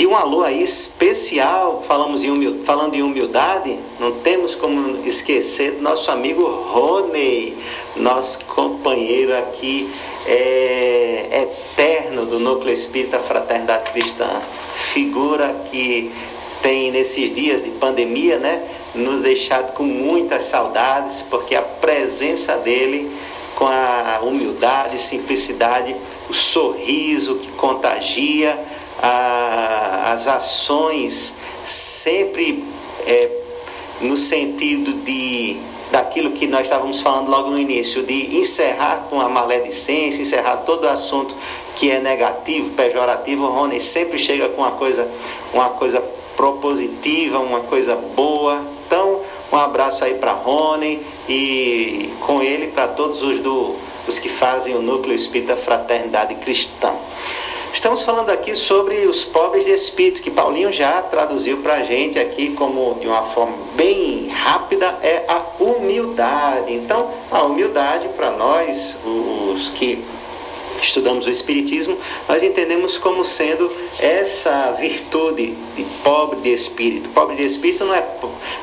e 0.00 0.06
um 0.06 0.16
alô 0.16 0.42
aí 0.42 0.62
especial, 0.62 1.84
falamos 1.86 2.24
em 2.24 2.30
humildade, 2.30 2.64
falando 2.64 2.94
em 2.94 3.02
humildade, 3.02 3.78
não 3.98 4.12
temos 4.12 4.54
como 4.54 5.06
esquecer 5.06 5.76
nosso 5.82 6.10
amigo 6.10 6.42
Rony, 6.42 7.54
nosso 7.96 8.42
companheiro 8.46 9.36
aqui 9.36 9.90
é, 10.24 11.42
eterno 11.42 12.24
do 12.24 12.40
Núcleo 12.40 12.72
Espírita 12.72 13.18
Fraternidade 13.18 13.90
Cristã. 13.90 14.40
Figura 14.74 15.54
que 15.70 16.10
tem 16.62 16.90
nesses 16.90 17.30
dias 17.30 17.62
de 17.62 17.68
pandemia, 17.72 18.38
né, 18.38 18.66
nos 18.94 19.20
deixado 19.20 19.74
com 19.74 19.84
muitas 19.84 20.44
saudades, 20.44 21.20
porque 21.28 21.54
a 21.54 21.60
presença 21.60 22.56
dele 22.56 23.14
com 23.54 23.66
a 23.66 24.20
humildade, 24.22 24.98
simplicidade, 24.98 25.94
o 26.30 26.32
sorriso 26.32 27.34
que 27.34 27.50
contagia, 27.52 28.58
a, 28.98 30.12
as 30.12 30.26
ações 30.26 31.32
sempre 31.64 32.64
é, 33.06 33.30
no 34.00 34.16
sentido 34.16 34.92
de 35.04 35.58
daquilo 35.90 36.30
que 36.30 36.46
nós 36.46 36.62
estávamos 36.62 37.00
falando 37.00 37.28
logo 37.28 37.50
no 37.50 37.58
início, 37.58 38.02
de 38.04 38.36
encerrar 38.36 39.06
com 39.10 39.20
a 39.20 39.28
maledicência, 39.28 40.22
encerrar 40.22 40.58
todo 40.58 40.84
o 40.84 40.88
assunto 40.88 41.34
que 41.74 41.90
é 41.90 42.00
negativo, 42.00 42.70
pejorativo, 42.70 43.44
o 43.44 43.50
Rony 43.50 43.80
sempre 43.80 44.18
chega 44.18 44.48
com 44.50 44.62
uma 44.62 44.72
coisa, 44.72 45.08
uma 45.52 45.70
coisa 45.70 46.00
propositiva, 46.36 47.38
uma 47.40 47.60
coisa 47.60 47.96
boa. 47.96 48.64
Então, 48.86 49.20
um 49.52 49.56
abraço 49.56 50.04
aí 50.04 50.14
para 50.14 50.32
Rony 50.32 51.04
e 51.28 52.10
com 52.20 52.40
ele 52.40 52.68
para 52.68 52.88
todos 52.88 53.22
os 53.22 53.40
do 53.40 53.76
os 54.08 54.18
que 54.18 54.28
fazem 54.28 54.74
o 54.74 54.82
núcleo 54.82 55.14
espírita 55.14 55.54
Fraternidade 55.54 56.34
Cristã. 56.36 56.92
Estamos 57.72 58.02
falando 58.02 58.30
aqui 58.30 58.56
sobre 58.56 59.06
os 59.06 59.24
pobres 59.24 59.64
de 59.64 59.70
espírito, 59.70 60.20
que 60.20 60.30
Paulinho 60.30 60.72
já 60.72 61.00
traduziu 61.02 61.58
para 61.58 61.74
a 61.74 61.82
gente 61.84 62.18
aqui 62.18 62.52
como 62.54 62.98
de 62.98 63.06
uma 63.06 63.22
forma 63.22 63.56
bem 63.76 64.26
rápida, 64.26 64.98
é 65.02 65.24
a 65.28 65.40
humildade. 65.62 66.74
Então, 66.74 67.12
a 67.30 67.44
humildade 67.44 68.08
para 68.08 68.32
nós, 68.32 68.96
os 69.04 69.68
que 69.68 70.04
estudamos 70.82 71.26
o 71.26 71.30
Espiritismo, 71.30 71.96
nós 72.28 72.42
entendemos 72.42 72.98
como 72.98 73.24
sendo 73.24 73.70
essa 74.00 74.72
virtude 74.72 75.54
de 75.76 75.84
pobre 76.02 76.40
de 76.40 76.52
espírito. 76.52 77.08
Pobre 77.10 77.36
de 77.36 77.44
espírito 77.44 77.84
não 77.84 77.94
é, 77.94 78.04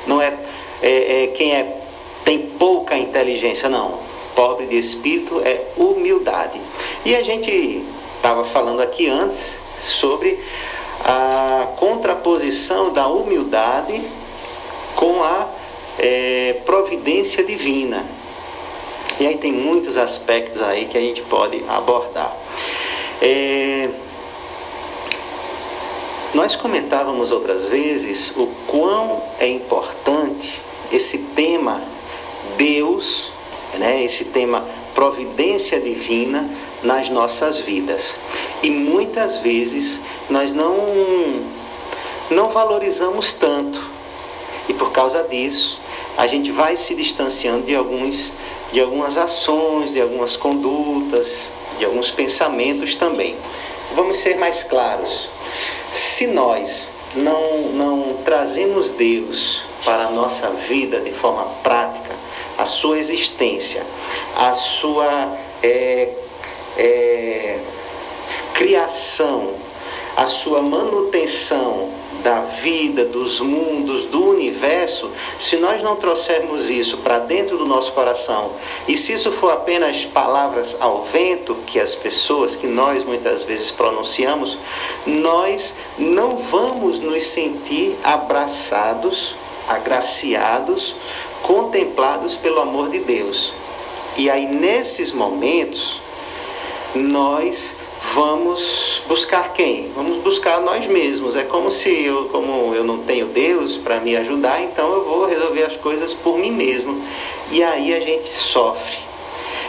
não 0.05 0.21
é, 0.21 0.33
é, 0.81 1.23
é 1.23 1.27
quem 1.27 1.53
é, 1.55 1.81
tem 2.25 2.39
pouca 2.39 2.97
inteligência, 2.97 3.69
não. 3.69 3.99
Pobre 4.35 4.65
de 4.65 4.77
espírito 4.77 5.41
é 5.45 5.65
humildade. 5.77 6.59
E 7.05 7.15
a 7.15 7.23
gente 7.23 7.85
estava 8.17 8.43
falando 8.43 8.81
aqui 8.81 9.07
antes 9.07 9.57
sobre 9.79 10.39
a 11.03 11.69
contraposição 11.77 12.91
da 12.91 13.07
humildade 13.07 14.01
com 14.95 15.23
a 15.23 15.47
é, 15.97 16.57
providência 16.65 17.43
divina. 17.43 18.05
E 19.19 19.25
aí 19.25 19.37
tem 19.37 19.51
muitos 19.51 19.97
aspectos 19.97 20.61
aí 20.61 20.85
que 20.85 20.97
a 20.97 21.01
gente 21.01 21.21
pode 21.23 21.63
abordar. 21.67 22.35
É, 23.21 23.89
nós 26.33 26.55
comentávamos 26.55 27.31
outras 27.31 27.65
vezes 27.65 28.31
o 28.35 28.47
quão 28.67 29.23
é 29.39 29.47
importante 29.47 30.61
esse 30.91 31.17
tema 31.17 31.81
Deus, 32.57 33.31
né, 33.75 34.03
esse 34.03 34.25
tema 34.25 34.63
providência 34.93 35.79
divina 35.79 36.49
nas 36.83 37.09
nossas 37.09 37.59
vidas. 37.59 38.15
E 38.61 38.69
muitas 38.69 39.37
vezes 39.39 39.99
nós 40.29 40.53
não 40.53 40.75
não 42.29 42.49
valorizamos 42.49 43.33
tanto. 43.33 43.81
E 44.67 44.73
por 44.73 44.91
causa 44.91 45.23
disso, 45.23 45.79
a 46.17 46.27
gente 46.27 46.51
vai 46.51 46.75
se 46.75 46.93
distanciando 46.93 47.63
de 47.63 47.75
alguns 47.75 48.33
de 48.71 48.81
algumas 48.81 49.17
ações, 49.17 49.93
de 49.93 50.01
algumas 50.01 50.35
condutas, 50.35 51.49
de 51.79 51.85
alguns 51.85 52.11
pensamentos 52.11 52.95
também. 52.95 53.35
Vamos 53.95 54.19
ser 54.19 54.37
mais 54.37 54.63
claros. 54.63 55.29
Se 55.93 56.27
nós 56.27 56.87
não 57.15 57.61
não 57.73 58.17
trazemos 58.25 58.91
Deus 58.91 59.61
para 59.85 60.07
a 60.07 60.11
nossa 60.11 60.49
vida 60.49 60.99
de 60.99 61.11
forma 61.11 61.45
prática, 61.63 62.13
a 62.57 62.65
sua 62.65 62.99
existência, 62.99 63.85
a 64.35 64.53
sua 64.53 65.37
é, 65.63 66.09
é, 66.77 67.59
criação, 68.53 69.55
a 70.15 70.25
sua 70.25 70.61
manutenção 70.61 71.89
da 72.23 72.41
vida, 72.41 73.05
dos 73.05 73.39
mundos, 73.39 74.05
do 74.07 74.29
universo, 74.29 75.11
se 75.37 75.57
nós 75.57 75.81
não 75.81 75.95
trouxermos 75.95 76.69
isso 76.69 76.97
para 76.97 77.19
dentro 77.19 77.57
do 77.57 77.65
nosso 77.65 77.93
coração, 77.93 78.51
e 78.87 78.97
se 78.97 79.13
isso 79.13 79.31
for 79.31 79.51
apenas 79.51 80.05
palavras 80.05 80.75
ao 80.79 81.03
vento 81.03 81.55
que 81.67 81.79
as 81.79 81.95
pessoas, 81.95 82.55
que 82.55 82.67
nós 82.67 83.03
muitas 83.03 83.43
vezes 83.43 83.71
pronunciamos, 83.71 84.57
nós 85.05 85.73
não 85.97 86.37
vamos 86.37 86.99
nos 86.99 87.23
sentir 87.23 87.95
abraçados, 88.03 89.35
agraciados, 89.67 90.95
contemplados 91.43 92.35
pelo 92.37 92.59
amor 92.59 92.89
de 92.89 92.99
Deus. 92.99 93.53
E 94.17 94.29
aí 94.29 94.47
nesses 94.47 95.11
momentos, 95.11 96.01
nós 96.95 97.73
vamos 98.13 99.01
buscar 99.07 99.53
quem? 99.53 99.91
Vamos 99.95 100.17
buscar 100.19 100.61
nós 100.61 100.87
mesmos. 100.87 101.35
É 101.35 101.43
como 101.43 101.71
se 101.71 102.05
eu, 102.05 102.25
como 102.29 102.73
eu 102.73 102.83
não 102.83 102.99
tenho 102.99 103.27
Deus 103.27 103.77
para 103.77 103.99
me 103.99 104.15
ajudar, 104.15 104.61
então 104.61 104.91
eu 104.93 105.03
vou 105.03 105.25
resolver 105.25 105.63
as 105.63 105.75
coisas 105.75 106.13
por 106.13 106.37
mim 106.37 106.51
mesmo. 106.51 107.01
E 107.51 107.63
aí 107.63 107.93
a 107.93 107.99
gente 107.99 108.27
sofre. 108.27 108.97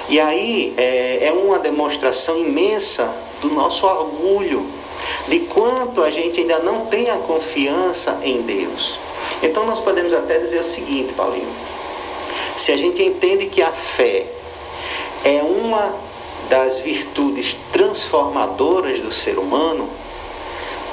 E 0.09 0.19
aí 0.19 0.73
é, 0.77 1.27
é 1.27 1.33
uma 1.33 1.59
demonstração 1.59 2.39
imensa 2.39 3.15
do 3.43 3.51
nosso 3.51 3.87
orgulho, 3.87 4.67
de 5.29 5.41
quanto 5.41 6.03
a 6.03 6.11
gente 6.11 6.41
ainda 6.41 6.59
não 6.61 6.87
tem 6.87 7.11
a 7.11 7.17
confiança 7.19 8.19
em 8.23 8.43
Deus. 8.43 8.99
Então 9.43 9.67
nós 9.67 9.81
podemos 9.81 10.13
até 10.13 10.39
dizer 10.39 10.61
o 10.61 10.65
seguinte, 10.65 11.13
Paulinho. 11.13 11.53
Se 12.57 12.73
a 12.73 12.77
gente 12.77 13.03
entende 13.03 13.47
que 13.47 13.63
a 13.63 13.71
fé 13.71 14.27
é 15.25 15.43
uma 15.43 15.95
das 16.49 16.81
virtudes 16.81 17.57
transformadoras 17.73 19.01
do 19.01 19.13
ser 19.13 19.39
humano, 19.39 19.89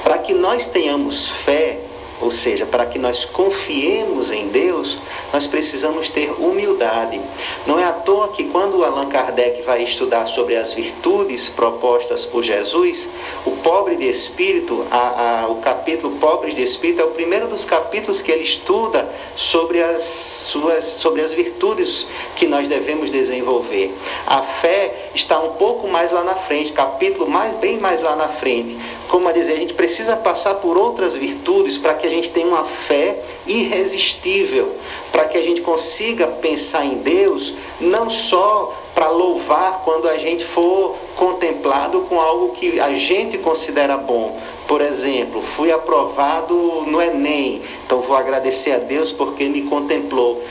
para 0.04 0.18
que 0.18 0.34
nós 0.34 0.66
tenhamos 0.66 1.28
fé, 1.28 1.80
ou 2.20 2.30
seja, 2.30 2.64
para 2.64 2.86
que 2.86 2.98
nós 2.98 3.24
confiemos 3.24 4.30
em 4.30 4.48
Deus, 4.48 4.98
nós 5.32 5.46
precisamos 5.46 6.08
ter 6.08 6.30
humildade. 6.32 7.20
Não 7.66 7.78
é 7.78 7.84
à 7.84 7.92
toa 7.92 8.28
que 8.28 8.44
quando 8.44 8.84
Allan 8.84 9.08
Kardec 9.08 9.62
vai 9.62 9.82
estudar 9.82 10.26
sobre 10.26 10.56
as 10.56 10.72
virtudes 10.72 11.48
propostas 11.48 12.24
por 12.24 12.42
Jesus, 12.42 13.08
o 13.44 13.50
pobre 13.52 13.96
de 13.96 14.08
espírito, 14.08 14.86
a, 14.90 15.42
a, 15.42 15.48
o 15.48 15.56
capítulo 15.56 16.16
Pobres 16.16 16.54
de 16.54 16.62
Espírito 16.62 17.02
é 17.02 17.04
o 17.04 17.10
primeiro 17.10 17.48
dos 17.48 17.64
capítulos 17.64 18.22
que 18.22 18.32
ele 18.32 18.44
estuda 18.44 19.08
sobre 19.34 19.82
as 19.82 20.02
suas 20.02 20.84
sobre 20.84 21.20
as 21.20 21.32
virtudes 21.32 22.06
que 22.34 22.46
nós 22.46 22.68
devemos 22.68 23.10
desenvolver. 23.10 23.94
A 24.26 24.42
fé 24.42 25.10
está 25.14 25.38
um 25.40 25.52
pouco 25.52 25.86
mais 25.88 26.12
lá 26.12 26.24
na 26.24 26.34
frente, 26.34 26.72
capítulo 26.72 27.28
mais 27.28 27.54
bem 27.54 27.78
mais 27.78 28.02
lá 28.02 28.16
na 28.16 28.28
frente. 28.28 28.76
Como 29.08 29.28
a 29.28 29.32
dizer, 29.32 29.52
a 29.52 29.56
gente 29.56 29.74
precisa 29.74 30.16
passar 30.16 30.54
por 30.56 30.76
outras 30.76 31.14
virtudes 31.14 31.78
para 31.78 31.94
que 31.94 32.05
que 32.06 32.08
a 32.08 32.10
gente 32.10 32.30
tenha 32.30 32.46
uma 32.46 32.64
fé 32.64 33.18
irresistível, 33.46 34.76
para 35.10 35.24
que 35.24 35.36
a 35.36 35.42
gente 35.42 35.60
consiga 35.60 36.28
pensar 36.28 36.84
em 36.84 36.98
Deus 36.98 37.52
não 37.80 38.08
só 38.08 38.72
para 38.94 39.08
louvar 39.08 39.82
quando 39.84 40.08
a 40.08 40.16
gente 40.16 40.44
for 40.44 40.94
contemplado 41.16 42.02
com 42.02 42.20
algo 42.20 42.50
que 42.50 42.78
a 42.78 42.94
gente 42.94 43.36
considera 43.38 43.96
bom. 43.96 44.38
Por 44.68 44.80
exemplo, 44.80 45.42
fui 45.42 45.72
aprovado 45.72 46.54
no 46.86 47.02
Enem, 47.02 47.62
então 47.84 48.00
vou 48.00 48.16
agradecer 48.16 48.72
a 48.72 48.78
Deus 48.78 49.10
porque 49.10 49.48
me 49.48 49.62
contemplou. 49.62 50.42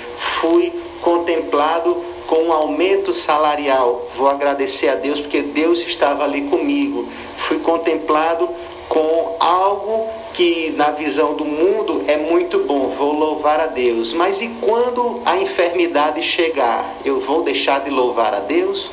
Fui 0.41 0.73
contemplado 1.01 2.03
com 2.27 2.43
um 2.43 2.51
aumento 2.53 3.13
salarial, 3.13 4.09
vou 4.17 4.27
agradecer 4.27 4.89
a 4.89 4.95
Deus 4.95 5.21
porque 5.21 5.41
Deus 5.41 5.79
estava 5.79 6.25
ali 6.25 6.41
comigo. 6.49 7.07
Fui 7.37 7.59
contemplado 7.59 8.49
com 8.89 9.37
algo 9.39 10.24
que 10.35 10.71
na 10.71 10.91
visão 10.91 11.33
do 11.33 11.45
mundo 11.45 12.03
é 12.07 12.17
muito 12.17 12.59
bom, 12.59 12.89
vou 12.89 13.13
louvar 13.13 13.61
a 13.61 13.67
Deus. 13.67 14.11
Mas 14.11 14.41
e 14.41 14.49
quando 14.59 15.21
a 15.25 15.37
enfermidade 15.37 16.21
chegar, 16.21 16.93
eu 17.05 17.21
vou 17.21 17.41
deixar 17.41 17.79
de 17.79 17.89
louvar 17.89 18.33
a 18.33 18.41
Deus? 18.41 18.91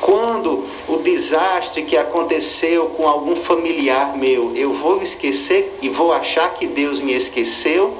Quando 0.00 0.64
o 0.86 0.98
desastre 0.98 1.82
que 1.82 1.96
aconteceu 1.96 2.86
com 2.90 3.08
algum 3.08 3.34
familiar 3.34 4.16
meu, 4.16 4.52
eu 4.54 4.72
vou 4.72 5.02
esquecer 5.02 5.76
e 5.82 5.88
vou 5.88 6.12
achar 6.12 6.54
que 6.54 6.66
Deus 6.66 7.00
me 7.00 7.12
esqueceu? 7.12 7.92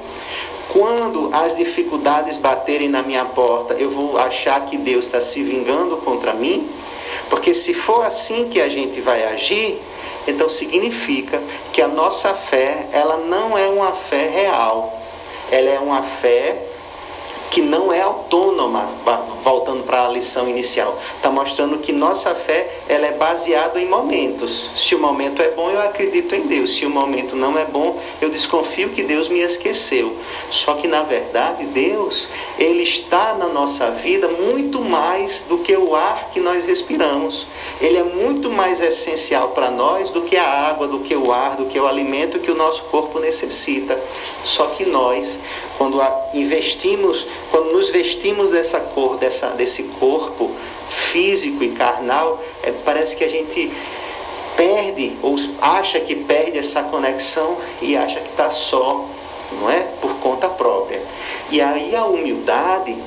Quando 0.69 1.29
as 1.33 1.57
dificuldades 1.57 2.37
baterem 2.37 2.87
na 2.87 3.03
minha 3.03 3.25
porta, 3.25 3.73
eu 3.73 3.91
vou 3.91 4.17
achar 4.17 4.65
que 4.65 4.77
Deus 4.77 5.05
está 5.05 5.19
se 5.19 5.43
vingando 5.43 5.97
contra 5.97 6.33
mim? 6.33 6.69
Porque 7.29 7.53
se 7.53 7.73
for 7.73 8.05
assim 8.05 8.47
que 8.47 8.61
a 8.61 8.69
gente 8.69 9.01
vai 9.01 9.23
agir, 9.23 9.81
então 10.27 10.49
significa 10.49 11.41
que 11.71 11.81
a 11.81 11.87
nossa 11.87 12.33
fé, 12.33 12.87
ela 12.91 13.17
não 13.17 13.57
é 13.57 13.67
uma 13.67 13.93
fé 13.93 14.27
real. 14.27 15.01
Ela 15.51 15.69
é 15.69 15.79
uma 15.79 16.01
fé 16.01 16.74
que 17.55 17.61
não 17.61 17.89
é 17.89 18.01
autônoma, 18.01 18.89
voltando 19.41 19.83
para 19.83 20.05
a 20.05 20.09
lição 20.09 20.49
inicial. 20.49 20.99
Está 21.15 21.31
mostrando 21.31 21.77
que 21.77 21.93
nossa 21.93 22.35
fé 22.35 22.81
ela 22.89 23.07
é 23.07 23.13
baseada 23.13 23.79
em 23.79 23.87
momentos. 23.87 24.69
Se 24.75 24.93
o 24.93 24.99
momento 24.99 25.41
é 25.41 25.51
bom, 25.51 25.71
eu 25.71 25.79
acredito 25.79 26.35
em 26.35 26.47
Deus. 26.47 26.75
Se 26.75 26.85
o 26.85 26.89
momento 26.89 27.33
não 27.33 27.57
é 27.57 27.63
bom, 27.63 27.97
eu 28.19 28.29
desconfio 28.29 28.89
que 28.89 29.03
Deus 29.03 29.29
me 29.29 29.39
esqueceu. 29.39 30.17
Só 30.51 30.73
que 30.73 30.85
na 30.85 31.03
verdade, 31.03 31.65
Deus, 31.67 32.27
ele 32.59 32.83
está 32.83 33.33
na 33.35 33.47
nossa 33.47 33.89
vida 33.89 34.27
muito 34.27 34.81
mais 34.81 35.43
do 35.47 35.59
que 35.59 35.77
o 35.77 35.95
ar 35.95 36.31
que 36.33 36.41
nós 36.41 36.65
respiramos. 36.65 37.47
Ele 37.79 37.97
é 37.97 38.03
muito 38.03 38.49
mais 38.49 38.81
essencial 38.81 39.51
para 39.51 39.71
nós 39.71 40.09
do 40.09 40.23
que 40.23 40.35
a 40.35 40.45
água, 40.45 40.89
do 40.89 40.99
que 40.99 41.15
o 41.15 41.31
ar, 41.31 41.55
do 41.55 41.67
que 41.67 41.79
o 41.79 41.87
alimento 41.87 42.37
que 42.37 42.51
o 42.51 42.55
nosso 42.55 42.83
corpo 42.91 43.17
necessita. 43.17 43.97
Só 44.43 44.65
que 44.65 44.85
nós, 44.85 45.39
quando 45.77 46.01
investimos 46.33 47.25
quando 47.51 47.71
nos 47.71 47.89
vestimos 47.89 48.51
dessa 48.51 48.79
cor, 48.79 49.17
dessa, 49.17 49.47
desse 49.49 49.83
corpo 49.99 50.51
físico 50.89 51.63
e 51.63 51.69
carnal, 51.69 52.41
é, 52.63 52.71
parece 52.71 53.15
que 53.15 53.23
a 53.23 53.29
gente 53.29 53.71
perde 54.55 55.17
ou 55.21 55.35
acha 55.61 55.99
que 55.99 56.15
perde 56.15 56.57
essa 56.57 56.83
conexão 56.83 57.57
e 57.81 57.95
acha 57.95 58.19
que 58.19 58.29
está 58.29 58.49
só, 58.49 59.05
não 59.51 59.69
é? 59.69 59.81
Por 60.01 60.15
conta 60.15 60.47
própria. 60.47 61.01
E 61.49 61.61
aí 61.61 61.95
a 61.95 62.05
humildade, 62.05 62.97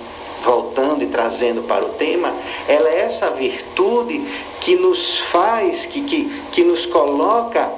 voltando 0.43 1.03
e 1.03 1.07
trazendo 1.07 1.63
para 1.63 1.85
o 1.85 1.91
tema, 1.91 2.35
ela 2.67 2.89
é 2.89 3.01
essa 3.01 3.31
virtude 3.31 4.23
que 4.61 4.77
nos 4.77 5.19
faz, 5.19 5.87
que, 5.87 6.03
que, 6.03 6.43
que 6.53 6.65
nos 6.65 6.87
coloca 6.87 7.71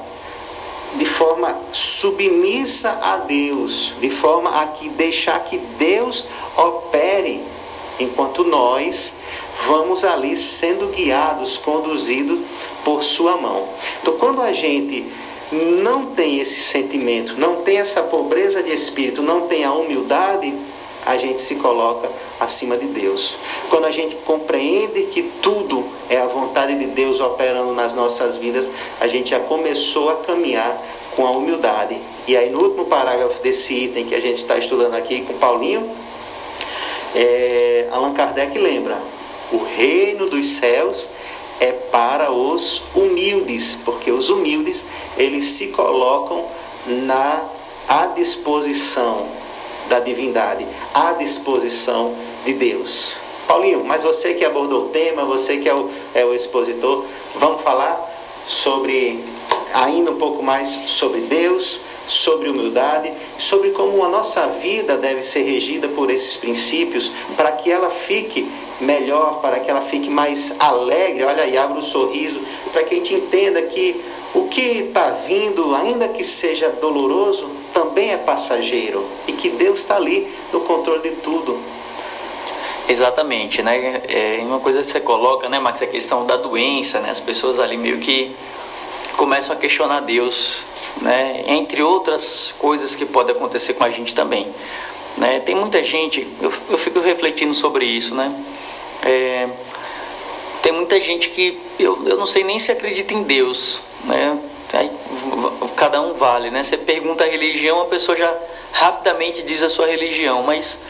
de 0.95 1.05
forma 1.05 1.57
submissa 1.73 2.99
a 3.03 3.17
Deus, 3.19 3.95
de 4.01 4.11
forma 4.11 4.63
a 4.63 4.67
que 4.67 4.89
deixar 4.89 5.39
que 5.45 5.59
Deus 5.59 6.27
opere, 6.57 7.43
enquanto 7.99 8.45
nós 8.45 9.13
vamos 9.67 10.05
ali 10.05 10.37
sendo 10.37 10.89
guiados, 10.89 11.59
conduzidos 11.59 12.41
por 12.85 13.05
sua 13.05 13.37
mão. 13.37 13.69
Então, 14.01 14.17
quando 14.17 14.41
a 14.43 14.53
gente 14.53 15.07
não 15.53 16.07
tem 16.07 16.41
esse 16.41 16.61
sentimento, 16.61 17.39
não 17.39 17.57
tem 17.57 17.79
essa 17.79 18.03
pobreza 18.03 18.63
de 18.63 18.73
espírito, 18.73 19.23
não 19.23 19.43
tem 19.43 19.65
a 19.65 19.73
humildade, 19.73 20.55
a 21.05 21.17
gente 21.17 21.43
se 21.43 21.55
coloca 21.57 22.11
acima 22.39 22.77
de 22.77 22.87
Deus. 22.87 23.35
Quando 23.69 23.87
a 23.87 23.91
gente 23.91 24.17
compreende 24.17 25.05
que 25.05 25.23
tudo 25.43 25.87
é 26.09 26.19
a 26.19 26.27
vontade 26.27 26.77
de 26.77 26.87
Deus 26.87 27.21
operando 27.21 27.73
nas 27.73 27.95
nossas 27.95 28.37
vidas, 28.37 28.71
a 29.01 29.07
gente 29.07 29.31
já 29.31 29.41
começou 29.41 30.11
a 30.11 30.17
caminhar 30.17 30.81
com 31.17 31.27
a 31.27 31.31
humildade. 31.31 31.99
E 32.27 32.37
aí, 32.37 32.51
no 32.51 32.63
último 32.63 32.85
parágrafo 32.87 33.43
desse 33.43 33.75
item 33.75 34.07
que 34.07 34.15
a 34.15 34.21
gente 34.21 34.39
está 34.39 34.59
estudando 34.59 34.95
aqui 34.95 35.23
com 35.23 35.35
Paulinho, 35.35 35.91
é, 37.15 37.89
Allan 37.91 38.13
Kardec 38.13 38.59
lembra: 38.59 38.99
o 39.53 39.59
reino 39.59 40.27
dos 40.27 40.47
céus 40.57 41.09
é 41.59 41.73
para 41.73 42.31
os 42.31 42.83
humildes, 42.95 43.77
porque 43.85 44.11
os 44.11 44.31
humildes 44.31 44.85
eles 45.17 45.45
se 45.45 45.69
colocam 45.69 46.47
na 46.87 47.43
à 47.89 48.07
disposição 48.07 49.40
da 49.91 49.99
divindade, 49.99 50.67
à 50.95 51.13
disposição 51.13 52.15
de 52.45 52.55
Deus. 52.55 53.15
Paulinho, 53.47 53.85
mas 53.85 54.03
você 54.05 54.33
que 54.33 54.45
abordou 54.45 54.87
o 54.87 54.89
tema, 54.91 55.25
você 55.25 55.59
que 55.59 55.69
é 55.69 55.75
o, 55.75 55.91
é 56.15 56.25
o 56.25 56.33
expositor, 56.33 57.05
vamos 57.35 57.61
falar 57.63 58.09
sobre 58.47 59.23
ainda 59.75 60.13
um 60.13 60.17
pouco 60.17 60.43
mais 60.43 60.69
sobre 60.69 61.23
Deus, 61.23 61.81
sobre 62.07 62.49
humildade, 62.49 63.11
sobre 63.39 63.71
como 63.71 64.05
a 64.05 64.09
nossa 64.09 64.47
vida 64.47 64.97
deve 64.97 65.23
ser 65.23 65.43
regida 65.43 65.89
por 65.89 66.11
esses 66.11 66.37
princípios, 66.37 67.11
para 67.37 67.53
que 67.53 67.71
ela 67.71 67.91
fique 67.91 68.51
melhor, 68.81 69.41
para 69.41 69.59
que 69.59 69.69
ela 69.69 69.83
fique 69.83 70.09
mais 70.09 70.53
alegre. 70.61 71.25
Olha 71.25 71.43
aí, 71.43 71.59
abre 71.59 71.79
o 71.79 71.81
um 71.81 71.85
sorriso, 71.85 72.41
para 72.73 72.85
que 72.85 72.95
a 72.95 72.99
gente 72.99 73.15
entenda 73.15 73.61
que 73.63 74.01
o 74.33 74.47
que 74.47 74.61
está 74.61 75.11
vindo, 75.27 75.75
ainda 75.75 76.07
que 76.07 76.23
seja 76.23 76.69
doloroso, 76.69 77.51
também 77.73 78.13
é 78.13 78.17
passageiro 78.17 79.07
e 79.27 79.33
que 79.33 79.51
Deus 79.51 79.81
está 79.81 79.97
ali 79.97 80.33
no 80.53 80.61
controle 80.61 81.03
de 81.03 81.17
tudo. 81.17 81.59
Exatamente, 82.89 83.63
né? 83.63 84.03
É 84.09 84.41
uma 84.43 84.59
coisa 84.59 84.81
que 84.81 84.87
você 84.87 85.01
coloca, 85.01 85.49
né, 85.49 85.59
Max, 85.59 85.81
a 85.81 85.87
questão 85.87 86.27
da 86.27 86.37
doença, 86.37 87.01
né? 87.01 87.11
As 87.11 87.21
pessoas 87.21 87.59
ali 87.59 87.77
meio 87.77 87.99
que 87.99 88.35
começam 89.17 89.55
a 89.55 89.59
questionar 89.59 90.01
Deus, 90.01 90.65
né? 91.01 91.45
Entre 91.47 91.83
outras 91.83 92.55
coisas 92.59 92.97
que 92.97 93.07
podem 93.07 93.35
acontecer 93.35 93.75
com 93.75 93.85
a 93.85 93.91
gente 93.91 94.15
também. 94.15 94.49
Né? 95.17 95.41
Tem 95.41 95.55
muita 95.55 95.83
gente, 95.83 96.27
eu, 96.41 96.53
eu 96.71 96.79
fico 96.79 97.01
refletindo 97.01 97.53
sobre 97.53 97.85
isso, 97.85 98.15
né? 98.15 98.29
É, 99.03 99.49
tem 100.63 100.73
muita 100.73 101.01
gente 101.01 101.31
que 101.31 101.61
eu, 101.79 102.07
eu 102.07 102.17
não 102.17 102.27
sei 102.27 102.45
nem 102.45 102.59
se 102.59 102.71
acredita 102.71 103.15
em 103.15 103.23
Deus, 103.23 103.81
né? 104.05 104.39
Aí, 104.73 104.91
cada 105.77 106.01
um 106.01 106.15
vale, 106.15 106.51
né? 106.51 106.63
Você 106.63 106.77
pergunta 106.77 107.25
a 107.25 107.27
religião, 107.27 107.81
a 107.81 107.87
pessoa 107.87 108.17
já 108.17 108.33
rapidamente 108.73 109.43
diz 109.43 109.63
a 109.63 109.69
sua 109.69 109.87
religião, 109.87 110.43
mas 110.43 110.81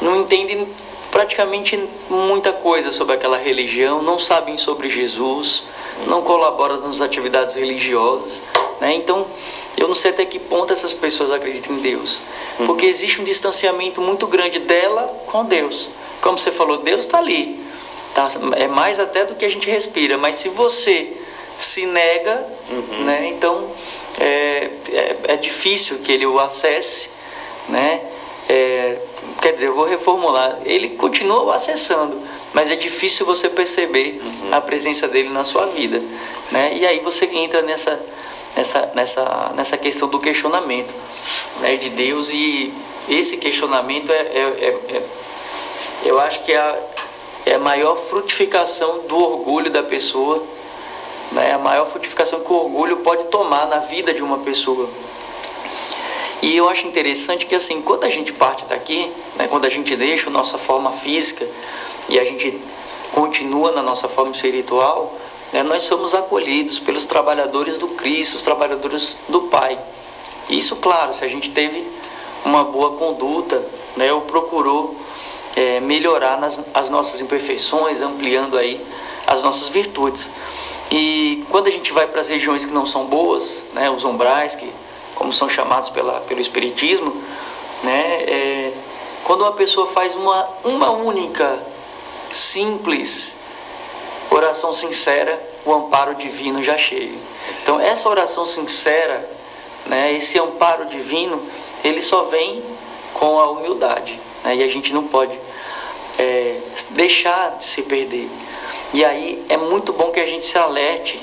não 0.00 0.20
entende 0.20 0.66
praticamente 1.10 1.82
muita 2.10 2.52
coisa 2.52 2.92
sobre 2.92 3.14
aquela 3.14 3.38
religião, 3.38 4.02
não 4.02 4.18
sabem 4.18 4.58
sobre 4.58 4.90
Jesus, 4.90 5.64
não 6.06 6.20
colaboram 6.20 6.78
nas 6.82 7.00
atividades 7.00 7.54
religiosas, 7.54 8.42
né? 8.80 8.94
Então, 8.94 9.26
eu 9.78 9.88
não 9.88 9.94
sei 9.94 10.10
até 10.10 10.26
que 10.26 10.38
ponto 10.38 10.74
essas 10.74 10.92
pessoas 10.92 11.32
acreditam 11.32 11.76
em 11.76 11.80
Deus, 11.80 12.20
porque 12.66 12.84
existe 12.84 13.20
um 13.20 13.24
distanciamento 13.24 14.00
muito 14.00 14.26
grande 14.26 14.58
dela 14.58 15.06
com 15.26 15.44
Deus. 15.44 15.88
Como 16.20 16.36
você 16.36 16.50
falou, 16.50 16.78
Deus 16.78 17.00
está 17.06 17.18
ali, 17.18 17.64
tá? 18.14 18.28
é 18.56 18.68
mais 18.68 19.00
até 19.00 19.24
do 19.24 19.34
que 19.34 19.44
a 19.44 19.48
gente 19.48 19.70
respira, 19.70 20.18
mas 20.18 20.36
se 20.36 20.50
você 20.50 21.16
se 21.58 21.86
nega, 21.86 22.46
uhum. 22.70 23.04
né? 23.04 23.28
Então 23.28 23.70
é, 24.18 24.70
é, 24.92 25.16
é, 25.28 25.36
difícil 25.36 25.98
que 25.98 26.12
ele 26.12 26.26
o 26.26 26.38
acesse, 26.38 27.10
né? 27.68 28.00
É, 28.48 28.98
quer 29.40 29.52
dizer, 29.52 29.68
eu 29.68 29.74
vou 29.74 29.86
reformular. 29.86 30.58
Ele 30.64 30.90
continua 30.90 31.54
acessando, 31.54 32.20
mas 32.52 32.70
é 32.70 32.76
difícil 32.76 33.26
você 33.26 33.48
perceber 33.48 34.20
uhum. 34.22 34.54
a 34.54 34.60
presença 34.60 35.08
dele 35.08 35.28
na 35.30 35.44
sua 35.44 35.66
vida, 35.66 36.02
né? 36.52 36.74
E 36.74 36.86
aí 36.86 37.00
você 37.00 37.26
entra 37.26 37.62
nessa 37.62 38.00
nessa 38.54 38.92
nessa 38.94 39.52
nessa 39.54 39.76
questão 39.76 40.08
do 40.08 40.18
questionamento, 40.18 40.94
né? 41.60 41.76
De 41.76 41.90
Deus 41.90 42.30
e 42.32 42.72
esse 43.08 43.36
questionamento 43.36 44.10
é, 44.10 44.16
é, 44.16 44.40
é, 44.40 44.96
é 44.96 45.02
eu 46.04 46.20
acho 46.20 46.42
que 46.44 46.52
é 46.52 46.58
a, 46.58 46.78
é 47.46 47.54
a 47.54 47.58
maior 47.58 47.96
frutificação 47.96 49.00
do 49.08 49.16
orgulho 49.16 49.70
da 49.70 49.82
pessoa 49.82 50.42
né, 51.32 51.52
a 51.52 51.58
maior 51.58 51.86
frutificação 51.86 52.40
que 52.40 52.52
o 52.52 52.56
orgulho 52.56 52.98
pode 52.98 53.24
tomar 53.24 53.66
na 53.66 53.78
vida 53.78 54.12
de 54.12 54.22
uma 54.22 54.38
pessoa. 54.38 54.88
E 56.42 56.56
eu 56.56 56.68
acho 56.68 56.86
interessante 56.86 57.46
que 57.46 57.54
assim, 57.54 57.82
quando 57.82 58.04
a 58.04 58.10
gente 58.10 58.32
parte 58.32 58.64
daqui, 58.66 59.10
né, 59.36 59.48
quando 59.48 59.64
a 59.64 59.70
gente 59.70 59.96
deixa 59.96 60.28
a 60.28 60.32
nossa 60.32 60.58
forma 60.58 60.92
física 60.92 61.46
e 62.08 62.18
a 62.18 62.24
gente 62.24 62.60
continua 63.12 63.72
na 63.72 63.82
nossa 63.82 64.08
forma 64.08 64.32
espiritual, 64.32 65.14
né, 65.52 65.62
nós 65.62 65.84
somos 65.84 66.14
acolhidos 66.14 66.78
pelos 66.78 67.06
trabalhadores 67.06 67.78
do 67.78 67.88
Cristo, 67.88 68.36
os 68.36 68.42
trabalhadores 68.42 69.16
do 69.28 69.42
Pai. 69.42 69.78
Isso, 70.48 70.76
claro, 70.76 71.12
se 71.14 71.24
a 71.24 71.28
gente 71.28 71.50
teve 71.50 71.86
uma 72.44 72.64
boa 72.64 72.92
conduta, 72.92 73.64
né, 73.96 74.12
ou 74.12 74.20
procurou 74.20 74.94
é, 75.56 75.80
melhorar 75.80 76.38
nas, 76.38 76.60
as 76.74 76.90
nossas 76.90 77.20
imperfeições, 77.20 78.00
ampliando 78.00 78.58
aí 78.58 78.84
as 79.26 79.42
nossas 79.42 79.68
virtudes. 79.68 80.30
E 80.90 81.44
quando 81.50 81.66
a 81.66 81.70
gente 81.70 81.92
vai 81.92 82.06
para 82.06 82.20
as 82.20 82.28
regiões 82.28 82.64
que 82.64 82.72
não 82.72 82.86
são 82.86 83.06
boas, 83.06 83.64
né, 83.72 83.90
os 83.90 84.04
umbrais, 84.04 84.54
que, 84.54 84.70
como 85.14 85.32
são 85.32 85.48
chamados 85.48 85.90
pela, 85.90 86.20
pelo 86.20 86.40
Espiritismo, 86.40 87.22
né, 87.82 88.22
é, 88.22 88.72
quando 89.24 89.42
uma 89.42 89.52
pessoa 89.52 89.86
faz 89.86 90.14
uma, 90.14 90.48
uma 90.64 90.90
única, 90.90 91.58
simples 92.30 93.34
oração 94.30 94.72
sincera, 94.72 95.40
o 95.64 95.72
amparo 95.72 96.14
divino 96.14 96.62
já 96.62 96.76
chega. 96.76 97.16
Então, 97.62 97.80
essa 97.80 98.08
oração 98.08 98.46
sincera, 98.46 99.28
né, 99.86 100.12
esse 100.12 100.38
amparo 100.38 100.86
divino, 100.86 101.42
ele 101.82 102.00
só 102.00 102.22
vem 102.24 102.62
com 103.14 103.38
a 103.38 103.50
humildade. 103.50 104.18
Né, 104.44 104.56
e 104.56 104.62
a 104.62 104.68
gente 104.68 104.92
não 104.92 105.04
pode 105.04 105.38
é, 106.18 106.60
deixar 106.90 107.56
de 107.58 107.64
se 107.64 107.82
perder. 107.82 108.28
E 108.96 109.04
aí 109.04 109.44
é 109.50 109.58
muito 109.58 109.92
bom 109.92 110.10
que 110.10 110.18
a 110.18 110.24
gente 110.24 110.46
se 110.46 110.56
alerte 110.56 111.22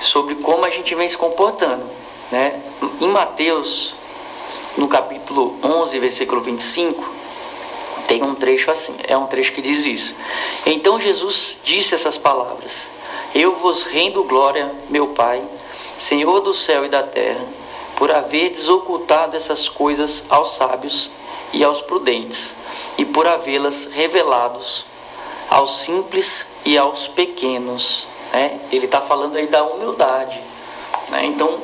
sobre 0.00 0.36
como 0.36 0.64
a 0.64 0.70
gente 0.70 0.94
vem 0.94 1.06
se 1.06 1.14
comportando. 1.14 1.84
Né? 2.32 2.58
Em 2.98 3.08
Mateus, 3.08 3.94
no 4.78 4.88
capítulo 4.88 5.58
11, 5.62 5.98
versículo 5.98 6.40
25, 6.40 7.06
tem 8.08 8.22
um 8.22 8.34
trecho 8.34 8.70
assim, 8.70 8.96
é 9.06 9.14
um 9.14 9.26
trecho 9.26 9.52
que 9.52 9.60
diz 9.60 9.84
isso. 9.84 10.14
Então 10.64 10.98
Jesus 10.98 11.58
disse 11.62 11.94
essas 11.94 12.16
palavras: 12.16 12.88
Eu 13.34 13.54
vos 13.56 13.82
rendo 13.82 14.24
glória, 14.24 14.72
meu 14.88 15.08
Pai, 15.08 15.44
Senhor 15.98 16.40
do 16.40 16.54
céu 16.54 16.86
e 16.86 16.88
da 16.88 17.02
terra, 17.02 17.44
por 17.96 18.10
haver 18.10 18.48
desocultado 18.48 19.36
essas 19.36 19.68
coisas 19.68 20.24
aos 20.30 20.52
sábios 20.52 21.10
e 21.52 21.62
aos 21.62 21.82
prudentes, 21.82 22.56
e 22.96 23.04
por 23.04 23.26
havê-las 23.26 23.84
revelados 23.84 24.95
aos 25.50 25.80
simples 25.80 26.46
e 26.64 26.76
aos 26.76 27.08
pequenos. 27.08 28.06
Né? 28.32 28.60
Ele 28.70 28.86
está 28.86 29.00
falando 29.00 29.36
aí 29.36 29.46
da 29.46 29.62
humildade. 29.64 30.40
Né? 31.08 31.24
Então, 31.26 31.60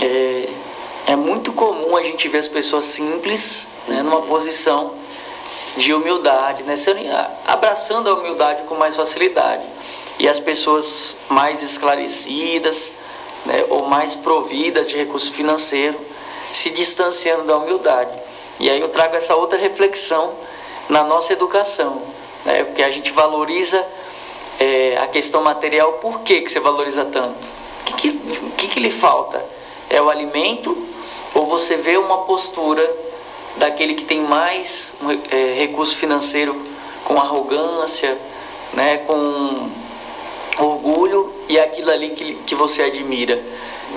é, 0.00 0.48
é, 1.06 1.16
muito 1.16 1.52
comum 1.52 1.96
a 1.96 2.02
gente 2.02 2.28
ver 2.28 2.38
as 2.38 2.48
pessoas 2.48 2.86
simples 2.86 3.66
né, 3.86 4.02
numa 4.02 4.22
posição 4.22 4.94
de 5.76 5.92
humildade, 5.92 6.62
né? 6.62 6.74
abraçando 7.46 8.08
a 8.08 8.14
humildade 8.14 8.62
com 8.64 8.74
mais 8.76 8.96
facilidade. 8.96 9.64
E 10.18 10.28
as 10.28 10.38
pessoas 10.38 11.16
mais 11.28 11.62
esclarecidas 11.62 12.92
né, 13.44 13.64
ou 13.68 13.86
mais 13.86 14.14
providas 14.14 14.88
de 14.88 14.96
recurso 14.96 15.32
financeiro 15.32 15.98
se 16.52 16.70
distanciando 16.70 17.44
da 17.44 17.56
humildade. 17.56 18.22
E 18.60 18.70
aí 18.70 18.80
eu 18.80 18.88
trago 18.88 19.16
essa 19.16 19.34
outra 19.34 19.58
reflexão 19.58 20.32
na 20.88 21.02
nossa 21.02 21.32
educação 21.32 22.02
né? 22.44 22.64
porque 22.64 22.82
a 22.82 22.90
gente 22.90 23.12
valoriza 23.12 23.84
é, 24.58 24.98
a 24.98 25.06
questão 25.06 25.42
material. 25.42 25.94
Por 25.94 26.20
que, 26.20 26.40
que 26.40 26.50
você 26.50 26.60
valoriza 26.60 27.04
tanto? 27.04 27.36
O 27.90 27.94
que, 27.94 28.12
que, 28.56 28.68
que, 28.68 28.80
lhe 28.80 28.90
falta? 28.90 29.44
É 29.88 30.00
o 30.00 30.08
alimento 30.08 30.76
ou 31.34 31.46
você 31.46 31.76
vê 31.76 31.96
uma 31.96 32.18
postura 32.18 32.88
daquele 33.56 33.94
que 33.94 34.04
tem 34.04 34.20
mais 34.20 34.94
é, 35.30 35.54
recurso 35.58 35.96
financeiro 35.96 36.60
com 37.04 37.18
arrogância, 37.18 38.16
né, 38.72 38.98
com 38.98 39.70
orgulho 40.58 41.32
e 41.48 41.58
aquilo 41.58 41.90
ali 41.90 42.10
que, 42.10 42.34
que 42.46 42.54
você 42.54 42.82
admira. 42.82 43.42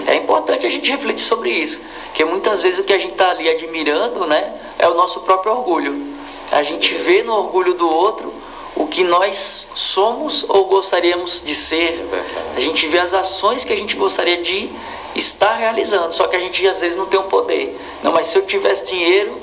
É 0.05 0.15
importante 0.15 0.65
a 0.65 0.69
gente 0.69 0.91
refletir 0.91 1.23
sobre 1.23 1.49
isso, 1.49 1.81
porque 2.07 2.23
muitas 2.25 2.63
vezes 2.63 2.79
o 2.79 2.83
que 2.83 2.93
a 2.93 2.97
gente 2.97 3.13
está 3.13 3.31
ali 3.31 3.49
admirando 3.49 4.27
né, 4.27 4.53
é 4.77 4.87
o 4.87 4.93
nosso 4.93 5.21
próprio 5.21 5.53
orgulho. 5.53 6.16
A 6.51 6.63
gente 6.63 6.93
vê 6.95 7.23
no 7.23 7.33
orgulho 7.33 7.73
do 7.73 7.87
outro 7.87 8.33
o 8.75 8.85
que 8.87 9.03
nós 9.03 9.67
somos 9.73 10.45
ou 10.47 10.65
gostaríamos 10.65 11.41
de 11.43 11.55
ser. 11.55 12.07
A 12.55 12.59
gente 12.59 12.87
vê 12.87 12.99
as 12.99 13.13
ações 13.13 13.63
que 13.63 13.73
a 13.73 13.75
gente 13.75 13.95
gostaria 13.95 14.41
de 14.41 14.69
estar 15.15 15.55
realizando, 15.55 16.13
só 16.13 16.27
que 16.27 16.35
a 16.35 16.39
gente 16.39 16.65
às 16.67 16.79
vezes 16.79 16.95
não 16.95 17.07
tem 17.07 17.19
o 17.19 17.23
um 17.23 17.27
poder. 17.27 17.77
Não, 18.03 18.11
mas 18.11 18.27
se 18.27 18.37
eu 18.37 18.45
tivesse 18.45 18.85
dinheiro, 18.85 19.35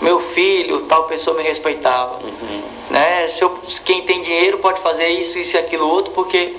meu 0.00 0.18
filho, 0.18 0.82
tal 0.82 1.04
pessoa 1.04 1.36
me 1.36 1.42
respeitava. 1.42 2.18
Uhum. 2.24 2.62
Né? 2.88 3.28
Se 3.28 3.44
eu, 3.44 3.58
quem 3.84 4.02
tem 4.02 4.22
dinheiro 4.22 4.58
pode 4.58 4.80
fazer 4.80 5.08
isso, 5.08 5.38
isso 5.38 5.56
e 5.56 5.58
aquilo 5.58 5.86
outro, 5.86 6.12
porque, 6.12 6.54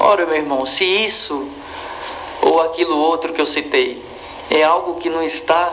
ora 0.00 0.26
meu 0.26 0.36
irmão, 0.36 0.66
se 0.66 0.84
isso 0.84 1.48
ou 2.40 2.60
aquilo 2.60 2.98
outro 2.98 3.32
que 3.32 3.40
eu 3.40 3.46
citei 3.46 4.02
é 4.50 4.64
algo 4.64 4.96
que 4.96 5.08
não 5.08 5.22
está 5.22 5.72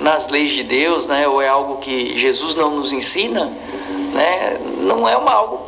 nas 0.00 0.28
leis 0.28 0.52
de 0.52 0.62
Deus, 0.62 1.06
né, 1.06 1.26
ou 1.26 1.42
é 1.42 1.48
algo 1.48 1.78
que 1.78 2.16
Jesus 2.16 2.54
não 2.54 2.70
nos 2.76 2.92
ensina, 2.92 3.52
né, 4.12 4.58
não 4.78 5.08
é 5.08 5.16
uma 5.16 5.32
algo. 5.32 5.66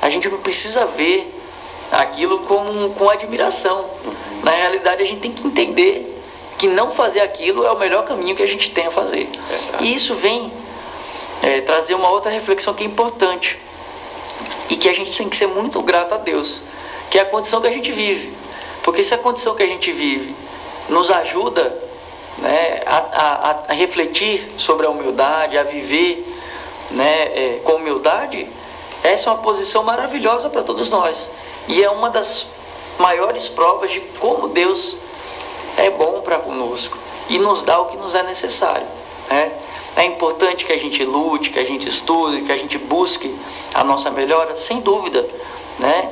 A 0.00 0.10
gente 0.10 0.28
não 0.28 0.38
precisa 0.38 0.84
ver 0.84 1.32
aquilo 1.90 2.40
com, 2.40 2.92
com 2.94 3.08
admiração. 3.08 3.88
Na 4.42 4.50
realidade, 4.50 5.02
a 5.02 5.06
gente 5.06 5.20
tem 5.20 5.30
que 5.30 5.46
entender 5.46 6.08
que 6.58 6.66
não 6.66 6.90
fazer 6.90 7.20
aquilo 7.20 7.64
é 7.64 7.70
o 7.70 7.78
melhor 7.78 8.04
caminho 8.04 8.34
que 8.34 8.42
a 8.42 8.48
gente 8.48 8.70
tem 8.70 8.86
a 8.86 8.90
fazer. 8.90 9.28
E 9.80 9.94
isso 9.94 10.14
vem 10.14 10.52
é, 11.42 11.60
trazer 11.60 11.94
uma 11.94 12.08
outra 12.08 12.30
reflexão 12.30 12.74
que 12.74 12.82
é 12.82 12.86
importante 12.86 13.58
e 14.70 14.76
que 14.76 14.88
a 14.88 14.92
gente 14.92 15.16
tem 15.16 15.28
que 15.28 15.36
ser 15.36 15.46
muito 15.46 15.82
grato 15.82 16.14
a 16.14 16.18
Deus, 16.18 16.62
que 17.10 17.18
é 17.18 17.22
a 17.22 17.24
condição 17.24 17.60
que 17.60 17.66
a 17.66 17.70
gente 17.70 17.92
vive. 17.92 18.32
Porque 18.82 19.02
se 19.02 19.14
a 19.14 19.18
condição 19.18 19.54
que 19.54 19.62
a 19.62 19.66
gente 19.66 19.92
vive 19.92 20.34
nos 20.88 21.10
ajuda 21.10 21.76
né, 22.42 22.82
a, 22.84 22.96
a, 22.96 23.56
a 23.68 23.72
refletir 23.72 24.46
sobre 24.58 24.84
a 24.84 24.90
humildade, 24.90 25.56
a 25.56 25.62
viver 25.62 26.26
né, 26.90 27.22
é, 27.34 27.60
com 27.62 27.74
humildade, 27.74 28.48
essa 29.02 29.30
é 29.30 29.32
uma 29.32 29.40
posição 29.40 29.84
maravilhosa 29.84 30.50
para 30.50 30.62
todos 30.62 30.90
nós. 30.90 31.30
E 31.68 31.82
é 31.82 31.88
uma 31.88 32.10
das 32.10 32.46
maiores 32.98 33.48
provas 33.48 33.92
de 33.92 34.00
como 34.18 34.48
Deus 34.48 34.96
é 35.76 35.88
bom 35.90 36.20
para 36.20 36.38
conosco 36.38 36.98
e 37.28 37.38
nos 37.38 37.62
dá 37.62 37.80
o 37.80 37.86
que 37.86 37.96
nos 37.96 38.14
é 38.14 38.22
necessário. 38.24 38.86
Né? 39.30 39.52
É 39.96 40.04
importante 40.04 40.64
que 40.64 40.72
a 40.72 40.78
gente 40.78 41.04
lute, 41.04 41.50
que 41.50 41.58
a 41.58 41.64
gente 41.64 41.88
estude, 41.88 42.42
que 42.42 42.52
a 42.52 42.56
gente 42.56 42.76
busque 42.76 43.34
a 43.72 43.84
nossa 43.84 44.10
melhora, 44.10 44.56
sem 44.56 44.80
dúvida. 44.80 45.26
Né? 45.78 46.10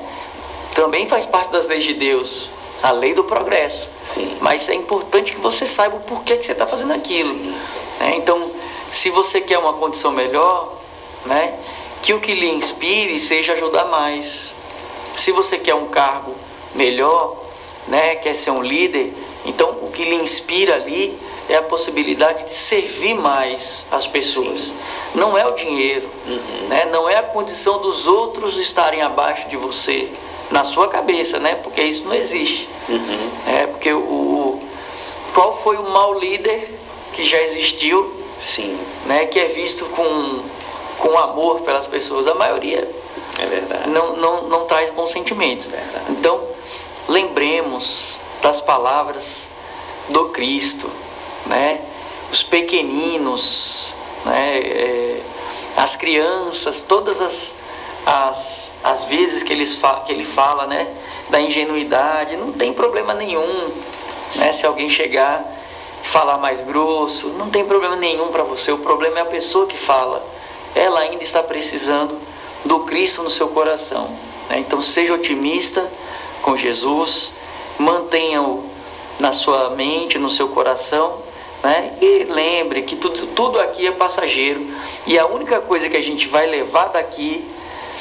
Também 0.74 1.06
faz 1.06 1.26
parte 1.26 1.50
das 1.50 1.68
leis 1.68 1.82
de 1.82 1.94
Deus 1.94 2.48
a 2.82 2.90
lei 2.90 3.14
do 3.14 3.24
progresso. 3.24 3.90
Sim. 4.04 4.36
Mas 4.40 4.68
é 4.68 4.74
importante 4.74 5.32
que 5.32 5.40
você 5.40 5.66
saiba 5.66 5.96
o 5.96 6.00
porquê 6.00 6.36
que 6.36 6.46
você 6.46 6.52
está 6.52 6.66
fazendo 6.66 6.92
aquilo. 6.92 7.34
né? 7.34 8.14
Então, 8.16 8.50
se 8.90 9.10
você 9.10 9.40
quer 9.40 9.58
uma 9.58 9.74
condição 9.74 10.10
melhor, 10.10 10.76
né, 11.24 11.58
que 12.02 12.12
o 12.14 12.20
que 12.20 12.34
lhe 12.34 12.48
inspire 12.48 13.18
seja 13.20 13.52
ajudar 13.52 13.84
mais. 13.86 14.54
Se 15.14 15.32
você 15.32 15.58
quer 15.58 15.74
um 15.74 15.86
cargo 15.86 16.34
melhor, 16.74 17.36
né, 17.88 18.16
quer 18.16 18.34
ser 18.34 18.50
um 18.50 18.62
líder, 18.62 19.12
então 19.44 19.70
o 19.82 19.90
que 19.90 20.04
lhe 20.04 20.14
inspira 20.14 20.74
ali 20.74 21.18
é 21.51 21.57
a 21.57 21.62
possibilidade 21.62 22.44
de 22.44 22.55
servir 22.55 23.14
mais 23.14 23.84
as 23.90 24.07
pessoas. 24.07 24.72
Não 25.14 25.36
é 25.36 25.46
o 25.46 25.51
dinheiro, 25.53 26.09
né? 26.68 26.86
não 26.90 27.09
é 27.09 27.16
a 27.16 27.22
condição 27.22 27.80
dos 27.80 28.07
outros 28.07 28.57
estarem 28.57 29.03
abaixo 29.03 29.48
de 29.48 29.57
você, 29.57 30.09
na 30.51 30.64
sua 30.64 30.88
cabeça, 30.88 31.38
né? 31.38 31.57
porque 31.57 31.82
isso 31.82 32.05
não 32.05 32.14
existe. 32.14 32.68
É 33.46 33.66
porque 33.66 33.92
o, 33.92 33.98
o- 33.98 34.61
qual 35.34 35.57
foi 35.57 35.76
o 35.76 35.88
mau 35.90 36.18
líder 36.18 36.78
que 37.12 37.24
já 37.24 37.40
existiu, 37.42 38.14
Sim, 38.40 38.78
né? 39.07 39.26
que 39.26 39.38
é 39.38 39.46
visto 39.46 39.84
com, 39.86 40.40
com 40.98 41.18
amor 41.18 41.61
pelas 41.62 41.86
pessoas? 41.86 42.26
A 42.26 42.34
maioria 42.34 42.88
é 43.38 43.46
verdade. 43.46 43.88
não, 43.90 44.16
não, 44.16 44.48
não 44.48 44.64
traz 44.66 44.90
bons 44.90 45.11
sentimentos. 45.11 45.66
Verdade. 45.66 46.05
Então, 46.11 46.40
lembremos 47.09 48.14
das 48.42 48.61
palavras 48.61 49.48
do 50.09 50.28
Cristo, 50.30 50.88
né? 51.47 51.80
Os 52.30 52.43
pequeninos, 52.43 53.93
né? 54.24 54.59
É, 54.59 55.20
as 55.76 55.97
crianças, 55.97 56.82
todas 56.82 57.20
as, 57.20 57.55
as, 58.05 58.72
as 58.82 59.05
vezes 59.07 59.43
que, 59.43 59.53
eles 59.53 59.78
que 60.07 60.12
ele 60.12 60.24
fala, 60.24 60.66
né? 60.66 60.86
Da 61.30 61.41
ingenuidade, 61.41 62.36
não 62.36 62.53
tem 62.53 62.72
problema 62.72 63.14
nenhum, 63.14 63.70
né? 64.36 64.53
Se 64.53 64.66
alguém 64.66 64.88
chegar 64.88 65.45
e 66.05 66.09
falar 66.09 66.38
mais 66.38 66.61
grosso, 66.62 67.28
não 67.28 67.51
tem 67.51 67.64
problema 67.64 67.97
nenhum 67.97 68.28
para 68.28 68.43
você. 68.43 68.72
O 68.72 68.78
problema 68.78 69.18
é 69.18 69.22
a 69.22 69.26
pessoa 69.26 69.66
que 69.66 69.76
fala. 69.76 70.24
Ela 70.74 71.01
ainda 71.01 71.22
está 71.22 71.43
precisando 71.43 72.18
do 72.64 72.80
Cristo 72.80 73.22
no 73.22 73.30
seu 73.30 73.49
coração. 73.49 74.11
né? 74.49 74.59
Então 74.59 74.80
seja 74.80 75.14
otimista 75.14 75.91
com 76.43 76.57
Jesus, 76.57 77.32
mantenha-o 77.78 78.64
na 79.18 79.32
sua 79.32 79.70
mente, 79.70 80.18
no 80.18 80.30
seu 80.30 80.49
coração, 80.49 81.18
né? 81.62 81.92
e 82.00 82.24
lembre 82.24 82.82
que 82.82 82.96
tudo, 82.96 83.26
tudo 83.28 83.61
aqui 83.61 83.86
é 83.86 83.90
passageiro 83.92 84.66
e 85.06 85.18
a 85.18 85.26
única 85.26 85.61
coisa 85.61 85.88
que 85.88 85.96
a 85.96 86.02
gente 86.02 86.28
vai 86.28 86.46
levar 86.46 86.86
daqui 86.88 87.46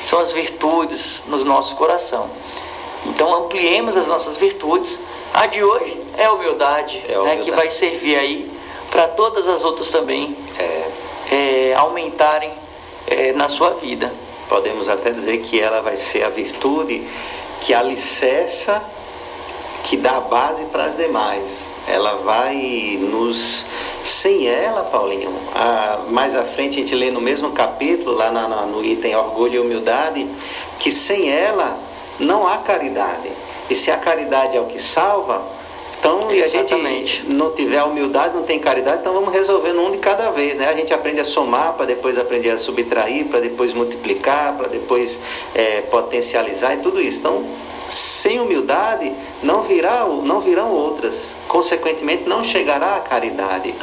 são 0.03 0.19
as 0.19 0.31
virtudes 0.31 1.23
no 1.27 1.43
nosso 1.43 1.75
coração. 1.75 2.29
Então 3.05 3.33
ampliemos 3.33 3.95
as 3.97 4.07
nossas 4.07 4.37
virtudes. 4.37 4.99
A 5.33 5.45
de 5.45 5.63
hoje 5.63 6.01
é 6.17 6.25
a 6.25 6.31
humildade, 6.33 6.97
É 7.07 7.13
a 7.13 7.15
né? 7.15 7.19
humildade. 7.21 7.41
que 7.43 7.51
vai 7.51 7.69
servir 7.69 8.17
aí 8.17 8.51
para 8.91 9.07
todas 9.09 9.47
as 9.47 9.63
outras 9.63 9.89
também 9.91 10.35
É, 10.57 10.91
é, 11.31 11.73
aumentarem 11.75 12.51
é, 13.07 13.31
na 13.33 13.47
sua 13.47 13.71
vida. 13.71 14.11
podemos 14.47 14.89
até 14.89 15.11
dizer 15.11 15.39
que 15.41 15.59
ela 15.59 15.81
vai 15.81 15.95
ser 15.97 16.23
a 16.23 16.29
virtude 16.29 17.05
que 17.61 17.73
alicerça, 17.73 18.81
que 19.83 19.95
dá 19.97 20.19
base 20.21 20.63
para 20.65 20.85
as 20.85 20.95
demais. 20.97 21.67
Ela 21.87 22.15
vai 22.17 22.97
nos. 23.01 23.65
Sem 24.03 24.47
ela, 24.47 24.83
Paulinho, 24.83 25.31
ah, 25.53 25.99
mais 26.09 26.35
à 26.35 26.43
frente 26.43 26.77
a 26.77 26.79
gente 26.79 26.95
lê 26.95 27.11
no 27.11 27.19
mesmo 27.19 27.51
capítulo, 27.51 28.15
lá 28.15 28.31
na- 28.31 28.47
na- 28.47 28.65
no 28.65 28.83
item 28.83 29.15
Orgulho 29.15 29.55
e 29.55 29.59
Humildade, 29.59 30.27
que 30.77 30.91
sem 30.91 31.29
ela 31.29 31.77
não 32.19 32.47
há 32.47 32.57
caridade. 32.57 33.29
E 33.69 33.75
se 33.75 33.91
a 33.91 33.97
caridade 33.97 34.55
é 34.55 34.61
o 34.61 34.65
que 34.65 34.79
salva, 34.79 35.43
então 35.99 36.31
e 36.31 36.41
a 36.41 36.47
gente 36.47 36.73
não 37.27 37.51
tiver 37.51 37.77
a 37.77 37.85
humildade, 37.85 38.33
não 38.33 38.43
tem 38.43 38.57
caridade, 38.57 38.99
então 39.01 39.13
vamos 39.13 39.33
resolvendo 39.33 39.81
um 39.81 39.91
de 39.91 39.97
cada 39.97 40.29
vez, 40.31 40.57
né? 40.57 40.69
A 40.69 40.73
gente 40.73 40.93
aprende 40.93 41.19
a 41.19 41.25
somar 41.25 41.73
para 41.73 41.85
depois 41.85 42.17
aprender 42.17 42.51
a 42.51 42.57
subtrair, 42.57 43.25
para 43.25 43.41
depois 43.41 43.73
multiplicar, 43.73 44.55
para 44.57 44.69
depois 44.69 45.19
eh, 45.53 45.81
potencializar 45.91 46.75
e 46.75 46.77
tudo 46.77 47.01
isso. 47.01 47.19
Então, 47.19 47.43
sem 47.89 48.39
humildade 48.39 49.13
não 49.43 49.63
virá, 49.63 50.05
não 50.05 50.41
virão 50.41 50.71
outras. 50.71 51.35
Consequentemente, 51.47 52.27
não 52.27 52.43
chegará 52.43 52.95
a 52.95 52.99
caridade. 53.01 53.75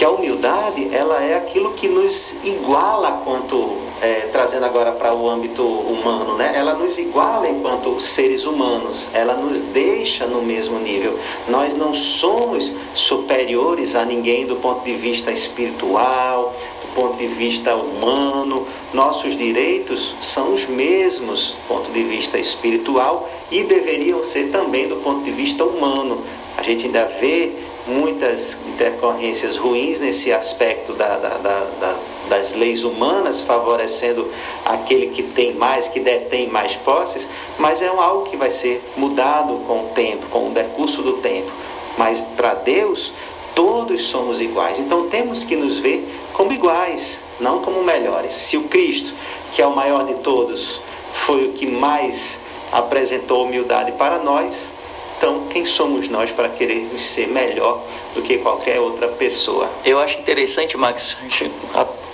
Porque 0.00 0.04
a 0.04 0.10
humildade, 0.10 0.88
ela 0.94 1.22
é 1.22 1.36
aquilo 1.36 1.74
que 1.74 1.86
nos 1.86 2.32
iguala 2.42 3.20
quanto, 3.22 3.76
eh, 4.00 4.30
trazendo 4.32 4.64
agora 4.64 4.92
para 4.92 5.14
o 5.14 5.28
âmbito 5.28 5.62
humano, 5.62 6.38
né? 6.38 6.52
Ela 6.54 6.72
nos 6.72 6.96
iguala 6.96 7.46
enquanto 7.46 8.00
seres 8.00 8.46
humanos, 8.46 9.10
ela 9.12 9.34
nos 9.34 9.60
deixa 9.60 10.26
no 10.26 10.40
mesmo 10.40 10.78
nível. 10.78 11.18
Nós 11.48 11.76
não 11.76 11.94
somos 11.94 12.72
superiores 12.94 13.94
a 13.94 14.02
ninguém 14.02 14.46
do 14.46 14.56
ponto 14.56 14.82
de 14.82 14.94
vista 14.94 15.30
espiritual, 15.30 16.54
ponto 16.94 17.16
de 17.18 17.26
vista 17.26 17.74
humano. 17.76 18.66
Nossos 18.92 19.36
direitos 19.36 20.14
são 20.20 20.54
os 20.54 20.64
mesmos 20.66 21.52
do 21.52 21.68
ponto 21.68 21.90
de 21.90 22.02
vista 22.02 22.38
espiritual 22.38 23.28
e 23.50 23.62
deveriam 23.62 24.22
ser 24.24 24.50
também 24.50 24.88
do 24.88 24.96
ponto 24.96 25.22
de 25.22 25.30
vista 25.30 25.64
humano. 25.64 26.22
A 26.56 26.62
gente 26.62 26.86
ainda 26.86 27.04
vê 27.20 27.52
muitas 27.86 28.56
intercorrências 28.68 29.56
ruins 29.56 30.00
nesse 30.00 30.32
aspecto 30.32 30.92
da, 30.92 31.16
da- 31.16 31.38
da- 31.38 31.64
da- 31.80 31.96
das 32.28 32.52
leis 32.54 32.84
humanas, 32.84 33.40
favorecendo 33.40 34.28
aquele 34.64 35.08
que 35.08 35.22
tem 35.22 35.54
mais, 35.54 35.88
que 35.88 35.98
detém 35.98 36.46
mais 36.48 36.76
posses, 36.76 37.26
mas 37.58 37.80
é 37.82 37.88
algo 37.88 38.24
que 38.24 38.36
vai 38.36 38.50
ser 38.50 38.82
mudado 38.96 39.54
com 39.66 39.86
o 39.86 39.88
tempo, 39.94 40.26
com 40.30 40.48
o 40.48 40.50
decurso 40.50 41.02
do 41.02 41.14
tempo. 41.14 41.50
Mas 41.98 42.22
para 42.36 42.54
Deus, 42.54 43.12
todos 43.54 44.02
somos 44.02 44.40
iguais. 44.40 44.78
Então 44.78 45.08
temos 45.08 45.44
que 45.44 45.56
nos 45.56 45.78
ver 45.78 46.06
como 46.32 46.52
iguais, 46.52 47.20
não 47.38 47.60
como 47.60 47.82
melhores. 47.82 48.34
Se 48.34 48.56
o 48.56 48.64
Cristo, 48.64 49.12
que 49.52 49.60
é 49.60 49.66
o 49.66 49.74
maior 49.74 50.04
de 50.04 50.14
todos, 50.14 50.80
foi 51.12 51.46
o 51.46 51.52
que 51.52 51.66
mais 51.66 52.38
apresentou 52.72 53.44
humildade 53.44 53.92
para 53.92 54.18
nós, 54.18 54.72
então 55.18 55.48
quem 55.50 55.64
somos 55.64 56.08
nós 56.08 56.30
para 56.30 56.48
querermos 56.48 57.02
ser 57.02 57.28
melhor 57.28 57.82
do 58.14 58.22
que 58.22 58.38
qualquer 58.38 58.80
outra 58.80 59.08
pessoa? 59.08 59.68
Eu 59.84 59.98
acho 59.98 60.18
interessante, 60.18 60.76
Max, 60.76 61.16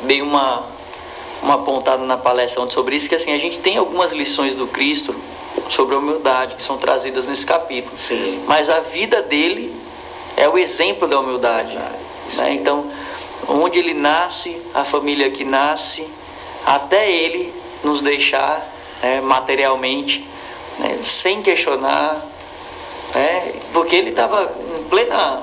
dei 0.03 0.23
uma, 0.23 0.65
uma 1.43 1.55
apontada 1.55 2.05
na 2.05 2.17
palestra 2.17 2.63
ontem 2.63 2.73
sobre 2.75 2.97
isso, 2.97 3.09
que 3.09 3.15
assim, 3.15 3.33
a 3.33 3.39
gente 3.39 3.61
tem 3.61 3.77
algumas 3.77 4.13
lições 4.13 4.55
do 4.55 4.67
Cristo 4.67 5.15
sobre 5.69 5.95
a 5.95 5.99
humildade 5.99 6.57
que 6.57 6.63
são 6.63 6.79
trazidas 6.79 7.27
nesse 7.27 7.47
capítulo. 7.47 7.97
Sim. 7.97 8.43
Mas 8.47 8.69
a 8.69 8.81
vida 8.81 9.23
dele 9.23 9.73
é 10.37 10.49
o 10.49 10.59
exemplo 10.59 11.09
da 11.09 11.19
humildade. 11.19 11.75
Né? 12.37 12.53
Então, 12.53 12.91
onde 13.49 13.79
ele 13.79 13.95
nasce, 13.95 14.61
a 14.75 14.85
família 14.85 15.31
que 15.31 15.45
nasce, 15.45 16.07
até 16.65 17.11
ele 17.11 17.55
nos 17.83 18.03
deixar 18.03 18.69
né, 19.03 19.21
materialmente, 19.21 20.29
né, 20.79 20.99
sem 21.03 21.43
questionar, 21.43 22.25
né, 23.15 23.55
porque 23.73 23.97
ele 23.97 24.11
estava 24.11 24.53
em 24.79 24.83
plena. 24.85 25.43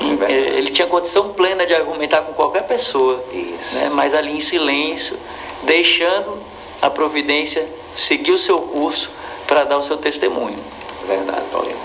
verdade. 0.00 0.32
ele 0.32 0.70
tinha 0.70 0.86
condição 0.86 1.32
plena 1.32 1.66
de 1.66 1.74
argumentar 1.74 2.22
com 2.22 2.32
qualquer 2.32 2.64
pessoa, 2.64 3.24
né, 3.32 3.90
mas 3.92 4.14
ali 4.14 4.32
em 4.32 4.40
silêncio, 4.40 5.18
deixando 5.62 6.38
a 6.80 6.88
providência 6.90 7.66
seguir 7.96 8.32
o 8.32 8.38
seu 8.38 8.58
curso 8.60 9.10
para 9.46 9.64
dar 9.64 9.78
o 9.78 9.82
seu 9.82 9.96
testemunho. 9.96 10.58
Verdade, 11.06 11.42
Paulinho. 11.50 11.76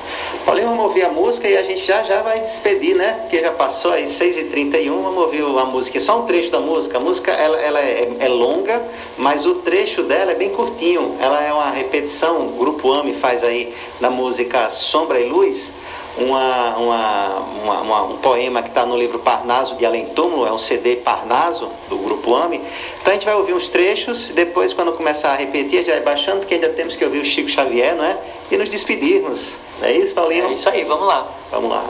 Paulinho, 0.45 0.67
vamos 0.67 0.83
ouvir 0.83 1.03
a 1.03 1.09
música 1.09 1.49
e 1.49 1.57
a 1.57 1.63
gente 1.63 1.83
já 1.83 2.03
já 2.03 2.21
vai 2.21 2.39
despedir, 2.39 2.95
né? 2.95 3.17
Porque 3.21 3.41
já 3.41 3.51
passou 3.51 3.91
aí 3.91 4.03
6h31, 4.03 4.89
vamos 4.89 5.23
ouvir 5.23 5.41
a 5.41 5.65
música. 5.65 5.99
Só 5.99 6.21
um 6.21 6.25
trecho 6.27 6.51
da 6.51 6.59
música. 6.59 6.99
A 6.99 7.01
música 7.01 7.31
ela, 7.31 7.59
ela 7.59 7.79
é, 7.79 8.15
é 8.19 8.27
longa, 8.27 8.79
mas 9.17 9.43
o 9.47 9.55
trecho 9.55 10.03
dela 10.03 10.33
é 10.33 10.35
bem 10.35 10.51
curtinho. 10.51 11.17
Ela 11.19 11.43
é 11.43 11.51
uma 11.51 11.71
repetição, 11.71 12.45
o 12.45 12.51
Grupo 12.59 12.91
AME 12.91 13.15
faz 13.15 13.43
aí 13.43 13.73
na 13.99 14.11
música 14.11 14.69
Sombra 14.69 15.19
e 15.19 15.27
Luz. 15.27 15.71
Uma, 16.17 16.77
uma, 16.77 17.39
uma- 17.81 18.03
um 18.03 18.17
poema 18.17 18.61
que 18.63 18.69
está 18.69 18.85
no 18.85 18.95
livro 18.97 19.19
Parnaso 19.19 19.75
de 19.75 19.85
Além 19.85 20.05
Túmulo, 20.07 20.45
é 20.47 20.51
um 20.51 20.57
CD 20.57 20.95
Parnaso 20.95 21.69
do 21.89 21.97
Grupo 21.97 22.33
AME. 22.35 22.61
Então 23.01 23.11
a 23.11 23.13
gente 23.13 23.25
vai 23.25 23.35
ouvir 23.35 23.53
uns 23.53 23.67
trechos, 23.69 24.29
depois 24.29 24.73
quando 24.73 24.93
começar 24.93 25.33
a 25.33 25.35
repetir, 25.35 25.79
a 25.79 25.81
gente 25.83 25.91
vai 25.91 26.01
baixando, 26.01 26.39
porque 26.39 26.53
ainda 26.53 26.69
temos 26.69 26.95
que 26.95 27.03
ouvir 27.03 27.19
o 27.19 27.25
Chico 27.25 27.49
Xavier, 27.49 27.95
não 27.95 28.05
é? 28.05 28.17
E 28.49 28.57
nos 28.57 28.69
despedirmos. 28.69 29.57
Não 29.81 29.87
é 29.89 29.93
isso, 29.93 30.13
Paulinho? 30.15 30.45
É 30.47 30.53
isso 30.53 30.69
aí, 30.69 30.85
vamos 30.85 31.05
lá. 31.05 31.27
Vamos 31.51 31.69
lá. 31.69 31.83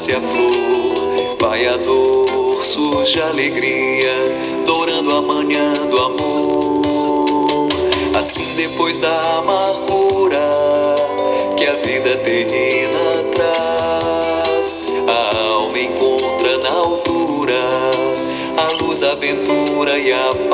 Nasce 0.00 0.14
a 0.14 0.20
flor, 0.20 1.36
vai 1.38 1.66
a 1.66 1.76
dor, 1.76 2.64
surge 2.64 3.20
a 3.20 3.28
alegria, 3.28 4.14
dourando 4.64 5.14
a 5.14 5.20
manhã 5.20 5.74
do 5.86 5.98
amor. 5.98 7.68
Assim 8.18 8.56
depois 8.56 8.98
da 8.98 9.38
amargura 9.38 10.40
que 11.58 11.66
a 11.66 11.74
vida 11.74 12.16
terrena 12.16 13.24
traz, 13.34 14.80
a 15.06 15.36
alma 15.52 15.78
encontra 15.78 16.58
na 16.58 16.70
altura 16.70 17.60
a 18.56 18.82
luz, 18.82 19.02
a 19.02 19.12
aventura 19.12 19.98
e 19.98 20.12
a 20.12 20.28
paz. 20.48 20.49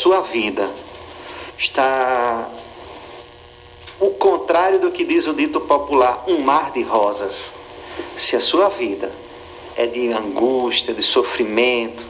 Sua 0.00 0.22
vida 0.22 0.70
está 1.58 2.48
o 4.00 4.08
contrário 4.12 4.78
do 4.78 4.90
que 4.90 5.04
diz 5.04 5.26
o 5.26 5.34
dito 5.34 5.60
popular, 5.60 6.24
um 6.26 6.38
mar 6.38 6.70
de 6.72 6.80
rosas, 6.80 7.52
se 8.16 8.34
a 8.34 8.40
sua 8.40 8.70
vida 8.70 9.12
é 9.76 9.86
de 9.86 10.10
angústia, 10.10 10.94
de 10.94 11.02
sofrimento, 11.02 12.02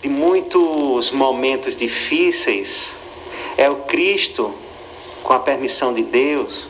de 0.00 0.08
muitos 0.08 1.10
momentos 1.10 1.76
difíceis, 1.76 2.90
é 3.56 3.68
o 3.68 3.76
Cristo, 3.76 4.54
com 5.24 5.32
a 5.32 5.40
permissão 5.40 5.92
de 5.92 6.04
Deus, 6.04 6.68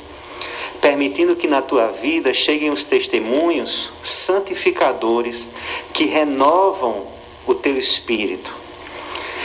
permitindo 0.81 1.37
que 1.37 1.47
na 1.47 1.61
tua 1.61 1.89
vida 1.89 2.33
cheguem 2.33 2.71
os 2.71 2.87
testemunhos 2.87 3.91
santificadores 4.03 5.47
que 5.93 6.07
renovam 6.07 7.07
o 7.47 7.55
teu 7.55 7.77
espírito. 7.77 8.62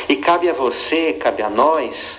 E 0.10 0.16
cabe 0.16 0.50
a 0.50 0.54
você, 0.54 1.14
cabe 1.14 1.44
a 1.44 1.50
nós, 1.50 2.18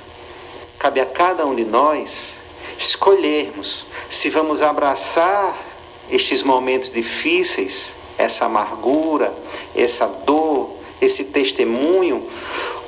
cabe 0.79 1.01
a 1.01 1.07
cada 1.07 1.47
um 1.47 1.55
de 1.55 1.65
nós 1.65 2.35
escolhermos 2.77 3.87
se 4.11 4.29
vamos 4.29 4.61
abraçar 4.63 5.57
estes 6.11 6.43
momentos 6.43 6.93
difíceis, 6.93 7.95
essa 8.17 8.45
amargura, 8.45 9.35
essa 9.75 10.07
dor, 10.07 10.77
esse 11.01 11.25
testemunho, 11.25 12.29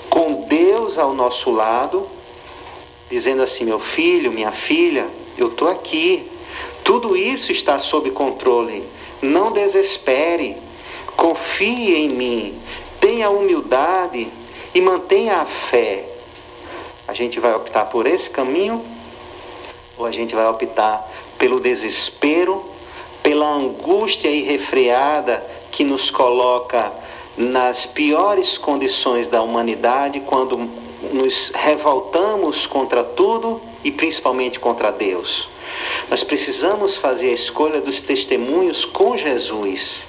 com 0.09 0.42
Deus 0.46 0.98
ao 0.98 1.14
nosso 1.14 1.51
lado, 1.51 2.07
dizendo 3.09 3.42
assim: 3.42 3.64
meu 3.64 3.80
filho, 3.80 4.30
minha 4.30 4.53
filha, 4.53 5.09
eu 5.38 5.48
estou 5.48 5.68
aqui, 5.68 6.30
tudo 6.84 7.16
isso 7.16 7.53
está 7.53 7.78
sob 7.78 8.11
controle, 8.11 8.84
não 9.22 9.51
desespere, 9.53 10.57
confie 11.16 11.94
em 11.94 12.09
mim, 12.11 12.59
tenha 13.01 13.30
humildade 13.30 14.28
e 14.74 14.80
mantenha 14.80 15.36
a 15.36 15.44
fé. 15.44 16.04
A 17.06 17.12
gente 17.12 17.40
vai 17.40 17.54
optar 17.54 17.86
por 17.86 18.06
esse 18.06 18.30
caminho 18.30 18.84
ou 19.98 20.06
a 20.06 20.12
gente 20.12 20.34
vai 20.34 20.46
optar 20.46 21.10
pelo 21.38 21.60
desespero, 21.60 22.64
pela 23.22 23.48
angústia 23.48 24.28
irrefreada 24.28 25.44
que 25.70 25.84
nos 25.84 26.10
coloca 26.10 26.92
nas 27.36 27.86
piores 27.86 28.58
condições 28.58 29.28
da 29.28 29.42
humanidade 29.42 30.20
quando 30.20 30.56
nos 31.12 31.50
revoltamos 31.54 32.66
contra 32.66 33.02
tudo 33.02 33.60
e 33.82 33.90
principalmente 33.90 34.60
contra 34.60 34.90
Deus. 34.90 35.48
Nós 36.10 36.22
precisamos 36.22 36.96
fazer 36.96 37.30
a 37.30 37.32
escolha 37.32 37.80
dos 37.80 38.02
testemunhos 38.02 38.84
com 38.84 39.16
Jesus. 39.16 40.02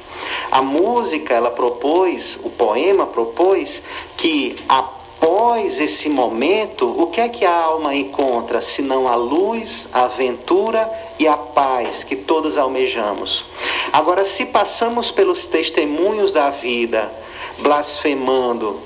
A 0.51 0.61
música, 0.61 1.33
ela 1.33 1.51
propôs, 1.51 2.39
o 2.43 2.49
poema 2.49 3.05
propôs 3.07 3.81
que 4.17 4.57
após 4.67 5.79
esse 5.79 6.09
momento, 6.09 6.89
o 6.89 7.07
que 7.07 7.21
é 7.21 7.29
que 7.29 7.45
a 7.45 7.55
alma 7.55 7.95
encontra 7.95 8.59
senão 8.59 9.07
a 9.07 9.15
luz, 9.15 9.87
a 9.93 10.03
aventura 10.03 10.91
e 11.19 11.27
a 11.27 11.37
paz 11.37 12.03
que 12.03 12.15
todos 12.15 12.57
almejamos? 12.57 13.45
Agora, 13.93 14.25
se 14.25 14.47
passamos 14.47 15.11
pelos 15.11 15.47
testemunhos 15.47 16.31
da 16.31 16.49
vida, 16.49 17.11
blasfemando, 17.59 18.79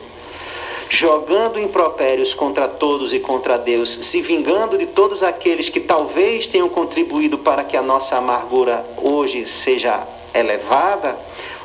jogando 0.89 1.59
impropérios 1.59 2.33
contra 2.33 2.67
todos 2.67 3.13
e 3.13 3.19
contra 3.19 3.57
Deus, 3.57 3.91
se 3.91 4.21
vingando 4.21 4.77
de 4.77 4.85
todos 4.85 5.23
aqueles 5.23 5.69
que 5.69 5.79
talvez 5.79 6.47
tenham 6.47 6.69
contribuído 6.69 7.37
para 7.37 7.63
que 7.63 7.75
a 7.75 7.81
nossa 7.81 8.17
amargura 8.17 8.85
hoje 8.97 9.45
seja 9.45 10.07
elevada, 10.39 11.17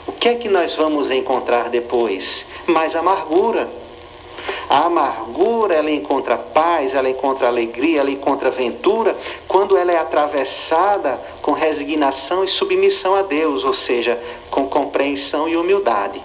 o 0.06 0.12
que 0.12 0.28
é 0.28 0.34
que 0.34 0.48
nós 0.48 0.74
vamos 0.74 1.10
encontrar 1.10 1.68
depois? 1.68 2.44
Mais 2.66 2.96
amargura. 2.96 3.68
A 4.68 4.84
amargura, 4.86 5.74
ela 5.74 5.90
encontra 5.90 6.38
paz, 6.38 6.94
ela 6.94 7.10
encontra 7.10 7.48
alegria, 7.48 8.00
ela 8.00 8.10
encontra 8.10 8.48
aventura 8.48 9.16
quando 9.46 9.76
ela 9.76 9.92
é 9.92 9.98
atravessada 9.98 11.20
com 11.42 11.52
resignação 11.52 12.44
e 12.44 12.48
submissão 12.48 13.14
a 13.14 13.22
Deus, 13.22 13.64
ou 13.64 13.74
seja, 13.74 14.20
com 14.50 14.66
compreensão 14.66 15.48
e 15.48 15.56
humildade. 15.56 16.22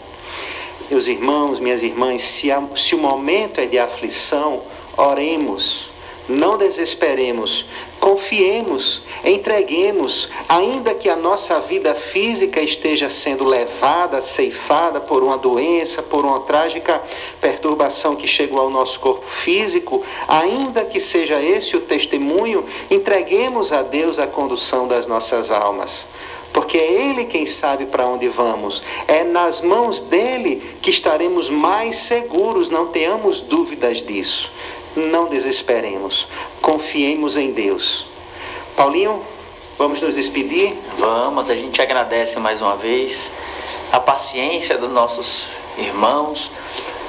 Meus 0.89 1.07
irmãos, 1.07 1.59
minhas 1.59 1.81
irmãs, 1.81 2.21
se, 2.21 2.51
a, 2.51 2.61
se 2.75 2.93
o 2.93 2.99
momento 2.99 3.59
é 3.59 3.65
de 3.65 3.79
aflição, 3.79 4.61
oremos, 4.95 5.89
não 6.29 6.57
desesperemos, 6.57 7.65
confiemos, 7.99 9.01
entreguemos, 9.23 10.29
ainda 10.47 10.93
que 10.93 11.09
a 11.09 11.15
nossa 11.15 11.59
vida 11.59 11.93
física 11.95 12.61
esteja 12.61 13.09
sendo 13.09 13.45
levada, 13.45 14.21
ceifada 14.21 14.99
por 14.99 15.23
uma 15.23 15.37
doença, 15.37 16.03
por 16.03 16.23
uma 16.25 16.41
trágica 16.41 17.01
perturbação 17.41 18.15
que 18.15 18.27
chegou 18.27 18.59
ao 18.59 18.69
nosso 18.69 18.99
corpo 18.99 19.25
físico, 19.27 20.03
ainda 20.27 20.85
que 20.85 20.99
seja 20.99 21.41
esse 21.41 21.75
o 21.75 21.81
testemunho, 21.81 22.65
entreguemos 22.89 23.71
a 23.71 23.81
Deus 23.81 24.19
a 24.19 24.27
condução 24.27 24.87
das 24.87 25.07
nossas 25.07 25.51
almas 25.51 26.05
porque 26.55 26.77
é 26.77 26.89
Ele 26.89 27.25
quem 27.25 27.45
sabe 27.45 27.85
para 27.85 28.07
onde 28.07 28.29
vamos. 28.29 28.81
É 29.09 29.25
nas 29.25 29.59
mãos 29.59 29.99
dele 29.99 30.63
que 30.81 30.89
estaremos 30.89 31.49
mais 31.49 31.97
seguros, 31.97 32.69
não 32.69 32.87
tenhamos 32.87 33.41
dúvidas 33.41 34.01
disso. 34.01 34.49
Não 34.95 35.27
desesperemos, 35.27 36.27
confiemos 36.61 37.37
em 37.37 37.51
Deus. 37.51 38.07
Paulinho, 38.75 39.21
vamos 39.77 39.99
nos 40.01 40.15
despedir? 40.15 40.77
Vamos, 40.97 41.49
a 41.49 41.55
gente 41.55 41.81
agradece 41.81 42.39
mais 42.39 42.61
uma 42.61 42.75
vez 42.75 43.31
a 43.91 43.99
paciência 43.99 44.77
dos 44.77 44.89
nossos 44.89 45.51
irmãos, 45.77 46.51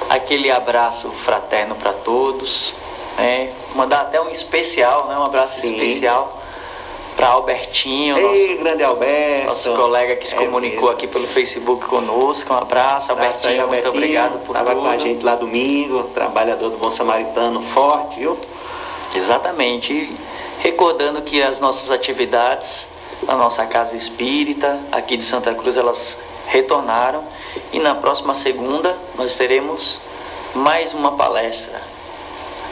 aquele 0.09 0.51
abraço 0.51 1.09
fraterno 1.09 1.75
para 1.75 1.93
todos, 1.93 2.73
né? 3.17 3.53
mandar 3.75 4.01
até 4.01 4.21
um 4.21 4.29
especial, 4.29 5.07
né? 5.07 5.17
um 5.17 5.23
abraço 5.23 5.61
Sim. 5.61 5.73
especial 5.73 6.36
para 7.17 7.29
Albertinho, 7.29 8.15
Ei, 8.15 8.49
nosso, 8.49 8.63
grande 8.63 8.83
Alberto, 8.83 9.47
nosso 9.47 9.73
colega 9.73 10.15
que 10.15 10.27
se 10.27 10.35
é 10.35 10.37
comunicou 10.37 10.91
aqui 10.91 11.07
pelo 11.07 11.25
Facebook 11.25 11.87
conosco. 11.87 12.53
Um 12.53 12.57
abraço, 12.57 13.11
Albertinho, 13.11 13.53
aí, 13.53 13.59
Albertinho, 13.59 13.91
muito 13.91 13.97
obrigado 13.97 14.39
por 14.45 14.53
Tava 14.53 14.69
tudo. 14.69 14.81
com 14.83 14.87
a 14.87 14.97
gente 14.99 15.25
lá 15.25 15.35
domingo, 15.35 16.03
trabalhador 16.13 16.69
do 16.69 16.77
Bom 16.77 16.91
Samaritano 16.91 17.63
forte, 17.63 18.19
viu? 18.19 18.37
Exatamente. 19.15 19.91
E 19.91 20.15
recordando 20.59 21.23
que 21.23 21.41
as 21.41 21.59
nossas 21.59 21.89
atividades 21.89 22.87
na 23.23 23.35
nossa 23.35 23.65
casa 23.65 23.95
espírita 23.95 24.79
aqui 24.91 25.17
de 25.17 25.23
Santa 25.23 25.55
Cruz, 25.55 25.75
elas 25.75 26.19
retornaram 26.45 27.23
e 27.73 27.79
na 27.79 27.95
próxima 27.95 28.35
segunda 28.35 28.95
nós 29.15 29.35
teremos 29.35 29.99
mais 30.53 30.93
uma 30.93 31.13
palestra 31.13 31.81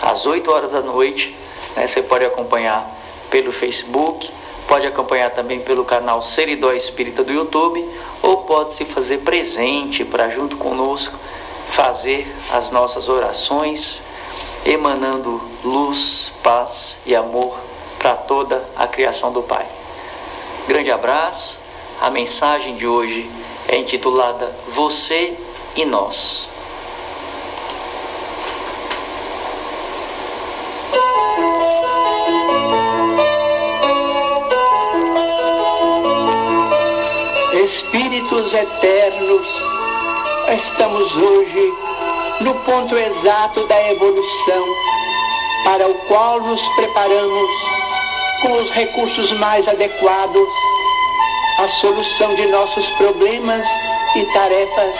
às 0.03 0.27
8 0.27 0.51
horas 0.51 0.71
da 0.71 0.81
noite. 0.81 1.35
Né? 1.75 1.87
Você 1.87 2.03
pode 2.03 2.23
acompanhar 2.23 2.94
pelo 3.35 3.51
Facebook, 3.51 4.31
pode 4.65 4.87
acompanhar 4.87 5.29
também 5.29 5.59
pelo 5.59 5.83
canal 5.83 6.21
Seridó 6.21 6.71
Espírita 6.71 7.21
do 7.21 7.33
YouTube 7.33 7.85
ou 8.21 8.43
pode 8.43 8.73
se 8.73 8.85
fazer 8.85 9.17
presente 9.17 10.05
para 10.05 10.29
junto 10.29 10.55
conosco 10.55 11.19
fazer 11.67 12.33
as 12.53 12.71
nossas 12.71 13.09
orações, 13.09 14.01
emanando 14.65 15.41
luz, 15.65 16.31
paz 16.41 16.97
e 17.05 17.13
amor 17.13 17.57
para 17.99 18.15
toda 18.15 18.63
a 18.73 18.87
criação 18.87 19.33
do 19.33 19.43
Pai. 19.43 19.65
Grande 20.65 20.89
abraço. 20.89 21.59
A 21.99 22.09
mensagem 22.09 22.77
de 22.77 22.87
hoje 22.87 23.29
é 23.67 23.75
intitulada 23.75 24.55
Você 24.65 25.37
e 25.75 25.83
Nós. 25.83 26.47
espíritos 37.75 38.53
eternos, 38.53 39.47
estamos 40.55 41.13
hoje 41.17 41.73
no 42.39 42.53
ponto 42.61 42.95
exato 42.97 43.67
da 43.67 43.91
evolução, 43.91 44.65
para 45.65 45.87
o 45.87 45.93
qual 46.07 46.39
nos 46.39 46.61
preparamos 46.75 47.49
com 48.41 48.53
os 48.53 48.71
recursos 48.71 49.31
mais 49.33 49.67
adequados 49.67 50.47
à 51.59 51.67
solução 51.67 52.33
de 52.35 52.45
nossos 52.47 52.87
problemas 52.91 53.67
e 54.15 54.25
tarefas, 54.25 54.95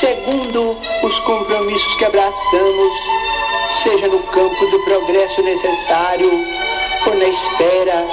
segundo 0.00 0.74
os 1.02 1.20
compromissos 1.20 1.94
que 1.96 2.04
abraçamos, 2.06 2.92
seja 3.82 4.08
no 4.08 4.20
campo 4.20 4.66
do 4.66 4.78
progresso 4.80 5.42
necessário 5.42 6.30
ou 7.06 7.14
na 7.14 7.26
espera 7.26 8.06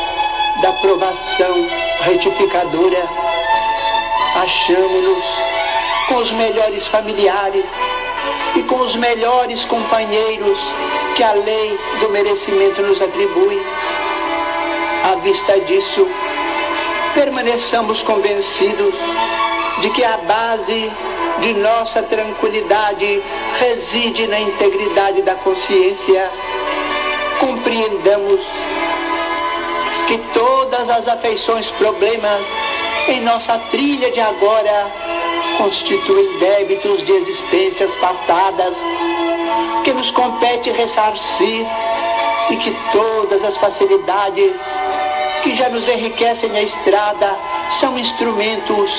da 0.61 0.69
aprovação 0.69 1.69
retificadora 2.01 3.34
achamos-nos 4.35 5.23
com 6.07 6.15
os 6.15 6.31
melhores 6.31 6.85
familiares 6.87 7.65
e 8.55 8.63
com 8.63 8.81
os 8.81 8.95
melhores 8.95 9.63
companheiros 9.65 10.57
que 11.15 11.23
a 11.23 11.33
lei 11.33 11.79
do 11.99 12.09
merecimento 12.09 12.81
nos 12.81 13.01
atribui. 13.01 13.65
À 15.11 15.15
vista 15.17 15.59
disso, 15.61 16.07
permaneçamos 17.13 18.03
convencidos 18.03 18.93
de 19.81 19.89
que 19.91 20.03
a 20.03 20.17
base 20.17 20.91
de 21.39 21.53
nossa 21.53 22.03
tranquilidade 22.03 23.23
reside 23.59 24.27
na 24.27 24.39
integridade 24.39 25.21
da 25.21 25.35
consciência. 25.35 26.29
Compreendamos 27.39 28.41
que 30.07 30.17
todas 30.33 30.89
as 30.89 31.07
afeições, 31.07 31.69
problemas 31.71 32.41
em 33.07 33.21
nossa 33.21 33.57
trilha 33.71 34.11
de 34.11 34.19
agora. 34.19 34.91
Constituem 35.57 36.37
débitos 36.39 37.05
de 37.05 37.11
existências 37.11 37.89
passadas 38.01 38.73
que 39.83 39.93
nos 39.93 40.11
compete 40.11 40.71
ressarcir 40.71 41.65
e 42.49 42.57
que 42.57 42.75
todas 42.91 43.43
as 43.43 43.55
facilidades 43.57 44.51
que 45.43 45.55
já 45.55 45.69
nos 45.69 45.87
enriquecem 45.87 46.51
a 46.57 46.61
estrada 46.61 47.37
são 47.79 47.97
instrumentos 47.97 48.91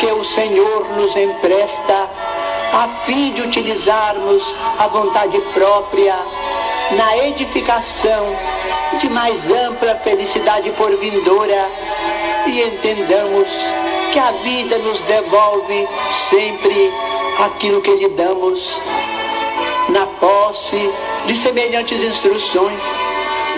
que 0.00 0.06
o 0.06 0.24
Senhor 0.24 0.88
nos 0.96 1.16
empresta 1.16 2.08
a 2.72 2.88
fim 3.06 3.32
de 3.32 3.42
utilizarmos 3.42 4.42
a 4.78 4.88
vontade 4.88 5.40
própria 5.54 6.16
na 6.96 7.16
edificação 7.18 8.36
de 9.00 9.08
mais 9.10 9.50
ampla 9.50 9.94
felicidade 9.96 10.70
por 10.72 10.94
vindoura 10.96 11.70
e 12.46 12.62
entendamos 12.62 13.48
que 14.12 14.18
a 14.18 14.30
vida 14.42 14.78
nos 14.78 15.00
devolve 15.00 15.88
sempre 16.28 16.92
aquilo 17.38 17.80
que 17.80 17.90
lhe 17.90 18.08
damos 18.10 18.60
na 19.88 20.06
posse 20.06 20.90
de 21.26 21.36
semelhantes 21.36 22.02
instruções. 22.02 22.80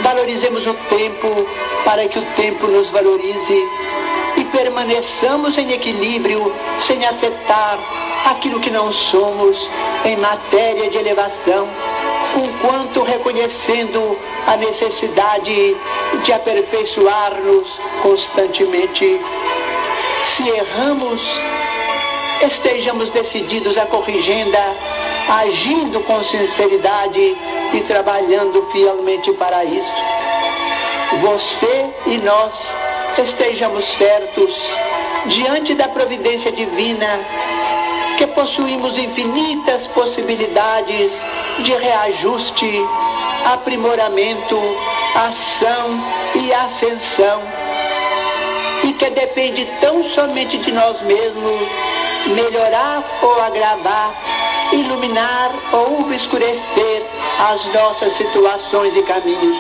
Valorizemos 0.03 0.67
o 0.67 0.75
tempo 0.89 1.47
para 1.85 2.07
que 2.09 2.19
o 2.19 2.27
tempo 2.37 2.67
nos 2.69 2.91
valorize 2.91 3.63
e 4.37 4.45
permaneçamos 4.45 5.57
em 5.59 5.73
equilíbrio 5.73 6.53
sem 6.81 7.05
afetar 7.05 7.79
aquilo 8.27 8.61
que 8.61 8.71
não 8.71 8.93
somos 8.93 9.59
em 10.05 10.17
matéria 10.17 10.91
de 10.91 10.99
elevação 10.99 11.69
um 12.37 12.59
quanto 12.59 13.03
reconhecendo 13.03 14.19
a 14.47 14.57
necessidade 14.57 15.77
de 16.23 16.33
aperfeiçoar-nos 16.33 17.69
constantemente. 18.03 19.21
Se 20.25 20.49
erramos, 20.49 21.21
estejamos 22.47 23.11
decididos 23.11 23.77
a 23.79 23.87
corrigenda, 23.87 24.59
agindo 25.29 26.01
com 26.01 26.23
sinceridade 26.25 27.37
e 27.73 27.81
trabalhando 27.89 28.67
fielmente 28.71 29.33
para 29.33 29.65
isso. 29.65 29.93
Você 31.21 31.91
e 32.07 32.19
nós 32.19 32.55
estejamos 33.19 33.85
certos, 33.97 34.55
diante 35.27 35.75
da 35.75 35.89
providência 35.89 36.53
divina, 36.53 37.21
que 38.19 38.27
possuímos 38.29 38.99
infinitas 38.99 39.87
possibilidades 39.89 41.13
de 41.59 41.73
reajuste, 41.73 42.81
aprimoramento, 43.53 44.61
ação 45.15 46.01
e 46.35 46.53
ascensão, 46.53 47.43
e 48.85 48.93
que 48.93 49.11
depende 49.11 49.66
tão 49.81 50.05
somente 50.11 50.59
de 50.59 50.73
nós 50.73 51.01
mesmos 51.03 51.69
melhorar 52.35 53.03
ou 53.23 53.41
agravar, 53.43 54.12
iluminar 54.73 55.53
ou 55.73 56.01
obscurecer 56.01 57.07
as 57.51 57.65
nossas 57.73 58.16
situações 58.16 58.97
e 58.97 59.03
caminhos. 59.03 59.57